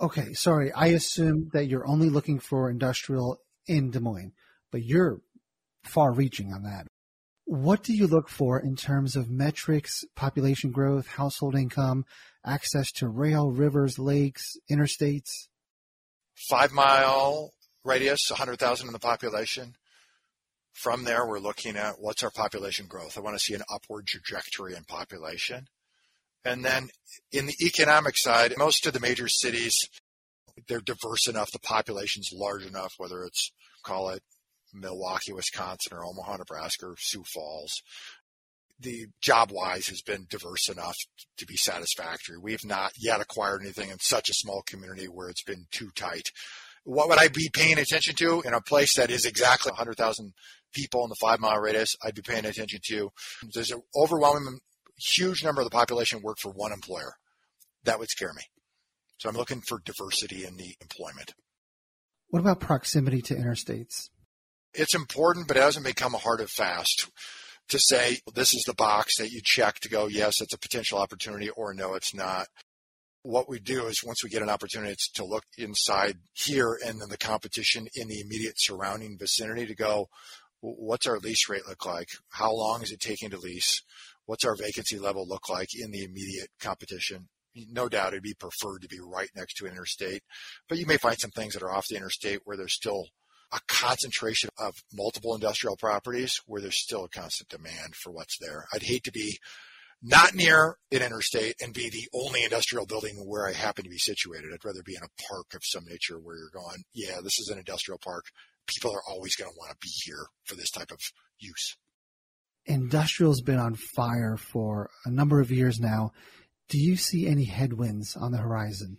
Okay, 0.02 0.34
sorry. 0.34 0.72
I 0.74 0.88
assume 0.88 1.50
that 1.54 1.68
you're 1.68 1.88
only 1.88 2.10
looking 2.10 2.40
for 2.40 2.70
industrial 2.70 3.40
in 3.66 3.92
Des 3.92 4.00
Moines, 4.00 4.34
but 4.72 4.84
you're 4.84 5.22
far 5.84 6.14
reaching 6.14 6.54
on 6.54 6.64
that. 6.64 6.88
What 7.50 7.82
do 7.82 7.94
you 7.94 8.08
look 8.08 8.28
for 8.28 8.60
in 8.60 8.76
terms 8.76 9.16
of 9.16 9.30
metrics, 9.30 10.04
population 10.18 10.72
growth, 10.72 11.08
household 11.08 11.56
income, 11.56 12.04
access 12.46 12.92
to 12.94 13.08
rail, 13.08 13.52
rivers, 13.52 13.98
lakes, 13.98 14.58
interstates? 14.70 15.48
Five 16.36 16.74
mile 16.74 17.54
radius, 17.86 18.30
100,000 18.30 18.88
in 18.88 18.92
the 18.92 19.00
population. 19.00 19.76
From 20.74 21.06
there, 21.06 21.26
we're 21.26 21.40
looking 21.40 21.78
at 21.78 22.02
what's 22.02 22.22
our 22.22 22.32
population 22.32 22.86
growth. 22.86 23.18
I 23.18 23.22
want 23.22 23.38
to 23.38 23.44
see 23.44 23.54
an 23.54 23.64
upward 23.74 24.08
trajectory 24.08 24.76
in 24.76 24.84
population. 24.84 25.68
And 26.44 26.66
then 26.66 26.90
in 27.32 27.46
the 27.46 27.56
economic 27.66 28.18
side, 28.18 28.56
most 28.58 28.86
of 28.86 28.92
the 28.92 29.00
major 29.00 29.30
cities, 29.30 29.88
they're 30.68 30.82
diverse 30.82 31.30
enough, 31.30 31.52
the 31.52 31.60
population's 31.60 32.32
large 32.34 32.66
enough, 32.66 32.96
whether 32.98 33.24
it's, 33.24 33.54
call 33.84 34.10
it 34.10 34.22
Milwaukee, 34.80 35.34
Wisconsin, 35.34 35.98
or 35.98 36.06
Omaha, 36.06 36.38
Nebraska, 36.38 36.88
or 36.88 36.96
Sioux 36.98 37.24
Falls. 37.24 37.82
The 38.80 39.08
job 39.22 39.52
wise 39.52 39.88
has 39.88 40.02
been 40.02 40.28
diverse 40.30 40.70
enough 40.70 40.96
to 41.38 41.46
be 41.46 41.58
satisfactory. 41.58 42.38
We 42.38 42.52
have 42.52 42.66
not 42.66 42.92
yet 42.98 43.22
acquired 43.22 43.62
anything 43.62 43.90
in 43.90 44.00
such 44.00 44.30
a 44.30 44.36
small 44.36 44.62
community 44.62 45.06
where 45.06 45.30
it's 45.30 45.44
been 45.44 45.66
too 45.72 45.90
tight. 45.96 46.30
What 46.84 47.10
would 47.10 47.18
I 47.18 47.28
be 47.28 47.50
paying 47.52 47.80
attention 47.80 48.16
to 48.16 48.42
in 48.46 48.54
a 48.54 48.62
place 48.62 48.96
that 48.96 49.10
is 49.10 49.26
exactly 49.26 49.72
100,000 49.72 50.34
people 50.74 51.04
in 51.04 51.10
the 51.10 51.16
five 51.20 51.40
mile 51.40 51.58
radius? 51.58 51.96
I'd 52.04 52.16
be 52.16 52.22
paying 52.22 52.46
attention 52.46 52.80
to. 52.88 53.10
There's 53.52 53.72
an 53.72 53.82
overwhelming, 53.96 54.60
huge 54.96 55.44
number 55.44 55.62
of 55.62 55.66
the 55.66 55.76
population 55.76 56.22
work 56.22 56.38
for 56.40 56.52
one 56.52 56.72
employer. 56.72 57.14
That 57.84 58.00
would 58.00 58.10
scare 58.10 58.34
me. 58.34 58.44
So 59.18 59.28
I'm 59.28 59.36
looking 59.36 59.62
for 59.62 59.82
diversity 59.84 60.46
in 60.46 60.58
the 60.58 60.76
employment. 60.80 61.34
What 62.30 62.40
about 62.40 62.60
proximity 62.60 63.22
to 63.24 63.36
interstates? 63.36 64.10
It's 64.74 64.96
important, 64.96 65.48
but 65.48 65.58
it 65.58 65.64
hasn't 65.64 65.86
become 65.86 66.16
a 66.16 66.20
hard 66.20 66.40
and 66.40 66.50
fast 66.50 67.10
to 67.70 67.80
say 67.80 68.20
this 68.34 68.54
is 68.54 68.64
the 68.66 68.74
box 68.74 69.18
that 69.18 69.32
you 69.32 69.42
check 69.44 69.80
to 69.80 69.90
go, 69.90 70.08
yes, 70.08 70.42
it's 70.42 70.54
a 70.54 70.60
potential 70.60 70.98
opportunity, 70.98 71.50
or 71.50 71.74
no, 71.74 71.96
it's 71.96 72.14
not. 72.14 72.48
What 73.24 73.50
we 73.50 73.60
do 73.60 73.88
is 73.88 74.04
once 74.06 74.24
we 74.24 74.30
get 74.30 74.42
an 74.42 74.50
opportunity, 74.50 74.94
it's 74.94 75.12
to 75.14 75.26
look 75.26 75.44
inside 75.58 76.18
here 76.34 76.80
and 76.86 77.02
then 77.02 77.10
the 77.10 77.18
competition 77.18 77.88
in 77.94 78.08
the 78.08 78.22
immediate 78.22 78.56
surrounding 78.58 79.18
vicinity 79.18 79.66
to 79.66 79.76
go, 79.76 80.08
what's 80.62 81.08
our 81.08 81.20
lease 81.20 81.50
rate 81.50 81.68
look 81.68 81.86
like? 81.86 82.10
How 82.30 82.54
long 82.54 82.84
is 82.84 82.92
it 82.92 83.02
taking 83.02 83.30
to 83.32 83.38
lease? 83.38 83.82
What's 84.26 84.46
our 84.46 84.56
vacancy 84.56 84.98
level 84.98 85.28
look 85.28 85.50
like 85.50 85.70
in 85.78 85.92
the 85.92 86.04
immediate 86.04 86.50
competition? 86.62 87.28
No 87.70 87.90
doubt 87.90 88.10
it'd 88.10 88.24
be 88.24 88.36
preferred 88.36 88.82
to 88.84 88.88
be 88.88 89.00
right 89.02 89.30
next 89.36 89.56
to 89.56 89.66
an 89.66 89.72
interstate, 89.72 90.22
but 90.70 90.78
you 90.78 90.86
may 90.86 90.98
find 90.98 91.20
some 91.20 91.32
things 91.32 91.54
that 91.54 91.64
are 91.64 91.74
off 91.74 91.88
the 91.90 91.96
interstate 91.96 92.42
where 92.46 92.56
there's 92.56 92.74
still 92.74 93.08
a 93.54 93.60
concentration 93.68 94.50
of 94.58 94.76
multiple 94.94 95.34
industrial 95.34 95.78
properties 95.78 96.42
where 96.46 96.62
there's 96.62 96.82
still 96.82 97.06
a 97.06 97.10
constant 97.10 97.50
demand 97.50 97.96
for 97.96 98.12
what's 98.12 98.38
there. 98.40 98.66
I'd 98.74 98.84
hate 98.84 99.04
to 99.06 99.12
be 99.12 99.40
not 100.02 100.36
near 100.36 100.78
an 100.92 101.02
interstate 101.02 101.56
and 101.62 101.74
be 101.74 101.90
the 101.90 102.08
only 102.14 102.44
industrial 102.44 102.86
building 102.86 103.16
where 103.26 103.48
I 103.48 103.54
happen 103.54 103.84
to 103.84 103.90
be 103.90 103.98
situated. 103.98 104.52
I'd 104.54 104.66
rather 104.66 104.84
be 104.84 104.96
in 104.96 105.04
a 105.04 105.24
park 105.30 105.54
of 105.56 105.62
some 105.64 105.86
nature 105.86 106.20
where 106.20 106.36
you're 106.36 106.50
going, 106.54 106.84
yeah, 106.94 107.18
this 107.24 107.40
is 107.40 107.50
an 107.50 107.58
industrial 107.58 108.00
park. 108.04 108.26
People 108.68 108.92
are 108.92 109.02
always 109.10 109.36
going 109.36 109.50
to 109.50 109.58
want 109.58 109.72
to 109.72 109.78
be 109.82 109.90
here 109.90 110.28
for 110.44 110.56
this 110.56 110.70
type 110.70 110.92
of 110.92 111.00
use. 111.40 111.78
Industrial's 112.66 113.42
been 113.42 113.60
on 113.60 113.76
fire 113.76 114.36
for 114.36 114.90
a 115.06 115.10
number 115.10 115.40
of 115.40 115.52
years 115.52 115.80
now. 115.80 116.12
Do 116.68 116.78
you 116.78 116.98
see 116.98 117.28
any 117.28 117.46
headwinds 117.46 118.18
on 118.18 118.34
the 118.34 118.40
horizon? 118.40 118.98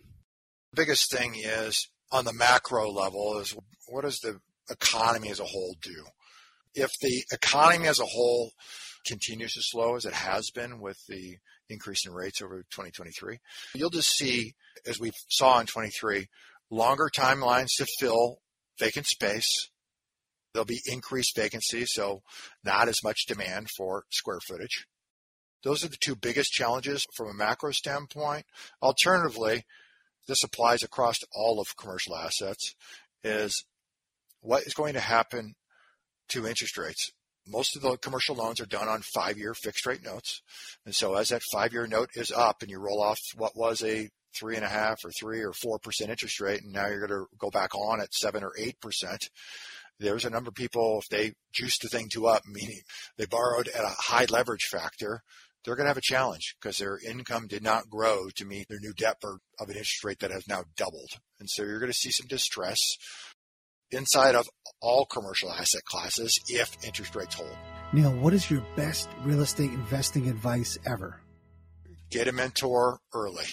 The 0.71 0.81
biggest 0.81 1.11
thing 1.11 1.35
is 1.35 1.87
on 2.11 2.25
the 2.25 2.33
macro 2.33 2.91
level 2.91 3.37
is 3.37 3.55
what 3.87 4.03
does 4.03 4.19
the 4.19 4.39
economy 4.69 5.29
as 5.29 5.39
a 5.39 5.45
whole 5.45 5.75
do? 5.81 6.05
If 6.75 6.91
the 7.01 7.23
economy 7.31 7.87
as 7.87 7.99
a 7.99 8.05
whole 8.05 8.51
continues 9.05 9.53
to 9.53 9.61
slow 9.61 9.95
as 9.95 10.05
it 10.05 10.13
has 10.13 10.51
been 10.51 10.79
with 10.79 10.97
the 11.07 11.37
increase 11.69 12.05
in 12.05 12.13
rates 12.13 12.41
over 12.41 12.57
2023, 12.71 13.39
you'll 13.73 13.89
just 13.89 14.15
see, 14.15 14.53
as 14.85 14.99
we 14.99 15.11
saw 15.29 15.59
in 15.59 15.65
23, 15.65 16.27
longer 16.69 17.09
timelines 17.13 17.69
to 17.77 17.87
fill 17.99 18.39
vacant 18.79 19.07
space. 19.07 19.69
There'll 20.53 20.65
be 20.65 20.81
increased 20.85 21.35
vacancy, 21.35 21.85
so 21.85 22.21
not 22.63 22.87
as 22.87 23.03
much 23.03 23.25
demand 23.27 23.67
for 23.77 24.03
square 24.09 24.39
footage. 24.47 24.87
Those 25.63 25.83
are 25.83 25.89
the 25.89 25.97
two 25.97 26.15
biggest 26.15 26.51
challenges 26.51 27.05
from 27.15 27.29
a 27.29 27.33
macro 27.33 27.71
standpoint. 27.71 28.45
Alternatively, 28.81 29.65
this 30.27 30.43
applies 30.43 30.83
across 30.83 31.17
all 31.33 31.59
of 31.59 31.75
commercial 31.75 32.15
assets, 32.15 32.75
is 33.23 33.65
what 34.41 34.63
is 34.63 34.73
going 34.73 34.93
to 34.93 34.99
happen 34.99 35.53
to 36.29 36.47
interest 36.47 36.77
rates. 36.77 37.11
Most 37.47 37.75
of 37.75 37.81
the 37.81 37.97
commercial 37.97 38.35
loans 38.35 38.59
are 38.59 38.65
done 38.65 38.87
on 38.87 39.01
five 39.01 39.37
year 39.37 39.53
fixed 39.53 39.85
rate 39.85 40.03
notes. 40.03 40.41
And 40.85 40.93
so 40.93 41.15
as 41.15 41.29
that 41.29 41.41
five 41.51 41.73
year 41.73 41.87
note 41.87 42.09
is 42.15 42.31
up 42.31 42.61
and 42.61 42.69
you 42.69 42.79
roll 42.79 43.01
off 43.01 43.19
what 43.35 43.55
was 43.55 43.83
a 43.83 44.09
three 44.39 44.55
and 44.55 44.65
a 44.65 44.69
half 44.69 45.03
or 45.03 45.11
three 45.19 45.41
or 45.41 45.53
four 45.53 45.79
percent 45.79 46.11
interest 46.11 46.39
rate, 46.39 46.61
and 46.61 46.71
now 46.71 46.87
you're 46.87 47.07
going 47.07 47.21
to 47.21 47.25
go 47.37 47.49
back 47.49 47.73
on 47.75 47.99
at 47.99 48.13
seven 48.13 48.43
or 48.43 48.53
eight 48.57 48.79
percent. 48.79 49.29
There's 49.99 50.25
a 50.25 50.29
number 50.29 50.49
of 50.49 50.55
people 50.55 50.99
if 51.01 51.09
they 51.09 51.33
juiced 51.51 51.81
the 51.81 51.89
thing 51.89 52.07
too 52.09 52.27
up, 52.27 52.43
meaning 52.45 52.79
they 53.17 53.25
borrowed 53.25 53.67
at 53.67 53.83
a 53.83 53.95
high 53.97 54.25
leverage 54.29 54.67
factor, 54.71 55.23
they're 55.65 55.75
going 55.75 55.85
to 55.85 55.89
have 55.89 55.97
a 55.97 56.01
challenge 56.01 56.55
because 56.59 56.77
their 56.77 56.99
income 57.05 57.47
did 57.47 57.63
not 57.63 57.89
grow 57.89 58.29
to 58.35 58.45
meet 58.45 58.67
their 58.69 58.79
new 58.79 58.93
debt 58.93 59.19
burden 59.19 59.39
of 59.59 59.67
an 59.69 59.75
interest 59.75 60.03
rate 60.03 60.19
that 60.19 60.31
has 60.31 60.47
now 60.47 60.63
doubled. 60.77 61.09
And 61.39 61.49
so 61.49 61.63
you're 61.63 61.79
going 61.79 61.91
to 61.91 61.97
see 61.97 62.11
some 62.11 62.27
distress 62.27 62.79
inside 63.91 64.35
of 64.35 64.47
all 64.81 65.05
commercial 65.05 65.51
asset 65.51 65.83
classes 65.85 66.39
if 66.47 66.75
interest 66.85 67.15
rates 67.15 67.35
hold. 67.35 67.55
Neil, 67.91 68.11
what 68.11 68.33
is 68.33 68.49
your 68.49 68.63
best 68.75 69.09
real 69.23 69.41
estate 69.41 69.71
investing 69.71 70.27
advice 70.29 70.77
ever? 70.85 71.21
Get 72.11 72.27
a 72.27 72.31
mentor 72.31 72.99
early. 73.13 73.45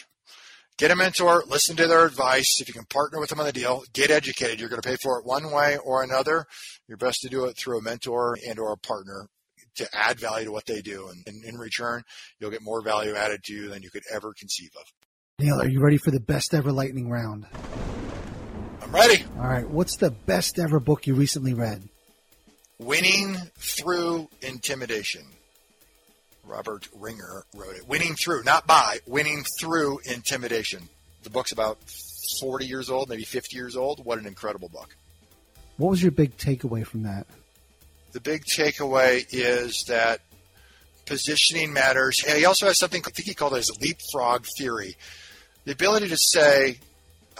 Get 0.78 0.91
a 0.91 0.97
mentor, 0.97 1.43
listen 1.49 1.74
to 1.76 1.87
their 1.87 2.05
advice. 2.05 2.61
If 2.61 2.68
you 2.68 2.74
can 2.74 2.84
partner 2.84 3.18
with 3.18 3.30
them 3.30 3.41
on 3.41 3.47
the 3.47 3.53
deal, 3.53 3.82
get 3.95 4.11
educated. 4.11 4.61
You're 4.61 4.68
going 4.68 4.82
to 4.82 4.87
pay 4.87 4.97
for 5.03 5.18
it 5.18 5.24
one 5.24 5.51
way 5.51 5.78
or 5.78 6.03
another. 6.03 6.45
You're 6.87 6.99
best 6.99 7.20
to 7.22 7.30
do 7.30 7.47
it 7.47 7.57
through 7.57 7.78
a 7.78 7.82
mentor 7.82 8.37
and 8.47 8.59
or 8.59 8.72
a 8.72 8.76
partner 8.76 9.28
to 9.76 9.89
add 9.95 10.20
value 10.20 10.47
to 10.47 10.53
what 10.53 10.66
they 10.66 10.82
do. 10.82 11.09
And, 11.09 11.22
and 11.26 11.45
in 11.45 11.57
return, 11.57 12.03
you'll 12.39 12.51
get 12.51 12.62
more 12.62 12.82
value 12.82 13.14
added 13.14 13.43
to 13.45 13.55
you 13.55 13.70
than 13.70 13.82
you 13.82 13.91
could 13.91 14.05
ever 14.12 14.34
conceive 14.39 14.70
of. 14.78 14.84
Neil, 15.39 15.61
are 15.61 15.68
you 15.68 15.82
ready 15.82 15.99
for 15.99 16.11
the 16.11 16.20
best 16.20 16.53
ever 16.53 16.72
lightning 16.72 17.09
round? 17.09 17.47
I'm 18.87 18.93
ready. 18.93 19.24
All 19.37 19.49
right. 19.49 19.68
What's 19.68 19.97
the 19.97 20.12
best 20.12 20.61
ever 20.61 20.78
book 20.78 21.09
you 21.09 21.14
recently 21.14 21.55
read? 21.55 21.82
Winning 22.78 23.37
Through 23.59 24.28
Intimidation. 24.43 25.22
Robert 26.45 26.87
Ringer 26.95 27.43
wrote 27.53 27.74
it. 27.74 27.89
Winning 27.89 28.14
Through, 28.14 28.45
not 28.45 28.64
by, 28.64 28.99
Winning 29.05 29.43
Through 29.59 29.99
Intimidation. 30.05 30.89
The 31.24 31.30
book's 31.30 31.51
about 31.51 31.78
40 32.39 32.66
years 32.66 32.89
old, 32.89 33.09
maybe 33.09 33.24
50 33.24 33.57
years 33.57 33.74
old. 33.74 34.05
What 34.05 34.20
an 34.20 34.26
incredible 34.26 34.68
book. 34.68 34.95
What 35.78 35.91
was 35.91 36.01
your 36.01 36.12
big 36.12 36.37
takeaway 36.37 36.87
from 36.87 37.03
that? 37.03 37.26
The 38.12 38.20
big 38.20 38.45
takeaway 38.45 39.26
is 39.30 39.84
that 39.89 40.20
positioning 41.07 41.72
matters. 41.72 42.22
And 42.24 42.39
he 42.39 42.45
also 42.45 42.66
has 42.66 42.78
something, 42.78 43.03
I 43.05 43.11
think 43.11 43.26
he 43.26 43.34
called 43.34 43.55
it 43.55 43.57
his 43.57 43.76
leapfrog 43.80 44.47
theory. 44.57 44.95
The 45.64 45.72
ability 45.72 46.07
to 46.11 46.16
say, 46.16 46.78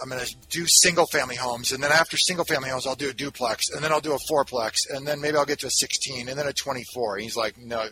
I'm 0.01 0.09
going 0.09 0.23
to 0.23 0.35
do 0.49 0.65
single 0.67 1.05
family 1.07 1.35
homes, 1.35 1.71
and 1.71 1.83
then 1.83 1.91
after 1.91 2.17
single 2.17 2.45
family 2.45 2.69
homes, 2.69 2.85
I'll 2.85 2.95
do 2.95 3.09
a 3.09 3.13
duplex, 3.13 3.69
and 3.71 3.83
then 3.83 3.91
I'll 3.91 4.01
do 4.01 4.13
a 4.13 4.19
fourplex, 4.31 4.75
and 4.93 5.07
then 5.07 5.19
maybe 5.19 5.37
I'll 5.37 5.45
get 5.45 5.59
to 5.59 5.67
a 5.67 5.71
16, 5.71 6.29
and 6.29 6.37
then 6.37 6.47
a 6.47 6.53
24. 6.53 7.15
And 7.15 7.23
he's 7.23 7.35
like, 7.35 7.57
no, 7.57 7.87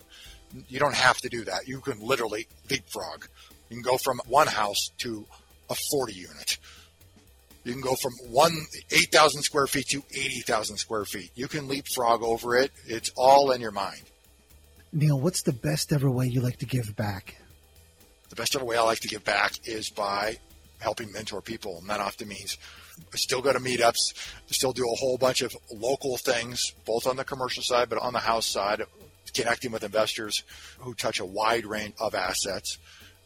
you 0.68 0.80
don't 0.80 0.96
have 0.96 1.18
to 1.18 1.30
do 1.30 1.44
that. 1.46 1.68
You 1.68 1.80
can 1.82 2.00
literally 2.00 2.48
leapfrog. 2.70 3.26
You 3.70 3.78
can 3.78 3.84
go 3.84 3.98
from 3.98 4.20
one 4.28 4.48
house 4.48 4.90
to 5.00 5.26
a 5.70 5.76
40 5.92 6.14
unit. 6.14 6.58
You 7.64 7.74
can 7.74 7.82
go 7.82 7.96
from 7.96 8.14
one 8.30 8.56
8,000 8.92 9.42
square 9.42 9.66
feet 9.66 9.88
to 9.90 10.04
80,000 10.14 10.78
square 10.78 11.06
feet. 11.06 11.32
You 11.34 11.48
can 11.48 11.68
leapfrog 11.68 12.22
over 12.22 12.56
it. 12.56 12.72
It's 12.86 13.10
all 13.18 13.52
in 13.52 13.60
your 13.60 13.72
mind. 13.72 14.04
Neil, 14.94 15.20
what's 15.20 15.42
the 15.42 15.52
best 15.52 15.92
ever 15.92 16.10
way 16.10 16.28
you 16.28 16.42
like 16.42 16.58
to 16.60 16.66
give 16.66 16.96
back? 16.96 17.36
The 18.30 18.36
best 18.36 18.56
ever 18.56 18.64
way 18.64 18.78
I 18.78 18.84
like 18.84 19.00
to 19.00 19.08
give 19.08 19.24
back 19.24 19.54
is 19.66 19.90
by 19.90 20.38
helping 20.80 21.12
mentor 21.12 21.42
people. 21.42 21.78
And 21.80 21.90
that 21.90 22.00
often 22.00 22.28
means 22.28 22.58
I 23.14 23.18
still 23.18 23.42
go 23.42 23.54
to 23.54 23.60
meetups, 23.60 24.14
still 24.48 24.72
do 24.72 24.84
a 24.84 24.96
whole 24.96 25.18
bunch 25.18 25.42
of 25.42 25.56
local 25.72 26.18
things, 26.18 26.74
both 26.86 27.08
on 27.08 27.18
the 27.18 27.24
commercial 27.24 27.64
side, 27.64 27.90
but 27.90 28.00
on 28.00 28.14
the 28.14 28.20
house 28.20 28.46
side, 28.46 28.82
connecting 29.34 29.72
with 29.72 29.84
investors 29.84 30.44
who 30.80 30.94
touch 30.94 31.20
a 31.20 31.26
wide 31.26 31.66
range 31.66 31.94
of 32.00 32.16
assets 32.16 32.78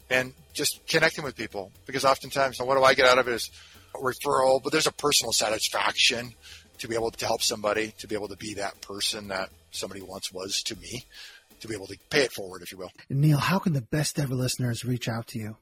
and 0.10 0.34
just 0.54 0.86
connecting 0.88 1.24
with 1.24 1.36
people. 1.36 1.72
Because 1.86 2.04
oftentimes, 2.04 2.60
what 2.60 2.76
do 2.76 2.84
I 2.84 2.94
get 2.94 3.06
out 3.06 3.20
of 3.20 3.28
it 3.28 3.34
is 3.34 3.52
referral, 3.94 4.62
but 4.62 4.72
there's 4.72 4.88
a 4.88 4.92
personal 4.92 5.32
satisfaction 5.32 6.34
to 6.80 6.88
be 6.88 6.96
able 6.96 7.12
to 7.12 7.26
help 7.26 7.42
somebody, 7.42 7.94
to 8.00 8.08
be 8.08 8.16
able 8.16 8.28
to 8.30 8.38
be 8.38 8.56
that 8.56 8.80
person 8.82 9.28
that 9.28 9.50
somebody 9.72 10.02
once 10.02 10.32
was 10.32 10.62
to 10.64 10.76
me, 10.78 11.06
to 11.60 11.68
be 11.68 11.76
able 11.76 11.88
to 11.88 11.98
pay 12.10 12.22
it 12.22 12.32
forward, 12.32 12.62
if 12.62 12.72
you 12.72 12.78
will. 12.78 12.92
Neil, 13.10 13.38
how 13.38 13.60
can 13.60 13.74
the 13.74 13.82
best 13.82 14.18
ever 14.18 14.34
listeners 14.34 14.86
reach 14.86 15.08
out 15.08 15.28
to 15.28 15.40
you? 15.40 15.58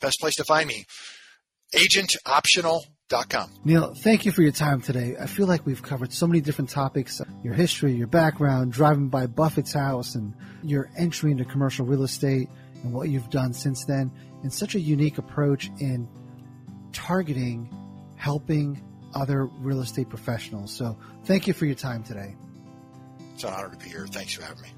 Best 0.00 0.20
place 0.20 0.36
to 0.36 0.44
find 0.44 0.68
me, 0.68 0.84
agentoptional.com. 1.74 3.50
Neil, 3.64 3.94
thank 4.02 4.26
you 4.26 4.32
for 4.32 4.42
your 4.42 4.52
time 4.52 4.80
today. 4.80 5.16
I 5.20 5.26
feel 5.26 5.46
like 5.46 5.66
we've 5.66 5.82
covered 5.82 6.12
so 6.12 6.26
many 6.26 6.40
different 6.40 6.70
topics 6.70 7.20
your 7.42 7.54
history, 7.54 7.92
your 7.92 8.06
background, 8.06 8.72
driving 8.72 9.08
by 9.08 9.26
Buffett's 9.26 9.72
house, 9.72 10.14
and 10.14 10.34
your 10.62 10.90
entry 10.96 11.32
into 11.32 11.44
commercial 11.44 11.86
real 11.86 12.02
estate 12.02 12.48
and 12.84 12.92
what 12.92 13.08
you've 13.08 13.30
done 13.30 13.52
since 13.52 13.84
then, 13.86 14.10
and 14.42 14.52
such 14.52 14.74
a 14.74 14.80
unique 14.80 15.18
approach 15.18 15.70
in 15.80 16.08
targeting 16.92 17.68
helping 18.16 18.82
other 19.14 19.46
real 19.46 19.80
estate 19.80 20.08
professionals. 20.08 20.72
So 20.72 20.98
thank 21.24 21.46
you 21.46 21.54
for 21.54 21.66
your 21.66 21.74
time 21.74 22.02
today. 22.02 22.36
It's 23.34 23.44
an 23.44 23.52
honor 23.52 23.70
to 23.70 23.76
be 23.76 23.88
here. 23.88 24.06
Thanks 24.06 24.34
for 24.34 24.42
having 24.42 24.62
me. 24.62 24.77